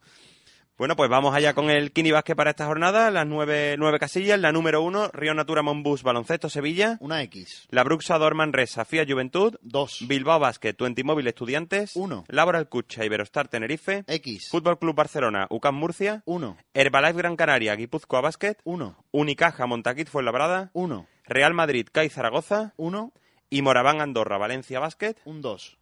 Bueno, 0.82 0.96
pues 0.96 1.12
vamos 1.12 1.36
allá 1.36 1.54
con 1.54 1.70
el 1.70 1.92
Kini 1.92 2.10
Basket 2.10 2.34
para 2.34 2.50
esta 2.50 2.66
jornada. 2.66 3.12
Las 3.12 3.28
nueve, 3.28 3.76
nueve 3.78 4.00
casillas. 4.00 4.40
La 4.40 4.52
número 4.52 4.82
uno, 4.82 5.10
Río 5.14 5.36
Natura 5.36 5.62
Monbus 5.62 6.02
Baloncesto 6.02 6.50
Sevilla. 6.50 6.98
Una 7.02 7.22
X. 7.22 7.68
La 7.70 7.84
Bruxa 7.84 8.18
Dorman 8.18 8.52
Resa 8.52 8.84
Fia 8.84 9.06
Juventud. 9.08 9.58
Dos. 9.62 10.00
Bilbao 10.08 10.40
Basket 10.40 10.74
Twenty 10.74 11.04
Móvil 11.04 11.28
Estudiantes. 11.28 11.96
Uno. 11.96 12.26
Laboral 12.30 12.68
Cucha 12.68 13.06
Iberostar 13.06 13.48
Tenerife. 13.48 14.06
X. 14.08 14.50
Fútbol 14.50 14.80
Club 14.80 14.96
Barcelona 14.96 15.46
UCAM 15.52 15.76
Murcia. 15.76 16.24
Uno. 16.26 16.58
Herbalife 16.74 17.18
Gran 17.20 17.36
Canaria 17.36 17.76
Guipúzcoa 17.76 18.22
Basket. 18.22 18.58
Uno. 18.64 19.06
Unicaja 19.12 19.68
Montaquit 19.68 20.10
Fuenlabrada. 20.10 20.72
Uno. 20.74 21.06
Real 21.26 21.54
Madrid 21.54 21.90
CAI 21.92 22.10
Zaragoza. 22.10 22.74
Uno. 22.78 23.14
Y 23.52 23.62
Moraván 23.62 24.02
Andorra 24.02 24.40
Valencia 24.40 24.80
Basket. 24.80 25.14
Un 25.26 25.44
dos. 25.44 25.78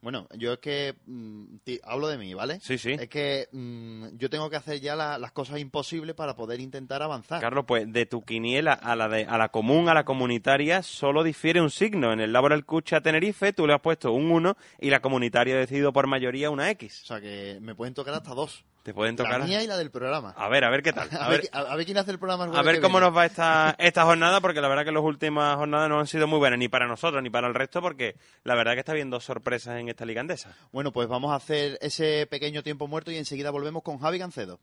Bueno, 0.00 0.28
yo 0.36 0.52
es 0.52 0.58
que 0.60 0.94
mm, 1.06 1.56
ti- 1.64 1.80
hablo 1.82 2.06
de 2.06 2.18
mí, 2.18 2.32
¿vale? 2.32 2.60
Sí, 2.60 2.78
sí. 2.78 2.92
Es 2.92 3.08
que 3.08 3.48
mm, 3.50 4.16
yo 4.16 4.30
tengo 4.30 4.48
que 4.48 4.54
hacer 4.56 4.80
ya 4.80 4.94
la- 4.94 5.18
las 5.18 5.32
cosas 5.32 5.58
imposibles 5.58 6.14
para 6.14 6.36
poder 6.36 6.60
intentar 6.60 7.02
avanzar. 7.02 7.40
Carlos, 7.40 7.64
pues 7.66 7.92
de 7.92 8.06
tu 8.06 8.22
quiniela 8.24 8.74
a 8.74 8.94
la, 8.94 9.08
de, 9.08 9.24
a 9.24 9.36
la 9.38 9.48
común, 9.48 9.88
a 9.88 9.94
la 9.94 10.04
comunitaria, 10.04 10.82
solo 10.82 11.24
difiere 11.24 11.60
un 11.60 11.70
signo. 11.70 12.12
En 12.12 12.20
el 12.20 12.32
Laboral 12.32 12.64
Cucha 12.64 13.00
Tenerife 13.00 13.52
tú 13.52 13.66
le 13.66 13.74
has 13.74 13.80
puesto 13.80 14.12
un 14.12 14.30
1 14.30 14.56
y 14.80 14.90
la 14.90 15.00
comunitaria 15.00 15.56
ha 15.56 15.58
decidido 15.58 15.92
por 15.92 16.06
mayoría 16.06 16.50
una 16.50 16.70
X. 16.70 17.02
O 17.02 17.06
sea 17.06 17.20
que 17.20 17.58
me 17.60 17.74
pueden 17.74 17.94
tocar 17.94 18.14
hasta 18.14 18.34
dos. 18.34 18.64
Te 18.82 18.94
pueden 18.94 19.16
tocar. 19.16 19.40
La 19.40 19.46
mía 19.46 19.62
y 19.62 19.66
la 19.66 19.76
del 19.76 19.90
programa. 19.90 20.32
A 20.36 20.48
ver, 20.48 20.64
a 20.64 20.70
ver 20.70 20.82
qué 20.82 20.92
tal. 20.94 21.08
A, 21.12 21.26
A 21.26 21.28
ver, 21.28 21.42
ver, 21.42 21.50
a- 21.52 21.72
a 21.72 21.76
ver 21.76 21.84
quién 21.84 21.98
hace 21.98 22.10
el 22.10 22.18
programa. 22.18 22.44
el 22.46 22.56
a 22.56 22.62
ver 22.62 22.80
cómo 22.80 22.94
viene. 22.98 23.06
nos 23.10 23.16
va 23.18 23.26
esta, 23.26 23.74
esta 23.78 24.04
jornada, 24.04 24.40
porque 24.40 24.60
la 24.62 24.68
verdad 24.68 24.84
que 24.84 24.92
las 24.92 25.02
últimas 25.02 25.56
jornadas 25.56 25.88
no 25.90 26.00
han 26.00 26.06
sido 26.06 26.26
muy 26.26 26.38
buenas, 26.38 26.58
ni 26.58 26.68
para 26.68 26.86
nosotros 26.86 27.22
ni 27.22 27.28
para 27.28 27.48
el 27.48 27.54
resto, 27.54 27.82
porque 27.82 28.16
la 28.44 28.54
verdad 28.54 28.72
que 28.74 28.78
está 28.80 28.92
habiendo 28.92 29.20
sorpresas 29.20 29.78
en 29.78 29.88
esta 29.90 30.06
liga 30.06 30.20
andesa. 30.22 30.56
Bueno, 30.72 30.90
pues 30.92 31.06
vamos 31.08 31.32
a 31.32 31.34
hacer 31.34 31.76
ese 31.82 32.26
pequeño 32.30 32.62
tiempo 32.62 32.86
muerto 32.86 33.10
y 33.10 33.16
enseguida 33.18 33.50
volvemos 33.50 33.82
con 33.82 33.98
Javi 33.98 34.18
Gancedo. 34.18 34.58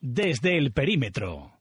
Desde 0.00 0.58
el 0.58 0.72
perímetro. 0.72 1.52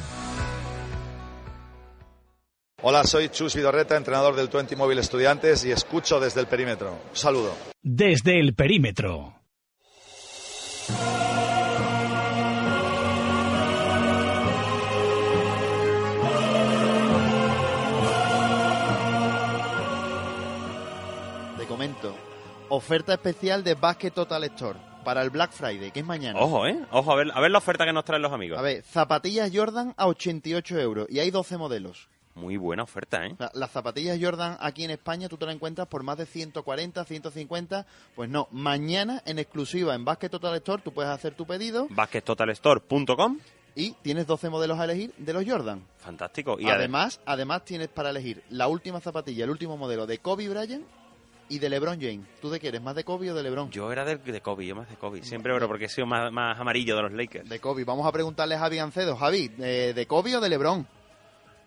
Hola, 2.80 3.02
soy 3.02 3.28
Chus 3.28 3.56
Vidorreta, 3.56 3.96
entrenador 3.96 4.36
del 4.36 4.48
Twenty 4.48 4.76
Móvil 4.76 5.00
Estudiantes 5.00 5.64
y 5.64 5.72
escucho 5.72 6.20
desde 6.20 6.40
el 6.40 6.46
perímetro. 6.46 6.92
Un 6.92 7.16
saludo. 7.16 7.52
Desde 7.82 8.38
el 8.38 8.54
perímetro. 8.54 9.34
Te 21.58 21.66
comento. 21.66 22.14
Oferta 22.68 23.14
especial 23.14 23.64
de 23.64 23.74
Basket 23.74 24.12
Total 24.12 24.44
Store 24.44 24.78
para 25.04 25.22
el 25.22 25.30
Black 25.30 25.50
Friday, 25.50 25.90
que 25.90 25.98
es 26.00 26.06
mañana. 26.06 26.38
Ojo, 26.38 26.64
¿eh? 26.68 26.78
Ojo, 26.92 27.10
a 27.10 27.16
ver, 27.16 27.32
a 27.34 27.40
ver 27.40 27.50
la 27.50 27.58
oferta 27.58 27.84
que 27.84 27.92
nos 27.92 28.04
traen 28.04 28.22
los 28.22 28.32
amigos. 28.32 28.56
A 28.56 28.62
ver, 28.62 28.82
zapatillas 28.84 29.50
Jordan 29.52 29.94
a 29.96 30.06
88 30.06 30.78
euros 30.78 31.06
y 31.10 31.18
hay 31.18 31.32
12 31.32 31.56
modelos. 31.56 32.08
Muy 32.38 32.56
buena 32.56 32.84
oferta, 32.84 33.26
¿eh? 33.26 33.34
Las 33.54 33.70
zapatillas 33.72 34.18
Jordan 34.20 34.56
aquí 34.60 34.84
en 34.84 34.90
España 34.92 35.28
tú 35.28 35.36
te 35.36 35.44
las 35.46 35.54
encuentras 35.54 35.88
por 35.88 36.02
más 36.02 36.16
de 36.18 36.26
140, 36.26 37.04
150. 37.04 37.86
Pues 38.14 38.30
no, 38.30 38.48
mañana 38.52 39.22
en 39.26 39.38
exclusiva 39.38 39.94
en 39.94 40.04
Basket 40.04 40.28
Total 40.28 40.54
Store 40.56 40.82
tú 40.82 40.92
puedes 40.92 41.10
hacer 41.10 41.34
tu 41.34 41.46
pedido 41.46 41.88
baskettotalstore.com. 41.90 43.38
y 43.74 43.92
tienes 44.02 44.26
12 44.26 44.48
modelos 44.50 44.78
a 44.80 44.84
elegir 44.84 45.12
de 45.18 45.32
los 45.32 45.44
Jordan. 45.46 45.84
Fantástico. 45.98 46.58
Y 46.58 46.64
ade- 46.64 46.72
además, 46.76 47.20
además 47.26 47.64
tienes 47.64 47.88
para 47.88 48.10
elegir 48.10 48.42
la 48.50 48.68
última 48.68 49.00
zapatilla, 49.00 49.44
el 49.44 49.50
último 49.50 49.76
modelo 49.76 50.06
de 50.06 50.18
Kobe 50.18 50.48
Bryant 50.48 50.84
y 51.50 51.58
de 51.60 51.68
LeBron 51.70 51.98
James. 52.00 52.26
¿Tú 52.42 52.50
de 52.50 52.60
qué 52.60 52.68
eres? 52.68 52.82
¿Más 52.82 52.94
de 52.94 53.04
Kobe 53.04 53.30
o 53.30 53.34
de 53.34 53.42
LeBron? 53.42 53.70
Yo 53.70 53.90
era 53.92 54.04
de, 54.04 54.16
de 54.16 54.40
Kobe, 54.40 54.66
yo 54.66 54.74
más 54.76 54.88
de 54.88 54.96
Kobe. 54.96 55.22
Siempre, 55.22 55.52
pero 55.54 55.66
porque 55.68 55.86
he 55.86 55.88
sido 55.88 56.06
más, 56.06 56.30
más 56.32 56.58
amarillo 56.60 56.94
de 56.96 57.02
los 57.02 57.12
Lakers. 57.12 57.48
De 57.48 57.58
Kobe. 57.60 57.84
Vamos 57.84 58.06
a 58.06 58.12
preguntarle 58.12 58.54
a 58.54 58.58
Javi 58.58 58.78
Ancedo. 58.78 59.16
Javi, 59.16 59.48
¿de, 59.48 59.94
de 59.94 60.06
Kobe 60.06 60.36
o 60.36 60.40
de 60.40 60.48
LeBron? 60.48 60.86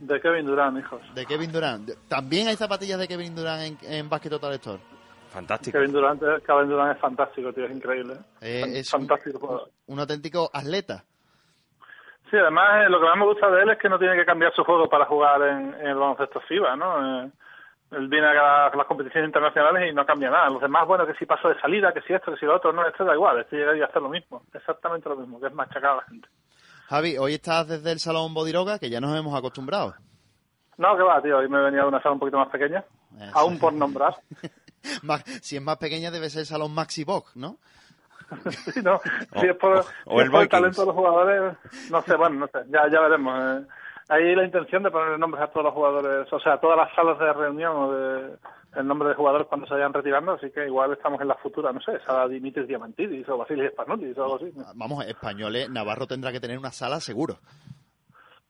De 0.01 0.19
Kevin 0.19 0.47
Durant, 0.47 0.79
hijos. 0.79 1.01
De 1.13 1.25
Kevin 1.27 1.51
Durant. 1.51 1.89
También 2.07 2.47
hay 2.47 2.55
zapatillas 2.55 2.97
de 2.97 3.07
Kevin 3.07 3.35
Durant 3.35 3.61
en, 3.61 3.77
en 3.83 4.09
Basket 4.09 4.31
Total 4.31 4.53
Store. 4.53 4.79
Fantástico. 5.29 5.77
Kevin 5.77 5.93
Durant, 5.93 6.19
Kevin 6.43 6.69
Durant 6.69 6.95
es 6.95 6.99
fantástico, 6.99 7.53
tío, 7.53 7.65
es 7.65 7.71
increíble. 7.71 8.15
Eh, 8.41 8.79
es 8.79 8.89
fantástico. 8.89 9.69
Un 9.85 9.99
auténtico 9.99 10.49
atleta. 10.51 11.03
Sí, 12.31 12.37
además 12.37 12.85
eh, 12.85 12.89
lo 12.89 12.99
que 12.99 13.05
más 13.05 13.17
me 13.17 13.25
gusta 13.25 13.51
de 13.51 13.61
él 13.61 13.69
es 13.69 13.77
que 13.77 13.89
no 13.89 13.99
tiene 13.99 14.15
que 14.15 14.25
cambiar 14.25 14.53
su 14.55 14.63
juego 14.63 14.89
para 14.89 15.05
jugar 15.05 15.41
en, 15.43 15.73
en 15.75 15.87
el 15.87 15.95
baloncesto 15.95 16.41
FIBA, 16.41 16.75
¿no? 16.75 17.25
Eh, 17.25 17.31
él 17.91 18.07
viene 18.07 18.27
a 18.27 18.33
las, 18.33 18.75
las 18.75 18.87
competiciones 18.87 19.27
internacionales 19.27 19.91
y 19.91 19.93
no 19.93 20.05
cambia 20.05 20.31
nada. 20.31 20.49
Los 20.49 20.61
demás, 20.61 20.87
bueno, 20.87 21.05
que 21.05 21.13
si 21.13 21.25
paso 21.25 21.49
de 21.49 21.59
salida, 21.59 21.93
que 21.93 22.01
si 22.01 22.13
esto, 22.13 22.31
que 22.31 22.39
si 22.39 22.45
lo 22.45 22.55
otro, 22.55 22.73
no, 22.73 22.87
esto 22.87 23.05
da 23.05 23.13
igual, 23.13 23.39
este 23.39 23.57
llegaría 23.57 23.85
a 23.85 23.87
hacer 23.87 24.01
lo 24.01 24.09
mismo, 24.09 24.43
exactamente 24.53 25.09
lo 25.09 25.17
mismo, 25.17 25.39
que 25.39 25.47
es 25.47 25.53
machacar 25.53 25.91
a 25.91 25.95
la 25.97 26.03
gente. 26.03 26.27
Javi, 26.91 27.17
hoy 27.17 27.35
estás 27.35 27.69
desde 27.69 27.89
el 27.93 28.01
Salón 28.01 28.33
Bodiroga, 28.33 28.77
que 28.77 28.89
ya 28.89 28.99
nos 28.99 29.17
hemos 29.17 29.33
acostumbrado. 29.33 29.95
No, 30.77 30.97
que 30.97 31.03
va, 31.03 31.21
tío, 31.21 31.37
hoy 31.37 31.47
me 31.47 31.57
he 31.59 31.61
venido 31.63 31.83
de 31.83 31.87
una 31.87 32.01
sala 32.01 32.13
un 32.15 32.19
poquito 32.19 32.37
más 32.37 32.49
pequeña, 32.49 32.83
Eso. 33.17 33.31
aún 33.39 33.57
por 33.57 33.71
nombrar. 33.71 34.17
Si 35.41 35.55
es 35.55 35.61
más 35.61 35.77
pequeña 35.77 36.11
debe 36.11 36.29
ser 36.29 36.39
el 36.41 36.45
Salón 36.47 36.73
Maxi 36.73 37.05
Box, 37.05 37.35
¿no? 37.37 37.59
Sí, 38.73 38.81
no, 38.83 38.99
si 39.39 39.45
es 39.47 39.55
por, 39.55 39.77
o- 39.77 39.79
o 39.79 40.15
si 40.15 40.19
el 40.19 40.25
es 40.25 40.29
por 40.31 40.41
el 40.41 40.49
talento 40.49 40.81
de 40.81 40.87
los 40.87 40.95
jugadores, 40.95 41.57
no 41.89 42.01
sé, 42.01 42.15
bueno, 42.15 42.35
no 42.39 42.47
sé, 42.47 42.59
ya, 42.69 42.89
ya 42.91 42.99
veremos. 42.99 43.39
eh. 43.63 43.67
Hay 44.11 44.35
la 44.35 44.43
intención 44.43 44.83
de 44.83 44.91
poner 44.91 45.17
nombres 45.17 45.41
a 45.41 45.47
todos 45.47 45.67
los 45.67 45.73
jugadores, 45.73 46.33
o 46.33 46.39
sea, 46.41 46.55
a 46.55 46.59
todas 46.59 46.77
las 46.77 46.93
salas 46.93 47.17
de 47.17 47.31
reunión 47.31 47.75
o 47.77 47.91
de 47.93 48.35
el 48.75 48.85
nombre 48.85 49.07
de 49.07 49.15
jugadores 49.15 49.47
cuando 49.47 49.65
se 49.67 49.73
vayan 49.73 49.93
retirando, 49.93 50.33
así 50.33 50.51
que 50.51 50.65
igual 50.65 50.91
estamos 50.91 51.21
en 51.21 51.29
la 51.29 51.35
futura, 51.35 51.71
no 51.71 51.79
sé, 51.79 51.97
sala 52.05 52.27
Dimitris 52.27 52.67
Diamantidis 52.67 53.27
o 53.29 53.37
Basilis 53.37 53.71
Spanulis 53.71 54.17
o 54.17 54.23
algo 54.23 54.35
así. 54.35 54.51
Vamos, 54.75 55.05
españoles, 55.05 55.69
Navarro 55.69 56.07
tendrá 56.07 56.33
que 56.33 56.41
tener 56.41 56.59
una 56.59 56.71
sala 56.71 56.99
seguro. 56.99 57.37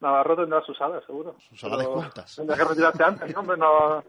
Navarro 0.02 0.36
tendrá 0.36 0.62
su 0.64 0.74
sala, 0.74 1.00
seguro. 1.06 1.36
Su 1.50 1.56
sala 1.56 1.78
de 1.78 1.84
Pero 1.84 2.02
juntas. 2.02 2.36
Tendrá 2.36 2.58
que 2.58 2.64
retirarse 2.64 3.04
antes, 3.04 3.34
¿no? 3.34 3.40
Hombre, 3.40 3.58
no, 3.58 4.04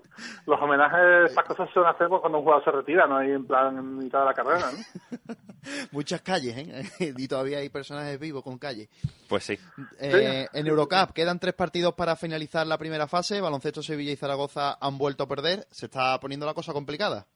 los 0.47 0.61
homenajes, 0.61 1.31
estas 1.31 1.45
cosas 1.45 1.69
se 1.69 1.75
suelen 1.75 1.95
hacer 1.95 2.09
pues, 2.09 2.21
cuando 2.21 2.39
un 2.39 2.45
jugador 2.45 2.65
se 2.65 2.71
retira, 2.71 3.07
no 3.07 3.19
hay 3.19 3.31
en 3.31 3.47
plan 3.47 3.77
en 3.77 3.99
mitad 3.99 4.21
de 4.21 4.25
la 4.25 4.35
carrera, 4.35 4.71
¿no? 4.73 5.35
Muchas 5.93 6.23
calles, 6.23 6.57
¿eh? 6.57 7.15
y 7.17 7.29
todavía 7.29 7.59
hay 7.59 7.69
personajes 7.69 8.19
vivos 8.19 8.43
con 8.43 8.59
calles. 8.59 8.89
Pues 9.29 9.45
sí. 9.45 9.59
Eh, 10.01 10.49
en 10.53 10.67
Eurocup 10.67 11.13
quedan 11.13 11.39
tres 11.39 11.55
partidos 11.55 11.95
para 11.95 12.17
finalizar 12.17 12.67
la 12.67 12.79
primera 12.79 13.07
fase. 13.07 13.41
Baloncesto 13.41 13.83
Sevilla 13.83 14.13
y 14.13 14.17
Zaragoza 14.17 14.79
han 14.81 14.99
vuelto 14.99 15.25
a 15.25 15.29
perder. 15.29 15.67
Se 15.71 15.87
está 15.87 16.19
poniendo 16.19 16.47
la 16.47 16.55
cosa 16.55 16.73
complicada. 16.73 17.27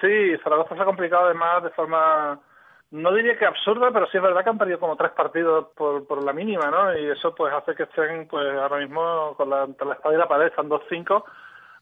Sí, 0.00 0.36
Zaragoza 0.44 0.74
se 0.76 0.82
ha 0.82 0.84
complicado 0.84 1.24
además 1.24 1.62
de 1.64 1.70
forma, 1.70 2.38
no 2.90 3.12
diría 3.12 3.36
que 3.38 3.46
absurda, 3.46 3.90
pero 3.90 4.06
sí 4.06 4.16
es 4.16 4.22
verdad 4.22 4.44
que 4.44 4.50
han 4.50 4.58
perdido 4.58 4.78
como 4.78 4.96
tres 4.96 5.12
partidos 5.12 5.68
por, 5.76 6.06
por 6.06 6.22
la 6.22 6.32
mínima, 6.32 6.70
¿no? 6.70 6.96
Y 6.96 7.06
eso 7.10 7.34
pues 7.34 7.52
hace 7.52 7.74
que 7.74 7.84
estén 7.84 8.28
pues 8.28 8.46
ahora 8.56 8.78
mismo 8.78 9.34
con 9.36 9.50
la, 9.50 9.64
entre 9.64 9.86
la 9.86 9.94
espada 9.94 10.14
y 10.14 10.18
la 10.18 10.28
pared, 10.28 10.46
están 10.46 10.68
2-5. 10.68 11.24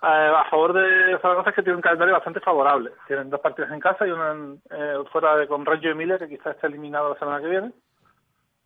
Eh, 0.02 0.07
a 0.07 0.44
favor 0.50 0.72
de 0.72 1.18
Zaragoza 1.20 1.50
es 1.50 1.57
que 1.57 1.62
tiene 1.62 1.76
un 1.76 1.82
calendario 1.82 2.14
bastante 2.14 2.40
favorable. 2.40 2.90
Tienen 3.07 3.30
dos 3.30 3.40
partidos 3.40 3.70
en 3.70 3.80
casa 3.80 4.07
y 4.07 4.11
uno 4.11 4.32
en, 4.32 4.62
eh, 4.70 4.96
fuera 5.12 5.36
de 5.36 5.46
con 5.46 5.64
Reggio 5.64 5.90
Emilia, 5.92 6.18
que 6.18 6.28
quizás 6.28 6.55
esté 6.55 6.66
eliminado 6.66 7.11
la 7.11 7.18
semana 7.18 7.40
que 7.40 7.48
viene, 7.48 7.72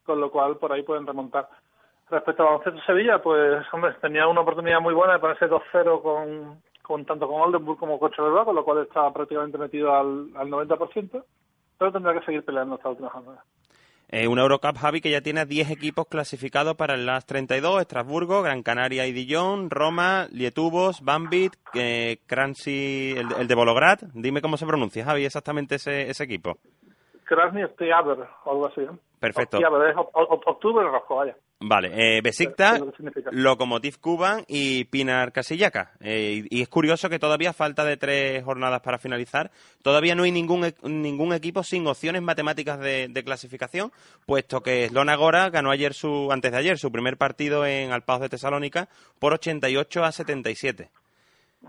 con 0.05 0.21
lo 0.21 0.31
cual 0.31 0.57
por 0.57 0.73
ahí 0.73 0.83
pueden 0.83 1.07
remontar. 1.07 1.49
Respecto 2.11 2.43
a 2.43 2.47
Baloncesto 2.47 2.81
Sevilla, 2.87 3.21
pues 3.21 3.67
hombre, 3.73 3.95
tenía 4.01 4.27
una 4.27 4.41
oportunidad 4.41 4.81
muy 4.81 4.95
buena 4.95 5.15
de 5.15 5.19
ponerse 5.19 5.49
2-0 5.49 6.03
con, 6.03 6.63
con 6.83 7.05
tanto 7.05 7.29
con 7.29 7.41
Oldenburg 7.41 7.79
como 7.79 7.99
con 7.99 8.11
Charleroi, 8.13 8.47
con 8.47 8.55
lo 8.55 8.65
cual 8.65 8.79
estaba 8.79 9.13
prácticamente 9.13 9.59
metido 9.59 9.95
al, 9.95 10.31
al 10.35 10.49
90%, 10.49 11.23
pero 11.79 11.93
tendrá 11.93 12.13
que 12.15 12.25
seguir 12.25 12.45
peleando 12.45 12.77
esta 12.77 12.89
última 12.89 13.11
jornada. 13.11 13.45
Eh, 14.11 14.27
una 14.27 14.41
Eurocup, 14.41 14.79
Javi, 14.79 15.03
que 15.03 15.11
ya 15.11 15.21
tiene 15.21 15.41
a 15.41 15.45
10 15.45 15.71
equipos 15.71 16.07
clasificados 16.07 16.77
para 16.77 16.95
el 16.95 17.05
Last 17.05 17.29
32, 17.29 17.83
Estrasburgo, 17.83 18.41
Gran 18.43 18.63
Canaria 18.63 19.07
y 19.07 19.13
Dijon, 19.13 19.69
Roma, 19.69 20.29
Lietuvos, 20.33 21.03
Bambit, 21.05 21.53
eh, 21.75 22.17
Kransi, 22.27 23.15
el, 23.19 23.27
el 23.39 23.47
de 23.47 23.55
Volograd. 23.55 23.99
Dime 24.15 24.41
cómo 24.41 24.57
se 24.57 24.65
pronuncia, 24.65 25.05
Javi, 25.05 25.27
exactamente 25.27 25.75
ese, 25.75 26.09
ese 26.09 26.25
equipo. 26.25 26.57
Krasny 27.25 27.65
Oktyabr, 27.65 28.27
o 28.45 28.51
algo 28.51 28.67
así. 28.69 28.81
¿no? 28.81 28.99
Perfecto. 29.21 29.59
Oktyabr, 29.59 29.91
es 29.91 29.97
octubre 29.97 30.87
rojo, 30.87 31.17
vaya. 31.17 31.37
Vale, 31.61 31.91
eh, 31.93 32.21
Besiktas, 32.23 32.81
que. 32.81 33.13
Lokomotiv 33.33 33.99
Kuban 34.01 34.45
y 34.47 34.85
Pinar 34.85 35.33
Casillaca. 35.33 35.91
Eh, 36.01 36.45
y, 36.49 36.59
y 36.59 36.63
es 36.63 36.69
curioso 36.69 37.09
que 37.09 37.19
todavía 37.19 37.53
falta 37.53 37.85
de 37.85 37.97
tres 37.97 38.45
jornadas 38.45 38.81
para 38.81 38.99
finalizar. 38.99 39.51
Todavía 39.83 40.15
no 40.15 40.23
hay 40.23 40.31
ningún, 40.31 40.65
e- 40.67 40.75
ningún 40.85 41.33
equipo 41.33 41.65
sin 41.65 41.85
opciones 41.89 42.23
matemáticas 42.23 42.79
de, 42.79 43.09
de 43.09 43.25
clasificación, 43.25 43.91
puesto 44.25 44.61
que 44.61 44.87
Slona 44.87 45.17
Gora 45.17 45.51
ganó 45.51 45.73
ayer 45.73 45.95
su, 45.95 46.31
antes 46.31 46.53
de 46.53 46.59
ayer 46.59 46.79
su 46.79 46.93
primer 46.93 47.17
partido 47.17 47.67
en 47.67 47.91
Alpaos 47.91 48.21
de 48.21 48.29
Tesalónica 48.29 48.89
por 49.19 49.33
88 49.33 50.05
a 50.05 50.13
77. 50.13 50.91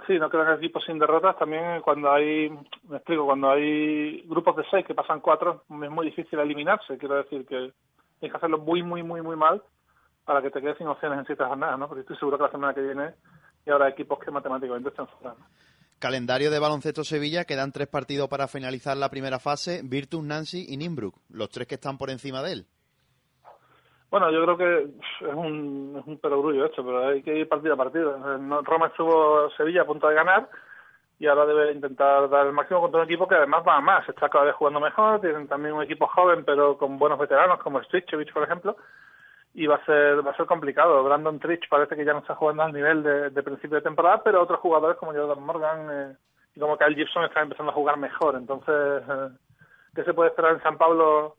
Sí, 0.06 0.20
no 0.20 0.30
quedan 0.30 0.56
equipos 0.56 0.84
sin 0.86 1.00
derrotas. 1.00 1.36
También 1.40 1.82
cuando 1.82 2.12
hay, 2.12 2.52
me 2.88 2.98
explico, 2.98 3.26
cuando 3.26 3.50
hay 3.50 4.22
grupos 4.28 4.56
de 4.56 4.64
seis 4.70 4.86
que 4.86 4.94
pasan 4.94 5.20
cuatro, 5.20 5.64
es 5.68 5.90
muy 5.90 6.06
difícil 6.06 6.38
eliminarse. 6.38 6.96
Quiero 7.00 7.16
decir 7.16 7.44
que 7.48 7.72
tienes 8.20 8.32
que 8.32 8.38
hacerlo 8.38 8.60
muy, 8.60 8.84
muy, 8.84 9.02
muy, 9.02 9.24
muy 9.24 9.36
mal 9.36 9.64
para 10.30 10.44
que 10.44 10.52
te 10.52 10.62
quedes 10.62 10.78
sin 10.78 10.86
opciones 10.86 11.18
en 11.18 11.26
siete 11.26 11.44
jornadas, 11.44 11.80
¿no? 11.80 11.88
Porque 11.88 12.02
estoy 12.02 12.16
seguro 12.18 12.38
que 12.38 12.44
la 12.44 12.52
semana 12.52 12.72
que 12.76 12.84
viene 12.84 13.16
y 13.66 13.72
habrá 13.72 13.90
equipos 13.90 14.20
que 14.20 14.30
matemáticamente 14.30 14.90
están 14.90 15.08
fuera. 15.08 15.36
¿no? 15.36 15.46
Calendario 15.98 16.52
de 16.52 16.60
baloncesto 16.60 17.04
Sevilla, 17.04 17.46
quedan 17.46 17.72
tres 17.72 17.88
partidos 17.88 18.30
para 18.30 18.48
finalizar 18.48 18.96
la 18.96 19.10
primera 19.10 19.40
fase, 19.40 19.82
Virtus, 19.84 20.24
Nancy 20.24 20.68
y 20.70 20.78
Nimbrook, 20.78 21.16
los 21.32 21.50
tres 21.50 21.66
que 21.66 21.74
están 21.74 21.98
por 21.98 22.12
encima 22.12 22.44
de 22.44 22.54
él. 22.54 22.66
Bueno, 24.12 24.30
yo 24.30 24.44
creo 24.44 24.56
que 24.56 24.84
es 25.28 25.34
un, 25.34 25.96
es 26.00 26.06
un 26.06 26.20
perogrullo 26.20 26.64
esto, 26.64 26.86
pero 26.86 27.08
hay 27.08 27.24
que 27.24 27.36
ir 27.36 27.50
partido 27.50 27.74
a 27.74 27.78
partido. 27.78 28.16
Roma 28.62 28.86
estuvo 28.86 29.50
Sevilla 29.58 29.82
a 29.82 29.88
punto 29.88 30.10
de 30.10 30.14
ganar 30.14 30.48
y 31.18 31.26
ahora 31.26 31.48
debe 31.48 31.72
intentar 31.72 32.30
dar 32.30 32.46
el 32.46 32.54
máximo 32.54 32.82
contra 32.82 33.00
un 33.00 33.08
equipo 33.08 33.28
que 33.28 33.34
además 33.34 33.64
va 33.68 33.78
a 33.78 33.82
más. 33.82 34.08
Está 34.08 34.30
cada 34.30 34.46
vez 34.46 34.56
jugando 34.56 34.80
mejor, 34.80 35.22
tienen 35.22 35.48
también 35.48 35.74
un 35.74 35.82
equipo 35.82 36.06
joven 36.06 36.44
pero 36.46 36.78
con 36.78 37.00
buenos 37.00 37.18
veteranos 37.18 37.60
como 37.62 37.82
Strichevich, 37.82 38.32
por 38.32 38.44
ejemplo, 38.44 38.78
y 39.54 39.68
va 39.68 39.76
a 39.76 39.86
ser 39.86 40.26
va 40.26 40.32
a 40.32 40.38
ser 40.38 40.46
complicado. 40.46 41.04
Brandon 41.04 41.40
Trich 41.40 41.68
parece 41.70 41.96
que 41.96 42.06
ya 42.06 42.14
no 42.14 42.20
está 42.20 42.36
jugando 42.36 42.64
al 42.64 42.74
nivel 42.74 43.04
de, 43.04 43.44
principio 43.44 43.78
de 43.78 43.84
temporada, 43.84 44.22
pero 44.24 44.42
otros 44.42 44.60
jugadores 44.60 44.98
como 44.98 45.14
Jordan 45.14 45.44
Morgan 45.44 45.88
eh, 45.92 46.16
y 46.56 46.60
como 46.60 46.78
Kyle 46.78 46.96
Gibson 46.96 47.26
están 47.26 47.44
empezando 47.44 47.72
a 47.72 47.76
jugar 47.76 47.98
mejor. 47.98 48.36
Entonces, 48.36 49.04
eh, 49.10 49.30
¿qué 49.96 50.04
se 50.04 50.14
puede 50.14 50.30
esperar 50.30 50.54
en 50.54 50.62
San 50.62 50.78
Pablo 50.78 51.36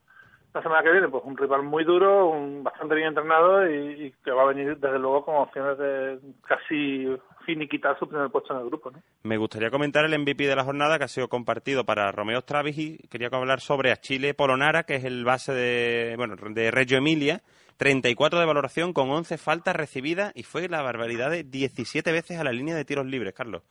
la 0.53 0.63
semana 0.63 0.83
que 0.83 0.91
viene? 0.91 1.09
Pues 1.09 1.23
un 1.25 1.37
rival 1.37 1.63
muy 1.63 1.85
duro, 1.85 2.29
un 2.31 2.65
bastante 2.65 2.97
bien 2.97 3.09
entrenado 3.09 3.71
y, 3.71 4.13
que 4.25 4.33
va 4.33 4.43
a 4.43 4.53
venir 4.53 4.77
desde 4.79 4.99
luego 4.99 5.25
con 5.25 5.37
opciones 5.37 5.79
de 5.79 6.19
casi 6.47 7.17
finiquitar 7.47 7.99
su 7.99 8.09
primer 8.09 8.29
puesto 8.31 8.53
en 8.53 8.61
el 8.61 8.67
grupo. 8.67 8.91
Me 9.23 9.37
gustaría 9.37 9.71
comentar 9.71 10.05
el 10.05 10.19
MVP 10.19 10.47
de 10.47 10.57
la 10.57 10.65
jornada 10.65 10.99
que 10.99 11.05
ha 11.05 11.09
sido 11.09 11.29
compartido 11.29 11.85
para 11.85 12.11
Romeo 12.11 12.43
Travis 12.43 12.77
y 12.77 12.99
quería 13.09 13.29
hablar 13.33 13.61
sobre 13.61 13.93
Achille 13.93 14.35
Polonara, 14.35 14.83
que 14.83 14.97
es 14.97 15.05
el 15.05 15.25
base 15.25 15.53
de, 15.53 16.15
bueno, 16.17 16.35
de 16.37 16.71
Reggio 16.71 16.99
Emilia. 16.99 17.41
34 17.81 18.39
de 18.39 18.45
valoración 18.45 18.93
con 18.93 19.09
11 19.11 19.39
faltas 19.39 19.75
recibidas 19.75 20.33
y 20.35 20.43
fue 20.43 20.69
la 20.69 20.83
barbaridad 20.83 21.31
de 21.31 21.45
17 21.45 22.13
veces 22.13 22.39
a 22.39 22.45
la 22.45 22.53
línea 22.53 22.75
de 22.77 22.85
tiros 22.85 23.07
libres, 23.07 23.33
Carlos. 23.33 23.63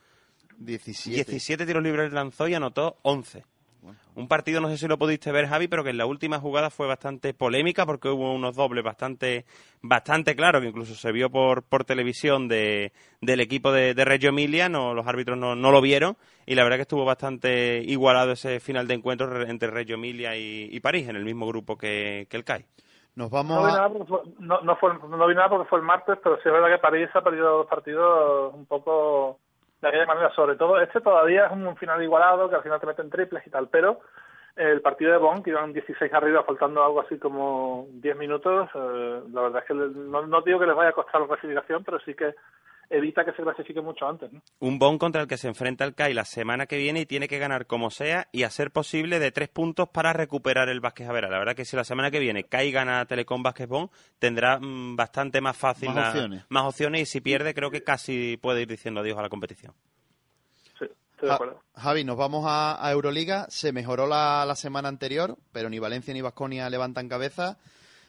17. 0.58 1.16
17 1.16 1.64
tiros 1.68 1.84
libres 1.84 2.12
lanzó 2.12 2.48
y 2.48 2.56
anotó 2.56 2.98
11. 3.04 3.44
Un 4.16 4.28
partido, 4.28 4.62
no 4.62 4.70
sé 4.70 4.80
si 4.80 4.88
lo 4.88 4.98
pudiste 4.98 5.32
ver, 5.32 5.46
Javi, 5.48 5.68
pero 5.68 5.84
que 5.84 5.92
en 5.92 5.98
la 5.98 6.08
última 6.08 6.40
jugada 6.40 6.72
fue 6.72 6.88
bastante 6.88 7.36
polémica 7.36 7.86
porque 7.86 8.10
hubo 8.10 8.34
unos 8.34 8.56
dobles 8.56 8.84
bastante 8.84 9.46
bastante 9.84 10.36
claros, 10.36 10.64
que 10.64 10.70
incluso 10.70 10.96
se 10.96 11.12
vio 11.12 11.30
por, 11.30 11.62
por 11.62 11.86
televisión 11.86 12.48
de, 12.48 12.92
del 13.22 13.40
equipo 13.42 13.72
de, 13.72 13.94
de 13.94 14.06
Reggio 14.06 14.30
Emilia, 14.30 14.70
no, 14.70 14.96
los 14.96 15.06
árbitros 15.06 15.38
no, 15.38 15.56
no 15.56 15.70
lo 15.72 15.82
vieron, 15.82 16.18
y 16.48 16.56
la 16.56 16.64
verdad 16.64 16.78
que 16.78 16.82
estuvo 16.82 17.06
bastante 17.06 17.84
igualado 17.86 18.32
ese 18.32 18.60
final 18.60 18.88
de 18.88 18.96
encuentro 18.96 19.28
re- 19.28 19.52
entre 19.52 19.70
Reggio 19.70 19.96
Emilia 19.96 20.36
y, 20.36 20.68
y 20.72 20.80
París, 20.80 21.08
en 21.08 21.16
el 21.16 21.24
mismo 21.24 21.46
grupo 21.46 21.78
que, 21.78 22.26
que 22.28 22.36
el 22.38 22.44
CAI. 22.44 22.66
Nos 23.20 23.30
No 23.30 23.38
vamos 23.38 23.66
vi, 23.66 23.72
a... 23.74 23.76
nada 23.76 23.90
porque 23.90 24.08
fue, 24.08 24.22
no, 24.40 24.62
no, 24.62 24.76
fue, 24.78 24.94
no 24.94 25.28
vi 25.28 25.36
nada 25.36 25.50
porque 25.50 25.68
fue 25.68 25.80
el 25.80 25.86
martes, 25.86 26.18
pero 26.24 26.38
sí 26.38 26.44
es 26.46 26.54
verdad 26.54 26.70
que 26.70 26.78
París 26.78 27.10
ha 27.14 27.22
perdido 27.22 27.58
dos 27.58 27.68
partidos 27.68 28.54
un 28.54 28.66
poco 28.66 29.40
de 29.82 29.90
aquella 29.90 30.06
manera. 30.06 30.34
Sobre 30.34 30.56
todo, 30.56 30.80
este 30.80 31.02
todavía 31.02 31.48
es 31.48 31.52
un 31.52 31.76
final 31.76 32.02
igualado, 32.02 32.50
que 32.50 32.56
al 32.56 32.64
final 32.64 32.80
te 32.80 32.86
meten 32.88 33.10
triples 33.10 33.46
y 33.46 33.50
tal, 33.50 33.68
pero 33.68 34.00
el 34.56 34.80
partido 34.82 35.12
de 35.12 35.18
Bonn, 35.18 35.44
que 35.44 35.50
iban 35.50 35.74
16 35.74 36.14
arriba, 36.14 36.44
faltando 36.44 36.82
algo 36.82 37.02
así 37.02 37.20
como 37.20 37.88
10 37.92 38.16
minutos, 38.16 38.70
eh, 38.74 39.22
la 39.34 39.42
verdad 39.42 39.64
es 39.64 39.68
que 39.68 39.74
no, 39.74 40.26
no 40.26 40.42
digo 40.42 40.60
que 40.60 40.68
les 40.68 40.76
vaya 40.76 40.92
a 40.92 40.94
costar 40.94 41.20
la 41.20 41.28
clasificación, 41.28 41.84
pero 41.84 42.00
sí 42.00 42.14
que 42.14 42.36
evita 42.90 43.24
que 43.24 43.32
se 43.34 43.44
clasifique 43.44 43.82
mucho 43.82 44.08
antes. 44.08 44.32
¿no? 44.34 44.42
Un 44.60 44.80
Bon 44.80 44.98
contra 44.98 45.22
el 45.22 45.28
que 45.28 45.38
se 45.38 45.48
enfrenta 45.48 45.84
el 45.86 45.94
CAI 45.96 46.14
la 46.14 46.26
semana 46.26 46.66
que 46.66 46.78
viene 46.78 47.02
y 47.02 47.06
tiene 47.06 47.28
que 47.28 47.38
ganar 47.38 47.68
como 47.68 47.92
sea 47.92 48.28
y 48.32 48.44
a 48.44 48.50
ser 48.50 48.72
posible 48.72 49.20
de 49.20 49.32
tres 49.32 49.50
puntos 49.50 49.90
para 49.90 50.12
recuperar 50.14 50.70
el 50.70 50.80
Vázquez 50.80 51.08
Avera. 51.08 51.30
La 51.30 51.38
verdad 51.40 51.56
que 51.56 51.66
si 51.66 51.76
la 51.76 51.84
semana 51.84 52.10
que 52.12 52.20
viene 52.20 52.46
CAI 52.46 52.72
gana 52.72 53.06
Telecom 53.06 53.44
Vázquez 53.44 53.68
Bon, 53.68 53.90
tendrá 54.18 54.60
mm, 54.60 54.96
bastante 54.96 55.40
más 55.42 55.56
fácil 55.56 55.90
Más 55.90 55.96
la- 55.98 56.10
opciones. 56.10 56.44
más 56.50 56.64
opciones 56.66 57.02
y 57.02 57.06
si 57.06 57.22
pierde 57.22 57.54
creo 57.54 57.70
que 57.72 57.84
casi 57.84 58.38
puede 58.38 58.62
ir 58.64 58.68
diciendo 58.68 59.02
adiós 59.02 59.18
a 59.20 59.22
la 59.22 59.30
competición. 59.30 59.74
Sí, 60.80 60.86
estoy 60.86 61.22
de 61.22 61.28
Ja- 61.28 61.36
acuerdo. 61.36 61.62
Javi, 61.76 62.04
nos 62.04 62.18
vamos 62.18 62.46
a, 62.48 62.84
a 62.86 62.92
Euroliga. 62.92 63.46
Se 63.50 63.72
mejoró 63.72 64.08
la, 64.08 64.46
la 64.48 64.56
semana 64.56 64.90
anterior, 64.90 65.38
pero 65.52 65.70
ni 65.70 65.80
Valencia 65.80 66.14
ni 66.14 66.22
Vasconia 66.22 66.70
levantan 66.70 67.08
cabeza. 67.08 67.58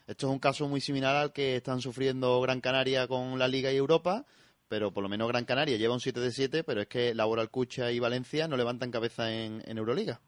Esto 0.06 0.26
es 0.26 0.32
un 0.32 0.38
caso 0.40 0.66
muy 0.66 0.80
similar 0.80 1.14
al 1.14 1.32
que 1.32 1.56
están 1.56 1.80
sufriendo 1.80 2.40
Gran 2.40 2.60
Canaria 2.60 3.06
con 3.06 3.38
la 3.38 3.46
Liga 3.46 3.70
y 3.70 3.76
Europa, 3.76 4.24
pero 4.70 4.92
por 4.92 5.02
lo 5.02 5.08
menos 5.08 5.28
Gran 5.28 5.44
Canaria 5.44 5.76
lleva 5.76 5.94
un 5.94 6.00
7 6.00 6.20
de 6.20 6.30
7, 6.30 6.62
pero 6.64 6.80
es 6.80 6.86
que 6.86 7.12
Laboral 7.12 7.50
Cucha 7.50 7.90
y 7.90 7.98
Valencia 7.98 8.46
no 8.46 8.56
levantan 8.56 8.92
cabeza 8.92 9.28
en, 9.28 9.60
en 9.66 9.78
Euroliga. 9.78 10.20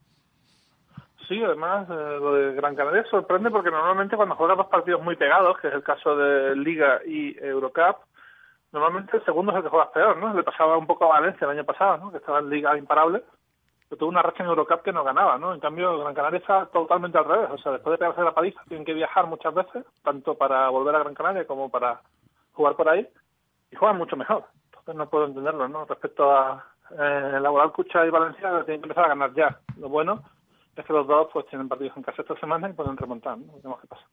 Sí, 1.28 1.40
además, 1.42 1.88
eh, 1.88 2.18
lo 2.20 2.34
de 2.34 2.54
Gran 2.54 2.74
Canaria 2.74 3.04
sorprende 3.08 3.50
porque 3.50 3.70
normalmente 3.70 4.16
cuando 4.16 4.34
juegas 4.34 4.56
dos 4.56 4.66
partidos 4.66 5.00
muy 5.00 5.14
pegados, 5.14 5.56
que 5.60 5.68
es 5.68 5.74
el 5.74 5.84
caso 5.84 6.16
de 6.16 6.56
Liga 6.56 7.00
y 7.06 7.38
Eurocup, 7.38 7.98
normalmente 8.72 9.16
el 9.16 9.24
segundo 9.24 9.52
es 9.52 9.58
el 9.58 9.62
que 9.62 9.68
juegas 9.68 9.90
peor, 9.90 10.16
¿no? 10.16 10.34
Le 10.34 10.42
pasaba 10.42 10.76
un 10.76 10.88
poco 10.88 11.04
a 11.04 11.20
Valencia 11.20 11.44
el 11.44 11.56
año 11.56 11.64
pasado, 11.64 11.98
¿no? 11.98 12.10
Que 12.10 12.18
estaba 12.18 12.40
en 12.40 12.50
Liga 12.50 12.76
imparable, 12.76 13.22
pero 13.88 13.98
tuvo 14.00 14.08
una 14.08 14.22
racha 14.22 14.42
en 14.42 14.48
Eurocup 14.48 14.82
que 14.82 14.92
no 14.92 15.04
ganaba, 15.04 15.38
¿no? 15.38 15.54
En 15.54 15.60
cambio, 15.60 16.00
Gran 16.00 16.14
Canaria 16.14 16.40
está 16.40 16.66
totalmente 16.66 17.16
al 17.16 17.26
revés, 17.26 17.48
o 17.52 17.58
sea, 17.58 17.72
después 17.72 17.92
de 17.92 17.98
pegarse 17.98 18.22
la 18.22 18.34
paliza 18.34 18.60
tienen 18.66 18.84
que 18.84 18.94
viajar 18.94 19.26
muchas 19.28 19.54
veces, 19.54 19.84
tanto 20.02 20.34
para 20.34 20.68
volver 20.70 20.96
a 20.96 21.00
Gran 21.04 21.14
Canaria 21.14 21.46
como 21.46 21.70
para 21.70 22.00
jugar 22.52 22.74
por 22.74 22.88
ahí, 22.88 23.08
y 23.72 23.76
juegan 23.76 23.98
mucho 23.98 24.16
mejor. 24.16 24.44
Entonces 24.66 24.94
no 24.94 25.08
puedo 25.08 25.26
entenderlo, 25.26 25.68
¿no? 25.68 25.84
Respecto 25.86 26.30
a 26.30 26.64
eh, 26.90 27.40
Laboral 27.40 27.72
Cucha 27.72 28.06
y 28.06 28.10
Valencia, 28.10 28.50
tienen 28.64 28.82
que 28.82 28.88
empezar 28.88 29.06
a 29.06 29.08
ganar 29.08 29.34
ya. 29.34 29.58
Lo 29.78 29.88
bueno 29.88 30.22
es 30.76 30.84
que 30.84 30.92
los 30.92 31.06
dos 31.06 31.28
pues 31.32 31.46
tienen 31.46 31.68
partidos 31.68 31.96
en 31.96 32.02
casa 32.02 32.22
esta 32.22 32.38
semana 32.38 32.68
y 32.68 32.72
pueden 32.74 32.96
remontar, 32.96 33.38
¿no? 33.38 33.54
Veremos 33.54 33.80
qué 33.80 33.86
pasa. 33.86 34.04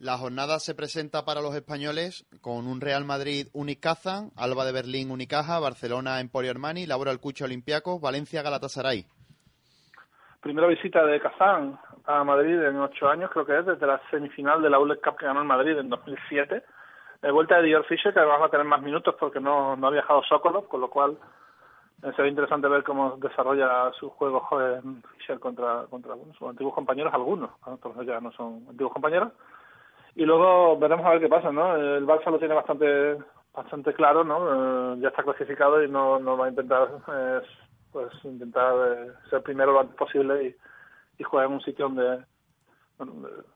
La 0.00 0.18
jornada 0.18 0.58
se 0.58 0.74
presenta 0.74 1.24
para 1.24 1.40
los 1.40 1.54
españoles 1.54 2.26
con 2.40 2.66
un 2.66 2.80
Real 2.80 3.04
Madrid 3.04 3.46
Unicazan, 3.52 4.30
Alba 4.36 4.64
de 4.64 4.72
Berlín 4.72 5.10
Unicaja, 5.10 5.60
Barcelona 5.60 6.20
Emporio 6.20 6.50
Armani, 6.50 6.84
Laboral 6.86 7.20
Cucha 7.20 7.44
Olympiacos, 7.44 8.00
Valencia 8.00 8.42
Galatasaray. 8.42 9.06
Primera 10.40 10.66
visita 10.66 11.06
de 11.06 11.20
Kazán 11.20 11.78
a 12.06 12.22
Madrid 12.24 12.60
en 12.60 12.76
ocho 12.76 13.08
años, 13.08 13.30
creo 13.32 13.46
que 13.46 13.58
es, 13.58 13.64
desde 13.64 13.86
la 13.86 14.00
semifinal 14.10 14.60
de 14.60 14.68
la 14.68 14.78
ULEC 14.78 15.02
Cup 15.02 15.16
que 15.16 15.26
ganó 15.26 15.40
el 15.40 15.46
Madrid 15.46 15.78
en 15.78 15.88
2007. 15.88 16.62
De 17.24 17.30
vuelta 17.30 17.56
de 17.56 17.62
Dior 17.62 17.86
Fischer, 17.86 18.12
que 18.12 18.20
además 18.20 18.42
va 18.42 18.46
a 18.46 18.50
tener 18.50 18.66
más 18.66 18.82
minutos 18.82 19.14
porque 19.18 19.40
no, 19.40 19.76
no 19.76 19.86
ha 19.86 19.90
viajado 19.90 20.22
Sokolov, 20.24 20.68
con 20.68 20.82
lo 20.82 20.90
cual 20.90 21.16
eh, 22.02 22.12
será 22.14 22.28
interesante 22.28 22.68
ver 22.68 22.84
cómo 22.84 23.16
desarrolla 23.16 23.90
su 23.98 24.10
juego 24.10 24.40
joven 24.40 25.02
Fischer 25.16 25.40
contra, 25.40 25.86
contra 25.88 26.12
bueno, 26.12 26.34
sus 26.34 26.46
antiguos 26.46 26.74
compañeros, 26.74 27.14
algunos, 27.14 27.48
otros 27.64 28.04
ya 28.04 28.20
no 28.20 28.30
son 28.32 28.66
antiguos 28.68 28.92
compañeros. 28.92 29.32
Y 30.14 30.26
luego 30.26 30.78
veremos 30.78 31.06
a 31.06 31.12
ver 31.12 31.20
qué 31.20 31.28
pasa, 31.28 31.50
¿no? 31.50 31.74
El 31.74 32.06
Barça 32.06 32.30
lo 32.30 32.38
tiene 32.38 32.54
bastante 32.54 33.16
bastante 33.54 33.94
claro, 33.94 34.22
¿no? 34.22 34.92
Eh, 34.92 34.98
ya 35.00 35.08
está 35.08 35.22
clasificado 35.22 35.82
y 35.82 35.88
no, 35.88 36.18
no 36.18 36.36
va 36.36 36.44
a 36.44 36.50
intentar 36.50 36.90
eh, 37.10 37.40
pues 37.90 38.12
intentar 38.24 38.74
eh, 38.86 39.12
ser 39.30 39.42
primero 39.42 39.72
lo 39.72 39.80
antes 39.80 39.96
posible 39.96 40.44
y, 40.44 40.56
y 41.18 41.24
jugar 41.24 41.46
en 41.46 41.52
un 41.52 41.62
sitio 41.62 41.88
donde 41.88 42.22
bueno, 42.98 43.14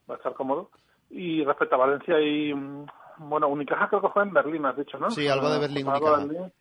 va 0.08 0.14
a 0.14 0.16
estar 0.16 0.32
cómodo. 0.32 0.70
Y 1.10 1.44
respecto 1.44 1.74
a 1.74 1.78
Valencia 1.78 2.18
y 2.18 2.54
mm, 2.54 2.86
bueno, 3.18 3.48
Unicaja 3.48 3.88
creo 3.88 4.00
que 4.00 4.08
juega 4.08 4.28
en 4.28 4.34
Berlín, 4.34 4.66
has 4.66 4.76
dicho, 4.76 4.98
¿no? 4.98 5.10
Sí, 5.10 5.28
Alba 5.28 5.50
de 5.50 5.60
Berlín, 5.60 5.88
Alba. 5.88 6.18
Berlín. 6.18 6.52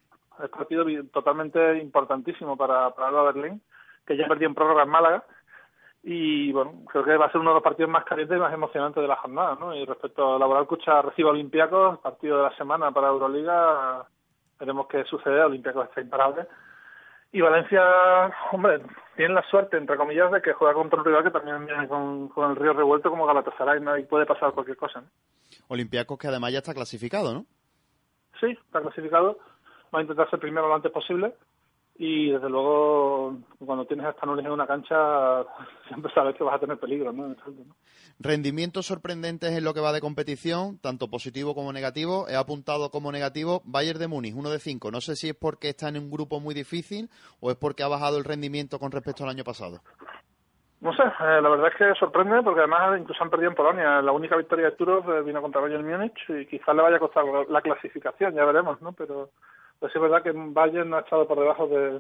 Es 0.44 0.50
partido 0.50 0.86
totalmente 1.12 1.78
importantísimo 1.80 2.56
para, 2.56 2.92
para 2.92 3.08
Alba 3.08 3.32
Berlín, 3.32 3.62
que 4.06 4.16
ya 4.16 4.28
perdió 4.28 4.48
en 4.48 4.56
prórroga 4.56 4.84
en 4.84 4.90
Málaga. 4.90 5.24
Y 6.04 6.52
bueno, 6.52 6.84
creo 6.88 7.04
que 7.04 7.18
va 7.18 7.26
a 7.26 7.32
ser 7.32 7.42
uno 7.42 7.50
de 7.50 7.56
los 7.56 7.64
partidos 7.64 7.92
más 7.92 8.06
calientes 8.06 8.38
y 8.38 8.40
más 8.40 8.54
emocionantes 8.54 9.02
de 9.02 9.08
la 9.08 9.16
jornada, 9.16 9.58
¿no? 9.60 9.76
Y 9.76 9.84
respecto 9.84 10.36
a 10.36 10.40
Laboral 10.40 10.68
Cucha 10.68 11.02
recibe 11.02 11.30
a 11.30 11.32
Olympiacos, 11.32 12.00
partido 12.00 12.38
de 12.38 12.44
la 12.44 12.56
semana 12.56 12.92
para 12.92 13.08
Euroliga, 13.08 14.06
veremos 14.60 14.88
qué 14.88 15.04
sucede, 15.06 15.42
Olympiacos 15.42 15.90
está 15.90 16.02
imparable. 16.02 16.48
Y 17.32 17.42
Valencia, 17.42 17.84
hombre, 18.52 18.82
tiene 19.18 19.34
la 19.34 19.44
suerte, 19.50 19.76
entre 19.76 19.98
comillas, 19.98 20.32
de 20.32 20.42
que 20.42 20.54
juega 20.54 20.74
contra 20.76 21.00
un 21.00 21.06
rival 21.06 21.24
que 21.24 21.32
también 21.32 21.66
viene 21.66 21.88
con, 21.88 22.30
con 22.30 22.52
el 22.52 22.56
río 22.56 22.74
revuelto 22.74 23.10
como 23.10 23.26
Galatasaray, 23.26 23.82
¿no? 23.82 23.98
Y 23.98 24.06
puede 24.06 24.26
pasar 24.26 24.54
cualquier 24.54 24.78
cosa, 24.78 25.02
¿no? 25.02 25.08
Olympiacos 25.68 26.18
que 26.18 26.28
además 26.28 26.54
ya 26.54 26.60
está 26.60 26.74
clasificado, 26.74 27.34
¿no? 27.34 27.46
Sí, 28.40 28.48
está 28.48 28.82
clasificado, 28.82 29.40
va 29.94 30.00
a 30.00 30.02
intentar 30.02 30.30
ser 30.30 30.40
primero 30.40 30.68
lo 30.68 30.76
antes 30.76 30.92
posible 30.92 31.34
y 32.00 32.30
desde 32.30 32.50
luego 32.50 33.38
cuando 33.66 33.86
tienes 33.86 34.06
a 34.06 34.14
Stanulis 34.14 34.46
en 34.46 34.52
una 34.52 34.68
cancha 34.68 35.44
siempre 35.88 36.14
sabes 36.14 36.36
que 36.36 36.44
vas 36.44 36.56
a 36.56 36.60
tener 36.60 36.80
peligro, 36.80 37.12
¿no? 37.12 37.36
Rendimientos 38.20 38.86
sorprendentes 38.86 39.52
en 39.52 39.64
lo 39.64 39.74
que 39.74 39.80
va 39.80 39.92
de 39.92 40.02
competición, 40.02 40.78
tanto 40.80 41.10
positivo 41.10 41.56
como 41.56 41.74
negativo. 41.74 42.28
He 42.30 42.36
apuntado 42.36 42.92
como 42.92 43.12
negativo 43.12 43.62
Bayern 43.66 44.00
de 44.00 44.08
Múnich, 44.08 44.36
uno 44.36 44.50
de 44.50 44.60
cinco. 44.60 44.92
No 44.92 45.02
sé 45.02 45.16
si 45.16 45.30
es 45.30 45.36
porque 45.36 45.70
está 45.70 45.90
en 45.90 45.98
un 45.98 46.12
grupo 46.12 46.40
muy 46.40 46.54
difícil 46.54 47.10
o 47.40 47.50
es 47.50 47.58
porque 47.58 47.84
ha 47.84 47.88
bajado 47.88 48.18
el 48.18 48.26
rendimiento 48.26 48.80
con 48.80 48.92
respecto 48.92 49.24
al 49.24 49.32
año 49.32 49.44
pasado. 49.44 49.82
No 50.80 50.94
sé, 50.94 51.02
eh, 51.04 51.42
la 51.42 51.50
verdad 51.50 51.72
es 51.72 51.76
que 51.76 52.00
sorprende 52.00 52.44
porque 52.44 52.60
además 52.60 53.00
incluso 53.00 53.24
han 53.24 53.32
perdido 53.32 53.50
en 53.50 53.56
Polonia. 53.56 54.02
La 54.02 54.12
única 54.12 54.38
victoria 54.38 54.66
de 54.66 54.76
Turos 54.76 55.04
eh, 55.08 55.22
vino 55.24 55.42
contra 55.42 55.62
Bayern 55.62 55.88
Múnich 55.88 56.18
y 56.30 56.46
quizás 56.46 56.76
le 56.76 56.84
vaya 56.84 56.98
a 56.98 57.00
costar 57.00 57.26
la 57.50 57.62
clasificación, 57.62 58.36
ya 58.36 58.46
veremos, 58.46 58.80
¿no? 58.82 58.94
Pero 58.94 59.32
pues 59.80 59.96
es 59.96 60.02
verdad 60.02 60.22
que 60.22 60.32
Bayern 60.34 60.94
ha 60.94 61.00
estado 61.00 61.28
por 61.28 61.40
debajo 61.40 61.68
de, 61.68 62.00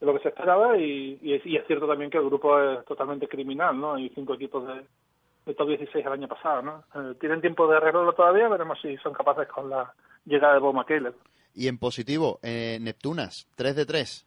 lo 0.00 0.14
que 0.14 0.20
se 0.20 0.28
esperaba 0.28 0.76
y, 0.76 1.18
y, 1.22 1.34
es, 1.34 1.66
cierto 1.66 1.86
también 1.86 2.10
que 2.10 2.18
el 2.18 2.26
grupo 2.26 2.58
es 2.60 2.84
totalmente 2.84 3.28
criminal, 3.28 3.78
¿no? 3.78 3.94
Hay 3.94 4.10
cinco 4.14 4.34
equipos 4.34 4.66
de, 4.66 5.54
top 5.54 5.68
16 5.68 6.04
el 6.04 6.12
año 6.12 6.28
pasado, 6.28 6.62
¿no? 6.62 6.84
Eh, 6.94 7.14
tienen 7.20 7.40
tiempo 7.40 7.66
de 7.68 7.76
arreglarlo 7.76 8.12
todavía, 8.12 8.48
veremos 8.48 8.78
si 8.80 8.96
son 8.98 9.12
capaces 9.12 9.48
con 9.48 9.68
la 9.70 9.92
llegada 10.24 10.54
de 10.54 10.60
Bob 10.60 10.74
McKayler. 10.74 11.14
Y 11.54 11.68
en 11.68 11.78
positivo, 11.78 12.38
eh, 12.42 12.78
Neptunas, 12.80 13.46
3 13.56 13.76
de 13.76 13.86
3. 13.86 14.26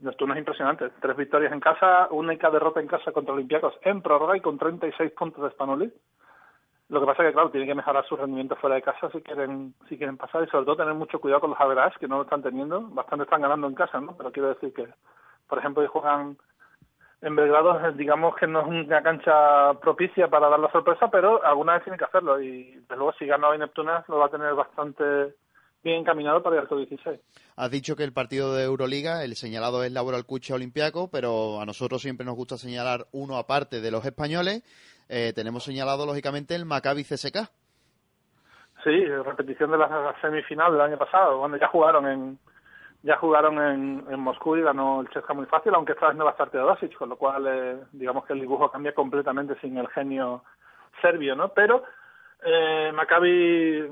Neptunas 0.00 0.36
es 0.36 0.40
impresionante. 0.40 0.90
Tres 1.00 1.16
victorias 1.16 1.52
en 1.52 1.60
casa, 1.60 2.08
única 2.10 2.50
derrota 2.50 2.80
en 2.80 2.86
casa 2.86 3.12
contra 3.12 3.34
Olympiacos 3.34 3.74
en 3.82 4.02
prórroga 4.02 4.36
y 4.36 4.40
con 4.40 4.58
36 4.58 5.12
puntos 5.12 5.44
de 5.44 5.50
Spanoli. 5.50 5.92
Lo 6.88 7.00
que 7.00 7.06
pasa 7.06 7.22
es 7.22 7.28
que, 7.28 7.34
claro, 7.34 7.50
tienen 7.50 7.68
que 7.68 7.74
mejorar 7.74 8.04
su 8.06 8.16
rendimiento 8.16 8.56
fuera 8.56 8.74
de 8.74 8.82
casa 8.82 9.10
si 9.10 9.20
quieren 9.22 9.74
si 9.88 9.96
quieren 9.96 10.16
pasar 10.16 10.42
y 10.42 10.50
sobre 10.50 10.64
todo 10.64 10.76
tener 10.76 10.94
mucho 10.94 11.20
cuidado 11.20 11.42
con 11.42 11.50
los 11.50 11.60
averages 11.60 11.98
que 11.98 12.08
no 12.08 12.16
lo 12.16 12.22
están 12.22 12.42
teniendo. 12.42 12.82
Bastante 12.82 13.24
están 13.24 13.42
ganando 13.42 13.68
en 13.68 13.74
casa, 13.74 14.00
¿no? 14.00 14.16
Pero 14.16 14.32
quiero 14.32 14.48
decir 14.48 14.74
que, 14.74 14.88
por 15.48 15.58
ejemplo, 15.58 15.86
juegan 15.88 16.36
en 17.22 17.36
Belgrado, 17.36 17.92
digamos 17.92 18.34
que 18.36 18.46
no 18.46 18.62
es 18.62 18.66
una 18.66 19.02
cancha 19.02 19.74
propicia 19.74 20.28
para 20.28 20.48
dar 20.48 20.58
la 20.58 20.72
sorpresa, 20.72 21.08
pero 21.10 21.44
alguna 21.44 21.74
vez 21.74 21.84
tienen 21.84 21.98
que 21.98 22.06
hacerlo 22.06 22.40
y 22.40 22.72
desde 22.72 22.96
luego 22.96 23.12
si 23.12 23.26
gana 23.26 23.48
hoy 23.48 23.58
Neptunas 23.58 24.08
lo 24.08 24.18
va 24.18 24.26
a 24.26 24.30
tener 24.30 24.54
bastante 24.54 25.34
bien 25.82 26.00
encaminado 26.00 26.42
para 26.42 26.56
el 26.56 26.62
alto 26.62 26.76
16. 26.76 27.20
Has 27.56 27.70
dicho 27.70 27.96
que 27.96 28.04
el 28.04 28.12
partido 28.12 28.54
de 28.54 28.64
Euroliga, 28.64 29.24
el 29.24 29.34
señalado 29.36 29.84
es 29.84 29.92
Laboral 29.92 30.26
Cucha 30.26 30.54
Olimpiaco, 30.54 31.10
pero 31.10 31.60
a 31.60 31.66
nosotros 31.66 32.02
siempre 32.02 32.26
nos 32.26 32.36
gusta 32.36 32.56
señalar 32.56 33.06
uno 33.12 33.36
aparte 33.36 33.80
de 33.80 33.90
los 33.90 34.04
españoles. 34.04 34.62
Eh, 35.08 35.32
tenemos 35.34 35.64
señalado, 35.64 36.06
lógicamente, 36.06 36.54
el 36.54 36.64
Maccabi 36.64 37.04
CSK. 37.04 37.50
Sí, 38.84 39.04
repetición 39.04 39.70
de 39.70 39.78
la 39.78 40.14
semifinal 40.22 40.72
del 40.72 40.80
año 40.80 40.98
pasado, 40.98 41.38
cuando 41.38 41.58
ya 41.58 41.68
jugaron 41.68 42.06
en 42.06 42.38
ya 43.02 43.16
jugaron 43.16 43.58
en, 43.58 44.04
en 44.10 44.20
Moscú 44.20 44.56
y 44.56 44.62
ganó 44.62 45.00
el 45.00 45.08
Chesca 45.08 45.32
muy 45.32 45.46
fácil, 45.46 45.74
aunque 45.74 45.92
esta 45.92 46.08
vez 46.08 46.16
no 46.16 46.24
va 46.24 46.30
a 46.30 46.32
estar 46.32 46.50
Teodosic, 46.50 46.94
con 46.96 47.08
lo 47.08 47.16
cual 47.16 47.46
eh, 47.46 47.76
digamos 47.92 48.26
que 48.26 48.34
el 48.34 48.40
dibujo 48.40 48.70
cambia 48.70 48.94
completamente 48.94 49.58
sin 49.60 49.78
el 49.78 49.88
genio 49.88 50.44
serbio, 51.00 51.34
¿no? 51.34 51.48
Pero 51.48 51.82
eh, 52.44 52.90
Maccabi 52.94 53.84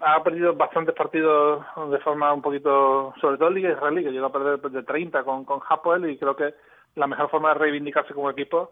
ha 0.00 0.22
perdido 0.22 0.54
bastantes 0.54 0.94
partidos 0.94 1.64
de 1.90 1.98
forma 1.98 2.32
un 2.32 2.42
poquito, 2.42 3.14
sobre 3.20 3.36
todo 3.36 3.48
en 3.48 3.54
Liga 3.54 3.70
Israelí, 3.70 4.02
que 4.02 4.10
llegó 4.10 4.26
a 4.26 4.32
perder 4.32 4.60
de 4.60 4.82
30 4.82 5.22
con, 5.22 5.44
con 5.44 5.60
Hapoel 5.68 6.10
y 6.10 6.18
creo 6.18 6.34
que 6.34 6.54
la 6.96 7.06
mejor 7.06 7.30
forma 7.30 7.50
de 7.50 7.54
reivindicarse 7.54 8.14
como 8.14 8.30
equipo 8.30 8.70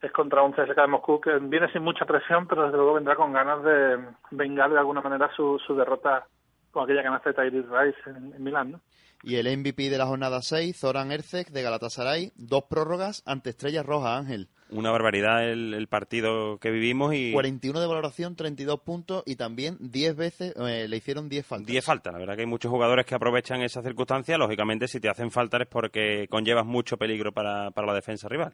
es 0.00 0.12
contra 0.12 0.42
un 0.42 0.52
CSK 0.52 0.76
de 0.76 0.86
Moscú 0.86 1.20
que 1.20 1.38
viene 1.38 1.70
sin 1.72 1.82
mucha 1.82 2.04
presión, 2.04 2.46
pero 2.46 2.64
desde 2.64 2.76
luego 2.76 2.94
vendrá 2.94 3.16
con 3.16 3.32
ganas 3.32 3.62
de 3.62 3.98
vengar 4.30 4.70
de 4.70 4.78
alguna 4.78 5.00
manera 5.00 5.30
su, 5.34 5.58
su 5.66 5.74
derrota 5.74 6.26
con 6.74 6.84
aquella 6.84 7.02
canasta 7.02 7.30
de 7.30 7.50
Tyrese 7.50 7.68
Rice 7.70 7.98
en, 8.06 8.42
Milán. 8.42 8.72
¿no? 8.72 8.80
Y 9.22 9.36
el 9.36 9.56
MVP 9.56 9.88
de 9.88 9.96
la 9.96 10.06
jornada 10.06 10.42
6, 10.42 10.76
Zoran 10.76 11.10
Erceg 11.10 11.48
de 11.50 11.62
Galatasaray, 11.62 12.32
dos 12.36 12.64
prórrogas 12.68 13.22
ante 13.24 13.50
Estrellas 13.50 13.86
Rojas, 13.86 14.20
Ángel. 14.20 14.48
Una 14.68 14.90
barbaridad 14.90 15.48
el, 15.48 15.86
partido 15.88 16.58
que 16.58 16.70
vivimos 16.70 17.14
y... 17.14 17.32
41 17.32 17.80
de 17.80 17.86
valoración, 17.86 18.36
32 18.36 18.80
puntos 18.80 19.22
y 19.24 19.36
también 19.36 19.78
10 19.80 20.16
veces 20.16 20.54
eh, 20.56 20.88
le 20.88 20.96
hicieron 20.96 21.30
10 21.30 21.46
faltas. 21.46 21.68
10 21.68 21.84
faltas, 21.84 22.12
la 22.12 22.18
verdad 22.18 22.34
que 22.34 22.42
hay 22.42 22.46
muchos 22.46 22.70
jugadores 22.70 23.06
que 23.06 23.14
aprovechan 23.14 23.62
esa 23.62 23.82
circunstancia. 23.82 24.36
Lógicamente, 24.36 24.88
si 24.88 25.00
te 25.00 25.08
hacen 25.08 25.30
falta 25.30 25.56
es 25.62 25.68
porque 25.68 26.26
conllevas 26.28 26.66
mucho 26.66 26.98
peligro 26.98 27.32
para, 27.32 27.70
para 27.70 27.86
la 27.86 27.94
defensa 27.94 28.28
rival. 28.28 28.52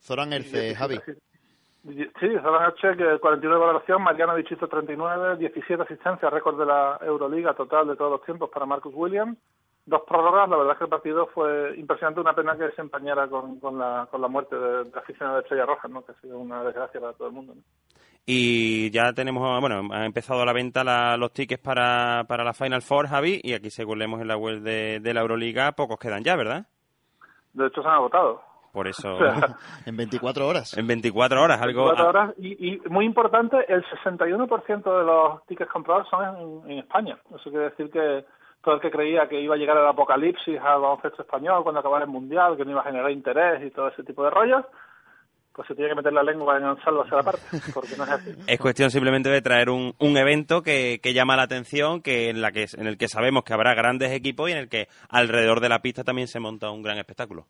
Zoran 0.00 0.32
Erce, 0.32 0.74
Javi. 0.74 0.98
Sí, 1.86 2.28
que 2.96 3.18
41 3.20 3.40
de 3.40 3.60
valoración, 3.60 4.02
Mariano 4.02 4.34
Dichito 4.36 4.66
39, 4.68 5.36
17 5.36 5.82
asistencias, 5.82 6.32
récord 6.32 6.58
de 6.58 6.64
la 6.64 6.98
Euroliga 7.02 7.52
total 7.52 7.88
de 7.88 7.96
todos 7.96 8.10
los 8.10 8.22
tiempos 8.22 8.48
para 8.48 8.64
Marcus 8.64 8.94
Williams. 8.94 9.36
Dos 9.84 10.00
prórrogas, 10.08 10.48
la 10.48 10.56
verdad 10.56 10.72
es 10.72 10.78
que 10.78 10.84
el 10.84 10.90
partido 10.90 11.26
fue 11.26 11.74
impresionante, 11.76 12.22
una 12.22 12.32
pena 12.32 12.56
que 12.56 12.70
se 12.70 12.80
empañara 12.80 13.28
con, 13.28 13.60
con, 13.60 13.78
la, 13.78 14.08
con 14.10 14.22
la 14.22 14.28
muerte 14.28 14.56
de, 14.56 14.84
de 14.84 14.98
aficionado 14.98 15.36
de 15.36 15.42
Estrella 15.42 15.66
Roja, 15.66 15.88
¿no? 15.88 16.02
que 16.02 16.12
ha 16.12 16.20
sido 16.22 16.38
una 16.38 16.64
desgracia 16.64 16.98
para 16.98 17.12
todo 17.12 17.28
el 17.28 17.34
mundo. 17.34 17.52
Y 18.24 18.90
ya 18.90 19.12
tenemos, 19.12 19.60
bueno, 19.60 19.82
ha 19.92 20.06
empezado 20.06 20.40
a 20.40 20.46
la 20.46 20.54
venta 20.54 21.18
los 21.18 21.32
tickets 21.34 21.62
para, 21.62 22.24
para 22.26 22.44
la 22.44 22.54
Final 22.54 22.80
Four, 22.80 23.08
Javi, 23.08 23.40
y 23.42 23.52
aquí 23.52 23.68
según 23.68 23.98
leemos 23.98 24.22
en 24.22 24.28
la 24.28 24.38
web 24.38 24.60
de, 24.60 25.00
de 25.00 25.12
la 25.12 25.20
Euroliga, 25.20 25.72
pocos 25.72 25.98
quedan 25.98 26.24
ya, 26.24 26.34
¿verdad? 26.34 26.66
De 27.52 27.66
hecho, 27.66 27.82
se 27.82 27.88
han 27.88 27.96
agotado. 27.96 28.53
Por 28.74 28.88
eso. 28.88 29.16
en 29.86 29.96
24 29.96 30.48
horas. 30.48 30.76
En 30.76 30.88
24 30.88 31.40
horas, 31.40 31.62
algo. 31.62 31.84
24 31.84 32.08
horas. 32.08 32.34
Y, 32.38 32.80
muy 32.90 33.06
importante, 33.06 33.56
el 33.68 33.84
61% 33.84 34.98
de 34.98 35.04
los 35.04 35.46
tickets 35.46 35.70
comprados 35.70 36.08
son 36.08 36.68
en, 36.68 36.78
España. 36.78 37.16
Eso 37.30 37.50
quiere 37.50 37.70
decir 37.70 37.88
que 37.88 38.24
todo 38.62 38.74
el 38.74 38.80
que 38.80 38.90
creía 38.90 39.28
que 39.28 39.40
iba 39.40 39.54
a 39.54 39.58
llegar 39.58 39.76
el 39.76 39.86
apocalipsis 39.86 40.58
al 40.58 40.80
baloncesto 40.80 41.22
español 41.22 41.62
cuando 41.62 41.80
acabara 41.80 42.04
el 42.04 42.10
mundial, 42.10 42.56
que 42.56 42.64
no 42.64 42.72
iba 42.72 42.80
a 42.80 42.84
generar 42.84 43.10
interés 43.12 43.64
y 43.64 43.70
todo 43.70 43.88
ese 43.88 44.02
tipo 44.02 44.24
de 44.24 44.30
rollos, 44.30 44.64
pues 45.52 45.68
se 45.68 45.74
tiene 45.76 45.90
que 45.90 45.96
meter 45.96 46.12
la 46.12 46.24
lengua 46.24 46.56
en 46.56 46.82
salvo 46.82 47.02
hacia 47.02 47.18
la 47.18 47.22
parte, 47.22 47.42
porque 47.72 47.96
no 47.96 48.04
es 48.04 48.10
así. 48.10 48.34
Es 48.48 48.58
cuestión 48.58 48.90
simplemente 48.90 49.28
de 49.28 49.40
traer 49.40 49.70
un, 49.70 49.94
un 50.00 50.16
evento 50.16 50.62
que, 50.62 50.98
que, 51.00 51.14
llama 51.14 51.36
la 51.36 51.44
atención, 51.44 52.02
que 52.02 52.30
en, 52.30 52.40
la 52.40 52.50
que 52.50 52.66
en 52.76 52.88
el 52.88 52.98
que 52.98 53.06
sabemos 53.06 53.44
que 53.44 53.52
habrá 53.52 53.74
grandes 53.74 54.10
equipos 54.10 54.48
y 54.48 54.52
en 54.52 54.58
el 54.58 54.68
que 54.68 54.88
alrededor 55.10 55.60
de 55.60 55.68
la 55.68 55.80
pista 55.80 56.02
también 56.02 56.26
se 56.26 56.40
monta 56.40 56.70
un 56.70 56.82
gran 56.82 56.98
espectáculo. 56.98 57.46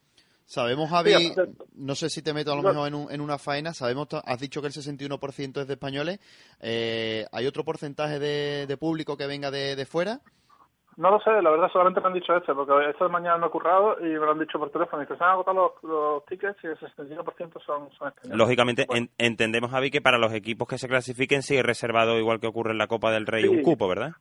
Sabemos, 0.47 0.91
Javi, 0.91 1.33
no 1.75 1.95
sé 1.95 2.11
si 2.11 2.23
te 2.23 2.35
meto 2.35 2.53
a 2.53 2.57
lo 2.57 2.63
mejor 2.63 2.89
en, 2.89 3.07
en 3.11 3.21
una 3.23 3.39
faena, 3.39 3.73
sabemos, 3.73 4.09
has 4.13 4.39
dicho 4.39 4.61
que 4.61 4.67
el 4.67 4.75
61% 4.75 5.61
es 5.61 5.67
de 5.67 5.73
españoles, 5.73 6.21
eh, 6.61 7.25
¿hay 7.33 7.47
otro 7.47 7.65
porcentaje 7.65 8.19
de, 8.19 8.67
de, 8.67 8.77
público 8.77 9.17
que 9.17 9.27
venga 9.27 9.51
de, 9.51 9.75
de, 9.75 9.87
fuera? 9.87 10.21
No 10.99 11.11
lo 11.11 11.19
sé, 11.21 11.31
la 11.41 11.51
verdad 11.51 11.71
solamente 11.73 12.01
me 12.03 12.09
han 12.09 12.13
dicho 12.13 12.37
este, 12.37 12.55
porque 12.55 12.91
esta 12.91 13.09
mañana 13.09 13.39
no 13.39 13.47
he 13.47 13.51
currado 13.51 13.97
y 14.01 14.05
me 14.05 14.19
lo 14.19 14.33
han 14.33 14.39
dicho 14.39 14.59
por 14.59 14.71
teléfono, 14.71 15.03
y 15.03 15.07
que 15.07 15.17
se 15.17 15.25
han 15.25 15.31
agotado 15.31 15.75
los, 15.83 16.27
tickets 16.27 16.63
y 16.63 16.67
el 16.67 16.79
61% 16.79 17.25
son, 17.65 17.91
son 17.93 18.09
españoles. 18.09 18.39
Lógicamente, 18.39 18.87
entendemos, 19.17 19.71
Javi, 19.71 19.91
que 19.91 20.03
para 20.03 20.19
los 20.19 20.33
equipos 20.35 20.69
que 20.69 20.79
se 20.79 20.89
clasifiquen 20.89 21.43
sigue 21.43 21.63
reservado, 21.63 22.19
igual 22.19 22.39
que 22.39 22.49
ocurre 22.49 22.73
en 22.73 22.79
la 22.79 22.87
Copa 22.87 23.11
del 23.11 23.27
Rey, 23.27 23.49
un 23.49 23.63
cupo, 23.63 23.89
¿verdad? 23.89 24.13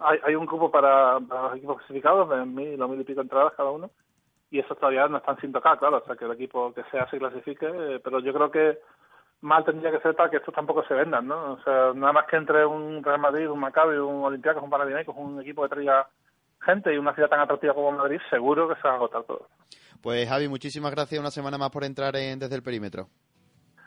Hay, 0.00 0.18
hay 0.24 0.34
un 0.34 0.46
cupo 0.46 0.70
para, 0.70 1.20
para 1.20 1.42
los 1.42 1.56
equipos 1.58 1.78
clasificados 1.78 2.30
de 2.30 2.44
mil 2.46 2.80
o 2.80 2.88
mil 2.88 3.00
y 3.00 3.04
pico 3.04 3.20
entradas 3.20 3.52
cada 3.56 3.70
uno 3.70 3.90
y 4.50 4.60
eso 4.60 4.74
todavía 4.74 5.08
no 5.08 5.18
están 5.18 5.38
sin 5.40 5.52
tocar, 5.52 5.78
claro, 5.78 5.98
o 5.98 6.04
sea, 6.04 6.16
que 6.16 6.24
el 6.24 6.32
equipo 6.32 6.72
que 6.72 6.84
sea 6.84 7.08
se 7.10 7.18
clasifique, 7.18 7.66
eh, 7.66 8.00
pero 8.02 8.20
yo 8.20 8.32
creo 8.32 8.50
que 8.50 8.78
mal 9.40 9.64
tendría 9.64 9.90
que 9.90 10.00
ser 10.00 10.14
para 10.14 10.30
que 10.30 10.38
estos 10.38 10.54
tampoco 10.54 10.84
se 10.84 10.94
vendan, 10.94 11.26
¿no? 11.26 11.54
O 11.54 11.62
sea, 11.62 11.92
nada 11.94 12.12
más 12.12 12.26
que 12.26 12.36
entre 12.36 12.64
un 12.64 13.02
Real 13.02 13.20
Madrid, 13.20 13.50
un 13.50 13.60
Maccabi, 13.60 13.96
un 13.96 14.24
Olympiacos, 14.24 14.62
un 14.62 14.70
Panathinaikos, 14.70 15.16
un 15.16 15.40
equipo 15.40 15.62
que 15.62 15.68
traiga 15.68 16.08
gente 16.60 16.92
y 16.92 16.98
una 16.98 17.14
ciudad 17.14 17.28
tan 17.28 17.40
atractiva 17.40 17.74
como 17.74 17.92
Madrid, 17.92 18.20
seguro 18.30 18.68
que 18.68 18.74
se 18.76 18.88
va 18.88 18.94
a 18.94 18.96
agotar 18.96 19.24
todo. 19.24 19.48
Pues 20.02 20.28
Javi, 20.28 20.48
muchísimas 20.48 20.92
gracias 20.92 21.20
una 21.20 21.30
semana 21.30 21.58
más 21.58 21.70
por 21.70 21.84
entrar 21.84 22.14
en 22.16 22.38
Desde 22.38 22.54
el 22.56 22.62
Perímetro. 22.62 23.08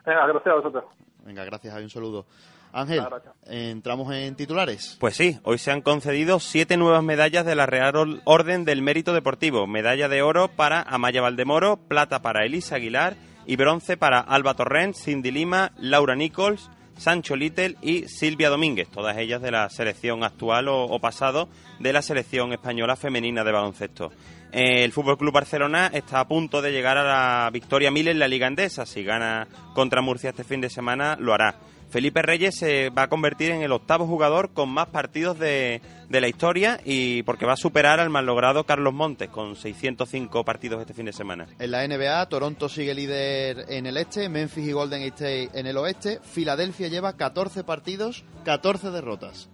Venga, 0.06 0.26
gracias 0.28 0.48
a 0.48 0.56
vosotros. 0.56 0.84
Venga, 1.24 1.46
gracias 1.46 1.74
Javi, 1.74 1.84
un 1.84 1.90
saludo. 1.90 2.26
Ángel, 2.72 3.04
¿entramos 3.48 4.14
en 4.14 4.36
titulares? 4.36 4.98
Pues 5.00 5.16
sí, 5.16 5.40
hoy 5.44 5.58
se 5.58 5.72
han 5.72 5.82
concedido 5.82 6.40
siete 6.40 6.78
nuevas 6.78 7.04
medallas 7.04 7.46
de 7.46 7.56
la 7.56 7.66
Real 7.66 8.22
Orden 8.26 8.66
del 8.66 8.82
Mérito 8.82 9.14
Deportivo. 9.14 9.66
Medalla 9.66 10.08
de 10.08 10.22
oro 10.22 10.50
para 10.50 10.82
Amaya 10.84 11.22
Valdemoro, 11.22 11.78
plata 11.78 12.22
para 12.22 12.46
Elisa 12.46 12.76
Aguilar 12.76 13.16
y 13.48 13.56
bronce 13.56 13.98
para 13.98 14.20
Alba 14.20 14.54
Torrent, 14.54 14.96
Cindy 14.96 15.32
Lima, 15.32 15.72
Laura 15.78 16.16
Nichols, 16.16 16.70
Sancho 17.00 17.36
Little 17.36 17.78
y 17.82 18.08
Silvia 18.08 18.50
Domínguez, 18.50 18.90
todas 18.90 19.18
ellas 19.18 19.42
de 19.42 19.52
la 19.52 19.70
selección 19.70 20.24
actual 20.24 20.68
o, 20.68 21.00
pasado 21.00 21.50
de 21.80 21.94
la 21.94 22.02
selección 22.02 22.52
española 22.52 22.96
femenina 22.96 23.44
de 23.44 23.52
baloncesto. 23.52 24.12
El 24.52 24.92
Fútbol 24.92 25.18
Club 25.18 25.34
Barcelona 25.34 25.90
está 25.94 26.20
a 26.20 26.28
punto 26.28 26.62
de 26.62 26.72
llegar 26.72 26.98
a 26.98 27.04
la 27.04 27.50
victoria 27.52 27.90
mil 27.90 28.08
en 28.08 28.20
la 28.20 28.28
Liga 28.28 28.48
Endesa. 28.48 28.86
Si 28.86 29.04
gana 29.04 29.48
contra 29.74 30.02
Murcia 30.02 30.32
este 30.32 30.44
fin 30.44 30.60
de 30.60 30.70
semana, 30.70 31.16
lo 31.20 31.34
hará. 31.34 31.56
Felipe 31.90 32.22
Reyes 32.22 32.56
se 32.56 32.90
va 32.90 33.04
a 33.04 33.10
convertir 33.10 33.52
en 33.52 33.64
el 33.64 33.72
octavo 33.72 34.06
jugador 34.06 34.52
con 34.54 34.70
más 34.70 34.88
partidos 34.88 35.40
de, 35.40 35.82
la 36.10 36.28
historia 36.28 36.80
y 36.86 37.24
porque 37.24 37.46
va 37.46 37.54
a 37.54 37.58
superar 37.58 38.00
al 38.00 38.10
mal 38.10 38.26
logrado 38.26 38.64
Carlos 38.66 38.94
Montes 38.94 39.30
con 39.30 39.56
605 39.56 40.46
partidos 40.46 40.82
este 40.82 40.94
fin 40.94 41.06
de 41.06 41.14
semana. 41.14 41.48
En 41.58 41.72
la 41.72 41.88
NBA, 41.88 42.30
Toronto 42.30 42.70
sigue 42.70 42.94
líder 42.94 43.66
en 43.70 43.86
el 43.88 43.98
este, 43.98 44.30
Memphis 44.30 44.68
y 44.68 44.72
Golden 44.72 45.02
State 45.04 45.50
en 45.54 45.66
el 45.66 45.78
oeste, 45.78 46.20
Filadelfia 46.24 46.88
lleva 46.88 47.18
14 47.18 47.64
partidos, 47.64 48.24
14 48.46 48.92
derrotas. 48.92 49.50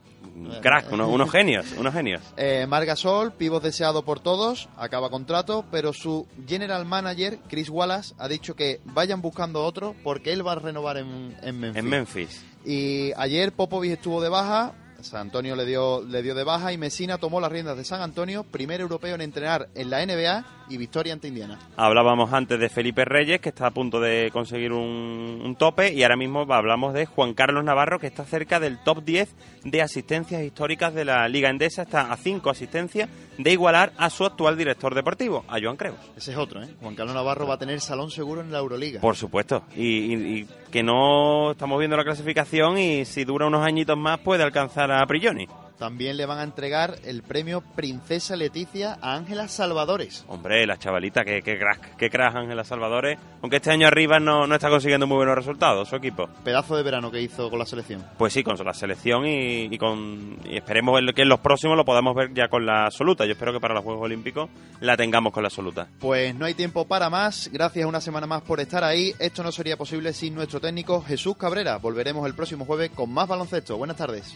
Crack, 0.62 0.92
unos, 0.92 1.10
unos 1.10 1.32
genios, 1.32 1.66
unos 1.78 1.94
genios. 1.94 2.22
Eh, 2.38 2.66
Marc 2.68 2.86
Gasol, 2.86 3.32
pivot 3.32 3.64
deseado 3.64 4.04
por 4.04 4.20
todos, 4.20 4.70
acaba 4.78 5.10
contrato, 5.10 5.66
pero 5.72 5.94
su 5.94 6.28
general 6.48 6.86
manager, 6.86 7.40
Chris 7.48 7.70
Wallace, 7.70 8.14
ha 8.18 8.28
dicho 8.28 8.56
que 8.56 8.82
vayan 8.86 9.22
buscando 9.22 9.64
otro 9.64 9.96
porque 10.04 10.34
él 10.34 10.46
va 10.46 10.54
a 10.54 10.56
renovar 10.56 10.98
en, 10.98 11.36
en 11.42 11.60
Memphis. 11.60 11.80
En 11.80 11.90
Memphis. 11.90 12.46
Y 12.66 13.12
ayer 13.18 13.52
Popovich 13.54 13.94
estuvo 13.94 14.22
de 14.22 14.30
baja, 14.30 14.74
San 15.06 15.22
Antonio 15.22 15.56
le 15.56 15.66
dio, 15.66 16.02
le 16.04 16.22
dio 16.24 16.34
de 16.36 16.44
baja 16.44 16.74
y 16.74 16.78
Messina 16.78 17.18
tomó 17.18 17.40
las 17.40 17.52
riendas 17.52 17.78
de 17.78 17.86
San 17.86 18.02
Antonio, 18.02 18.44
primer 18.44 18.82
europeo 18.82 19.16
en 19.16 19.22
entrenar 19.22 19.70
en 19.76 19.90
la 19.90 20.06
NBA 20.06 20.46
y 20.68 20.78
victoria 20.78 21.14
ante 21.14 21.28
Indiana. 21.28 21.60
Hablábamos 21.78 22.34
antes 22.34 22.60
de 22.60 22.70
Felipe 22.70 23.06
Reyes, 23.06 23.40
que 23.40 23.50
está 23.50 23.68
a 23.68 23.72
punto 23.72 24.00
de 24.00 24.32
conseguir 24.34 24.72
un, 24.74 25.42
un 25.46 25.56
tope, 25.56 25.94
y 25.94 26.02
ahora 26.02 26.16
mismo 26.18 26.42
hablamos 26.52 26.94
de 26.96 27.06
Juan 27.06 27.36
Carlos 27.36 27.64
Navarro, 27.64 28.00
que 28.00 28.08
está 28.08 28.26
cerca 28.26 28.60
del 28.60 28.80
top 28.84 29.04
10 29.04 29.36
de 29.64 29.82
asistencias 29.84 30.42
históricas 30.42 30.94
de 30.96 31.06
la 31.06 31.28
Liga 31.30 31.50
Endesa, 31.52 31.84
está 31.84 32.12
a 32.12 32.18
5 32.18 32.50
asistencias 32.50 33.08
de 33.38 33.52
igualar 33.52 33.94
a 33.98 34.10
su 34.10 34.26
actual 34.26 34.58
director 34.58 34.96
deportivo, 34.96 35.46
a 35.48 35.58
Joan 35.62 35.76
Creus. 35.78 35.98
Ese 36.18 36.32
es 36.32 36.38
otro, 36.38 36.64
¿eh? 36.64 36.70
Juan 36.82 36.96
Carlos 36.96 37.14
Navarro 37.14 37.46
va 37.46 37.56
a 37.56 37.60
tener 37.60 37.80
salón 37.80 38.10
seguro 38.10 38.42
en 38.42 38.52
la 38.52 38.58
Euroliga. 38.60 39.02
Por 39.02 39.16
supuesto, 39.16 39.64
y, 39.76 39.84
y- 40.16 40.40
y 40.40 40.48
que 40.72 40.82
no 40.84 41.52
estamos 41.52 41.78
viendo 41.80 41.96
la 41.96 42.04
clasificación 42.04 42.78
y 42.78 43.06
si 43.06 43.24
dura 43.24 43.46
unos 43.48 43.66
añitos 43.66 43.98
más 43.98 44.20
puede 44.20 44.44
alcanzar 44.44 44.92
a 44.92 44.95
Prigioni. 45.08 45.48
También 45.78 46.16
le 46.16 46.26
van 46.26 46.40
a 46.40 46.44
entregar 46.44 46.96
el 47.04 47.22
premio 47.22 47.62
Princesa 47.76 48.36
Leticia 48.36 48.98
a 49.02 49.16
Ángela 49.16 49.48
Salvadores. 49.48 50.24
Hombre, 50.28 50.66
la 50.66 50.78
chavalita, 50.78 51.26
que, 51.26 51.42
que 51.42 51.58
crack, 51.58 51.98
que 51.98 52.10
crack 52.10 52.36
Ángela 52.36 52.64
Salvadores, 52.64 53.20
aunque 53.42 53.58
este 53.58 53.72
año 53.72 53.88
arriba 53.88 54.20
no, 54.20 54.48
no 54.48 54.56
está 54.56 54.70
consiguiendo 54.70 55.06
muy 55.06 55.18
buenos 55.18 55.36
resultados 55.36 55.90
su 55.90 55.98
equipo. 55.98 56.30
Pedazo 56.44 56.78
de 56.78 56.84
verano 56.84 57.12
que 57.12 57.22
hizo 57.22 57.50
con 57.50 57.60
la 57.60 57.66
selección. 57.66 58.04
Pues 58.18 58.34
sí, 58.34 58.44
con 58.44 58.56
la 58.58 58.74
selección 58.74 59.26
y, 59.26 59.66
y 59.66 59.78
con 59.78 60.38
y 60.46 60.58
esperemos 60.58 61.00
que 61.14 61.24
en 61.24 61.30
los 61.30 61.40
próximos 61.40 61.76
lo 61.76 61.84
podamos 61.84 62.16
ver 62.16 62.34
ya 62.34 62.48
con 62.48 62.66
la 62.66 62.86
absoluta. 62.86 63.26
Yo 63.26 63.34
espero 63.34 63.52
que 63.52 63.60
para 63.60 63.74
los 63.74 63.84
Juegos 63.84 64.04
Olímpicos 64.04 64.50
la 64.80 64.96
tengamos 64.96 65.34
con 65.34 65.44
la 65.44 65.48
absoluta. 65.48 65.88
Pues 66.00 66.34
no 66.36 66.46
hay 66.46 66.54
tiempo 66.54 66.88
para 66.88 67.10
más. 67.10 67.50
Gracias 67.52 67.86
una 67.86 68.00
semana 68.00 68.28
más 68.28 68.44
por 68.44 68.62
estar 68.62 68.84
ahí. 68.84 69.14
Esto 69.20 69.44
no 69.44 69.52
sería 69.52 69.76
posible 69.78 70.14
sin 70.14 70.36
nuestro 70.36 70.62
técnico 70.62 71.02
Jesús 71.02 71.36
Cabrera. 71.38 71.78
Volveremos 71.78 72.26
el 72.26 72.34
próximo 72.34 72.66
jueves 72.66 72.92
con 72.92 73.12
más 73.12 73.28
baloncesto. 73.28 73.78
Buenas 73.78 73.98
tardes. 73.98 74.36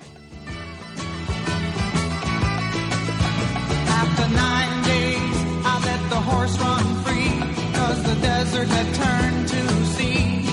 Nine 4.32 4.84
days, 4.84 5.38
I 5.66 5.74
let 5.86 6.02
the 6.10 6.22
horse 6.30 6.58
run 6.60 6.86
free, 7.04 7.32
cause 7.78 8.04
the 8.04 8.16
desert 8.22 8.68
had 8.68 8.88
turned 9.04 9.48
to 9.54 9.62
sea. 9.96 10.46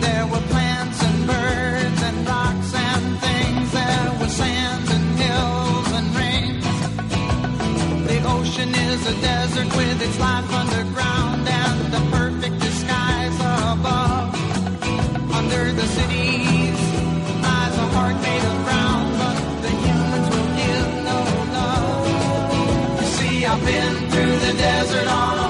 There 0.00 0.26
were 0.26 0.44
plants 0.52 1.02
and 1.02 1.26
birds 1.26 2.02
and 2.08 2.18
rocks 2.26 2.74
and 2.74 3.04
things, 3.26 3.72
there 3.72 4.10
were 4.20 4.32
sands 4.42 4.90
and 4.96 5.06
hills 5.24 5.88
and 5.98 6.08
rain. 6.20 6.60
The 8.10 8.18
ocean 8.36 8.70
is 8.74 9.00
a 9.06 9.14
desert 9.20 9.76
with 9.76 10.02
its 10.02 10.18
life 10.18 10.52
underground 10.52 11.48
and 11.48 11.92
the 11.94 12.02
perfect 12.16 12.60
disguise 12.60 13.38
above. 13.74 14.34
Under 15.32 15.72
the 15.72 15.86
cities 15.86 16.49
desert 24.56 25.06
on 25.06 25.49